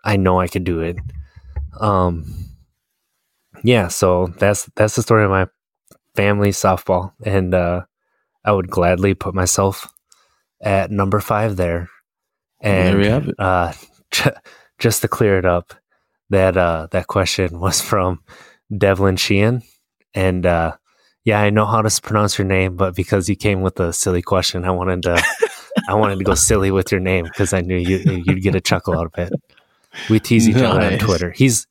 I 0.05 0.17
know 0.17 0.41
I 0.41 0.49
could 0.49 0.65
do 0.65 0.81
it. 0.81 0.97
Um, 1.81 2.35
yeah. 3.63 3.89
So 3.89 4.29
that's 4.39 4.69
that's 4.77 4.97
the 4.97 5.03
story 5.03 5.25
of 5.25 5.31
my 5.31 5.47
family 6.15 6.51
softball, 6.51 7.13
and 7.25 7.55
uh, 7.55 7.83
I 8.45 8.53
would 8.53 8.71
gladly 8.71 9.15
put 9.15 9.35
myself 9.35 9.93
at 10.63 10.91
number 10.91 11.21
five 11.21 11.57
there. 11.57 11.89
And 12.61 12.89
There 12.89 12.99
we 12.99 13.07
have 13.07 13.29
it. 13.29 13.35
Uh, 13.39 13.73
just 14.79 15.03
to 15.03 15.09
clear 15.09 15.39
it 15.39 15.45
up, 15.45 15.75
that 16.31 16.57
uh, 16.57 16.89
that 16.91 17.07
question 17.07 17.61
was 17.61 17.81
from 17.81 18.21
Devlin 18.77 19.17
Sheehan, 19.17 19.63
and 20.15 20.47
uh, 20.47 20.77
yeah, 21.25 21.41
I 21.41 21.51
know 21.51 21.67
how 21.67 21.83
to 21.83 22.03
pronounce 22.03 22.39
your 22.39 22.47
name, 22.47 22.77
but 22.77 22.97
because 22.97 23.29
you 23.29 23.37
came 23.37 23.63
with 23.63 23.79
a 23.81 23.93
silly 23.93 24.23
question, 24.23 24.65
I 24.65 24.71
wanted 24.71 25.03
to 25.03 25.23
I 25.89 25.95
wanted 25.95 26.19
to 26.19 26.25
go 26.25 26.35
silly 26.35 26.71
with 26.71 26.93
your 26.93 27.01
name 27.01 27.25
because 27.25 27.53
I 27.53 27.61
knew 27.61 27.77
you, 27.77 28.23
you'd 28.27 28.43
get 28.43 28.55
a 28.55 28.61
chuckle 28.61 28.99
out 28.99 29.07
of 29.07 29.19
it. 29.19 29.33
We 30.09 30.21
tease 30.21 30.49
each 30.49 30.57
other 30.57 30.81
on 30.81 30.99
Twitter. 30.99 31.31
He's 31.31 31.67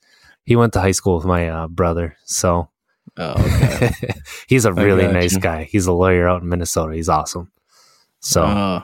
he 0.45 0.55
went 0.55 0.73
to 0.73 0.81
high 0.81 0.91
school 0.91 1.17
with 1.17 1.25
my 1.25 1.49
uh, 1.49 1.67
brother, 1.67 2.17
so 2.25 2.69
oh, 3.17 3.31
okay. 3.31 3.91
he's 4.47 4.65
a 4.65 4.73
really 4.73 5.07
nice 5.07 5.33
you. 5.33 5.39
guy. 5.39 5.63
He's 5.65 5.87
a 5.87 5.93
lawyer 5.93 6.27
out 6.27 6.41
in 6.41 6.49
Minnesota. 6.49 6.95
He's 6.95 7.09
awesome. 7.09 7.51
So 8.19 8.43
Uh, 8.43 8.81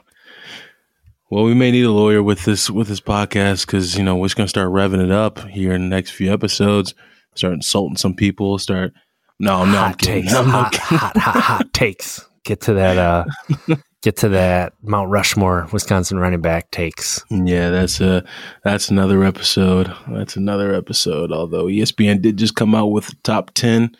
well, 1.30 1.43
we 1.43 1.53
may 1.53 1.72
need 1.72 1.84
a 1.84 1.91
lawyer 1.91 2.23
with 2.23 2.45
this 2.45 2.69
with 2.69 2.88
this 2.88 3.01
podcast 3.01 3.65
because 3.65 3.97
you 3.97 4.03
know 4.03 4.15
we're 4.15 4.27
just 4.27 4.38
gonna 4.38 4.47
start 4.47 4.69
revving 4.69 5.03
it 5.03 5.11
up 5.11 5.39
here 5.49 5.73
in 5.73 5.81
the 5.81 5.95
next 5.95 6.11
few 6.11 6.31
episodes. 6.31 6.93
Start 7.35 7.53
insulting 7.53 7.97
some 7.97 8.15
people. 8.15 8.57
Start. 8.57 8.93
No, 9.39 9.65
no, 9.65 9.77
I'm 9.80 9.91
hot 9.91 9.99
takes, 9.99 10.34
hot, 10.34 10.76
hot, 10.76 11.18
hot, 11.18 11.35
hot 11.38 11.73
takes. 11.73 12.26
Get 12.43 12.61
to 12.61 12.73
that. 12.76 12.97
Uh, 12.97 13.76
get 14.02 14.18
to 14.18 14.30
that 14.30 14.74
Mount 14.82 15.10
Rushmore, 15.10 15.68
Wisconsin 15.72 16.19
running 16.19 16.41
back 16.41 16.72
takes. 16.72 17.24
Yeah, 17.30 17.69
that's 17.69 17.99
a 17.99 18.24
that's 18.64 18.90
another 18.90 19.24
episode. 19.24 19.94
That's 20.07 20.36
another 20.36 20.74
episode. 20.74 21.32
Although 21.32 21.65
ESPN 21.65 22.22
did 22.22 22.38
just 22.38 22.56
come 22.56 22.76
out 22.76 22.88
with 22.88 23.07
the 23.07 23.15
top 23.24 23.52
ten 23.53 23.95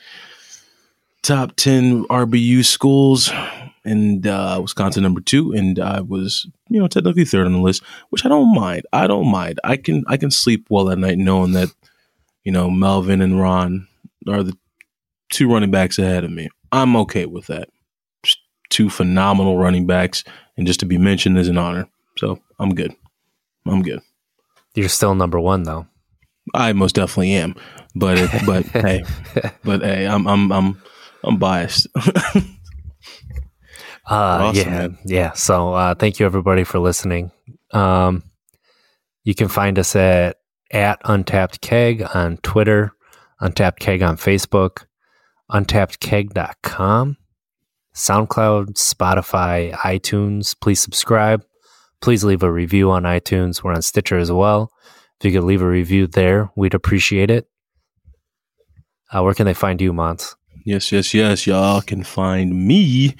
top 1.24 1.56
ten 1.56 2.06
RBU 2.06 2.64
schools, 2.64 3.32
and 3.84 4.28
uh, 4.28 4.60
Wisconsin 4.61 5.03
number 5.03 5.22
two, 5.22 5.53
and 5.53 5.80
I 5.80 6.02
was 6.02 6.48
you 6.69 6.80
know 6.80 6.88
technically 6.88 7.26
third 7.26 7.45
on 7.45 7.53
the 7.53 7.60
list, 7.60 7.84
which 8.10 8.26
I 8.26 8.30
don't 8.30 8.53
mind. 8.53 8.86
I 8.94 9.07
don't 9.07 9.32
mind. 9.32 9.60
I 9.64 9.78
can 9.78 10.03
I 10.07 10.18
can 10.18 10.30
sleep 10.30 10.68
well 10.69 10.90
at 10.90 10.98
night 10.98 11.18
knowing 11.18 11.53
that 11.53 11.69
you 12.44 12.52
know 12.52 12.69
Melvin 12.69 13.22
and 13.22 13.40
Ron 13.40 13.88
are 14.28 14.44
the 14.44 14.57
two 15.30 15.52
running 15.52 15.72
backs 15.72 15.98
ahead 15.98 16.24
of 16.24 16.32
me. 16.32 16.49
I'm 16.72 16.95
okay 16.98 17.26
with 17.26 17.48
that. 17.48 17.69
Two 18.69 18.89
phenomenal 18.89 19.57
running 19.57 19.85
backs, 19.88 20.23
and 20.57 20.68
just 20.68 20.80
to 20.81 20.85
be 20.85 20.98
mentioned 20.98 21.38
is 21.38 21.48
an 21.48 21.57
honor. 21.57 21.88
So 22.18 22.39
I'm 22.60 22.73
good. 22.76 22.94
I'm 23.65 23.81
good. 23.81 24.02
You're 24.76 24.89
still 24.89 25.15
number 25.15 25.39
one 25.39 25.64
though. 25.64 25.88
I 26.53 26.72
most 26.73 26.95
definitely 26.95 27.34
am, 27.34 27.56
but 27.95 28.18
it, 28.18 28.30
but 28.45 28.65
hey, 28.68 29.03
but 29.64 29.81
hey, 29.81 30.06
I'm 30.07 30.27
I'm 30.27 30.52
I'm 30.52 30.81
I'm 31.23 31.38
biased. 31.38 31.88
Uh, 34.10 34.39
Awesome, 34.41 34.56
yeah, 34.56 34.69
man. 34.69 34.98
yeah. 35.03 35.31
So 35.34 35.73
uh, 35.73 35.94
thank 35.94 36.18
you 36.18 36.26
everybody 36.26 36.64
for 36.64 36.80
listening. 36.80 37.30
Um, 37.73 38.23
you 39.26 39.35
can 39.35 39.49
find 39.49 39.77
us 39.77 39.98
at 39.98 40.38
at 40.72 41.02
Untapped 41.03 41.60
Keg 41.60 42.03
on 42.14 42.38
Twitter, 42.38 42.94
Untapped 43.41 43.81
Keg 43.81 44.02
on 44.02 44.15
Facebook, 44.15 44.85
untappedkeg.com, 45.52 47.18
SoundCloud, 47.98 48.74
Spotify, 48.74 49.74
iTunes. 49.74 50.56
Please 50.60 50.80
subscribe. 50.80 51.44
Please 51.99 52.24
leave 52.24 52.44
a 52.44 52.52
review 52.52 52.91
on 52.91 53.03
iTunes. 53.03 53.64
We're 53.64 53.74
on 53.74 53.82
Stitcher 53.82 54.19
as 54.19 54.32
well. 54.32 54.72
If 55.19 55.26
you 55.26 55.32
could 55.32 55.48
leave 55.48 55.64
a 55.64 55.68
review 55.68 56.06
there, 56.06 56.52
we'd 56.56 56.76
appreciate 56.76 57.32
it. 57.32 57.48
Uh, 59.11 59.24
where 59.24 59.34
can 59.34 59.48
they 59.48 59.56
find 59.56 59.82
you, 59.82 59.94
Mons? 59.94 60.36
yes, 60.64 60.91
yes, 60.91 61.14
yes. 61.14 61.48
Y'all 61.48 61.82
can 61.82 62.03
find 62.03 62.68
me. 62.68 63.15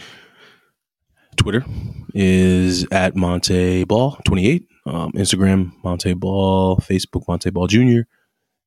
Twitter 1.38 1.66
is 2.14 2.86
at 2.92 3.16
Montee 3.16 3.84
Ball 3.88 4.18
twenty 4.26 4.48
eight. 4.48 4.68
Um, 4.86 5.12
Instagram 5.14 5.72
Montee 5.84 6.14
Ball. 6.14 6.78
Facebook 6.78 7.24
Montee 7.28 7.52
Ball 7.52 7.68
Junior. 7.68 8.08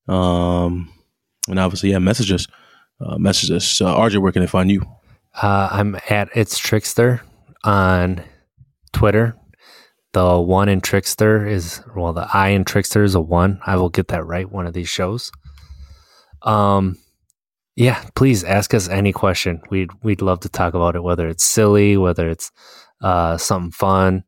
Um, 0.09 0.93
and 1.49 1.59
obviously, 1.61 1.91
yeah, 1.91 1.99
message 1.99 2.33
us. 2.33 2.47
Uh, 3.01 3.17
message 3.19 3.51
us. 3.51 3.81
Uh, 3.81 3.95
RJ, 3.97 4.19
where 4.19 4.33
can 4.33 4.43
they 4.43 4.49
find 4.49 4.71
you? 4.71 4.83
Uh, 5.35 5.69
I'm 5.71 5.97
at 6.09 6.29
It's 6.35 6.59
Trickster 6.59 7.23
on 7.65 8.23
Twitter. 8.93 9.37
The 10.13 10.41
one 10.41 10.69
in 10.69 10.81
Trickster 10.81 11.47
is, 11.47 11.83
well, 11.95 12.13
the 12.13 12.29
I 12.33 12.49
in 12.49 12.65
Trickster 12.65 13.05
is 13.05 13.15
a 13.15 13.21
one. 13.21 13.61
I 13.65 13.77
will 13.77 13.91
get 13.91 14.09
that 14.09 14.27
right 14.27 14.51
one 14.51 14.67
of 14.67 14.75
these 14.75 14.89
shows. 14.89 15.31
Um, 16.43 16.99
yeah, 17.77 18.05
please 18.17 18.43
ask 18.43 18.75
us 18.75 18.89
any 18.89 19.13
question. 19.13 19.63
We'd, 19.71 19.91
we'd 20.03 20.21
love 20.21 20.41
to 20.41 20.49
talk 20.49 20.75
about 20.75 20.97
it, 20.97 21.03
whether 21.05 21.29
it's 21.29 21.45
silly, 21.45 21.97
whether 21.97 22.29
it's 22.29 22.51
uh, 23.03 23.37
something 23.37 23.71
fun. 23.71 24.25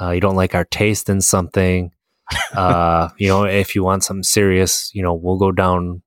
Uh, 0.00 0.10
you 0.10 0.20
don't 0.20 0.36
like 0.36 0.54
our 0.54 0.64
taste 0.64 1.10
in 1.10 1.20
something. 1.20 1.90
Uh, 2.54 3.10
you 3.18 3.28
know, 3.28 3.44
if 3.44 3.74
you 3.74 3.84
want 3.84 4.04
something 4.04 4.22
serious, 4.22 4.90
you 4.94 5.02
know, 5.02 5.12
we'll 5.12 5.38
go 5.38 5.52
down. 5.52 6.02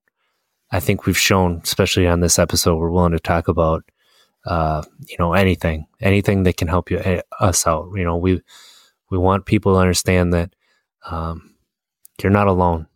I 0.71 0.79
think 0.79 1.05
we've 1.05 1.17
shown, 1.17 1.61
especially 1.63 2.07
on 2.07 2.21
this 2.21 2.39
episode, 2.39 2.77
we're 2.77 2.89
willing 2.89 3.11
to 3.11 3.19
talk 3.19 3.47
about 3.47 3.83
uh, 4.45 4.83
you 5.07 5.15
know, 5.19 5.33
anything, 5.33 5.87
anything 5.99 6.43
that 6.43 6.57
can 6.57 6.67
help 6.67 6.91
you 6.91 6.99
eh, 6.99 7.21
us 7.39 7.67
out. 7.67 7.89
You 7.95 8.03
know, 8.03 8.17
we 8.17 8.41
we 9.09 9.17
want 9.17 9.45
people 9.45 9.73
to 9.73 9.79
understand 9.79 10.33
that 10.33 10.55
um, 11.09 11.55
you're 12.21 12.31
not 12.31 12.47
alone. 12.47 12.87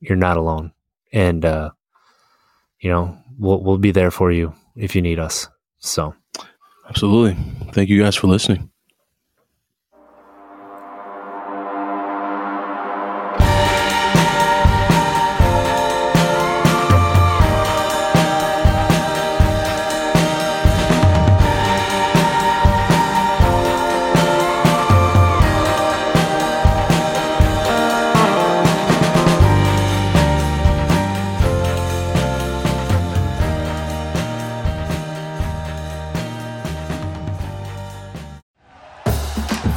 You're 0.00 0.16
not 0.16 0.36
alone, 0.36 0.72
and 1.12 1.44
uh, 1.44 1.70
you 2.80 2.90
know, 2.90 3.16
we'll 3.38 3.62
we'll 3.62 3.78
be 3.78 3.92
there 3.92 4.10
for 4.10 4.32
you 4.32 4.54
if 4.76 4.96
you 4.96 5.02
need 5.02 5.18
us. 5.18 5.48
So, 5.78 6.14
Absolutely. 6.88 7.36
Thank 7.72 7.88
you 7.88 8.02
guys 8.02 8.16
for 8.16 8.26
listening. 8.26 8.71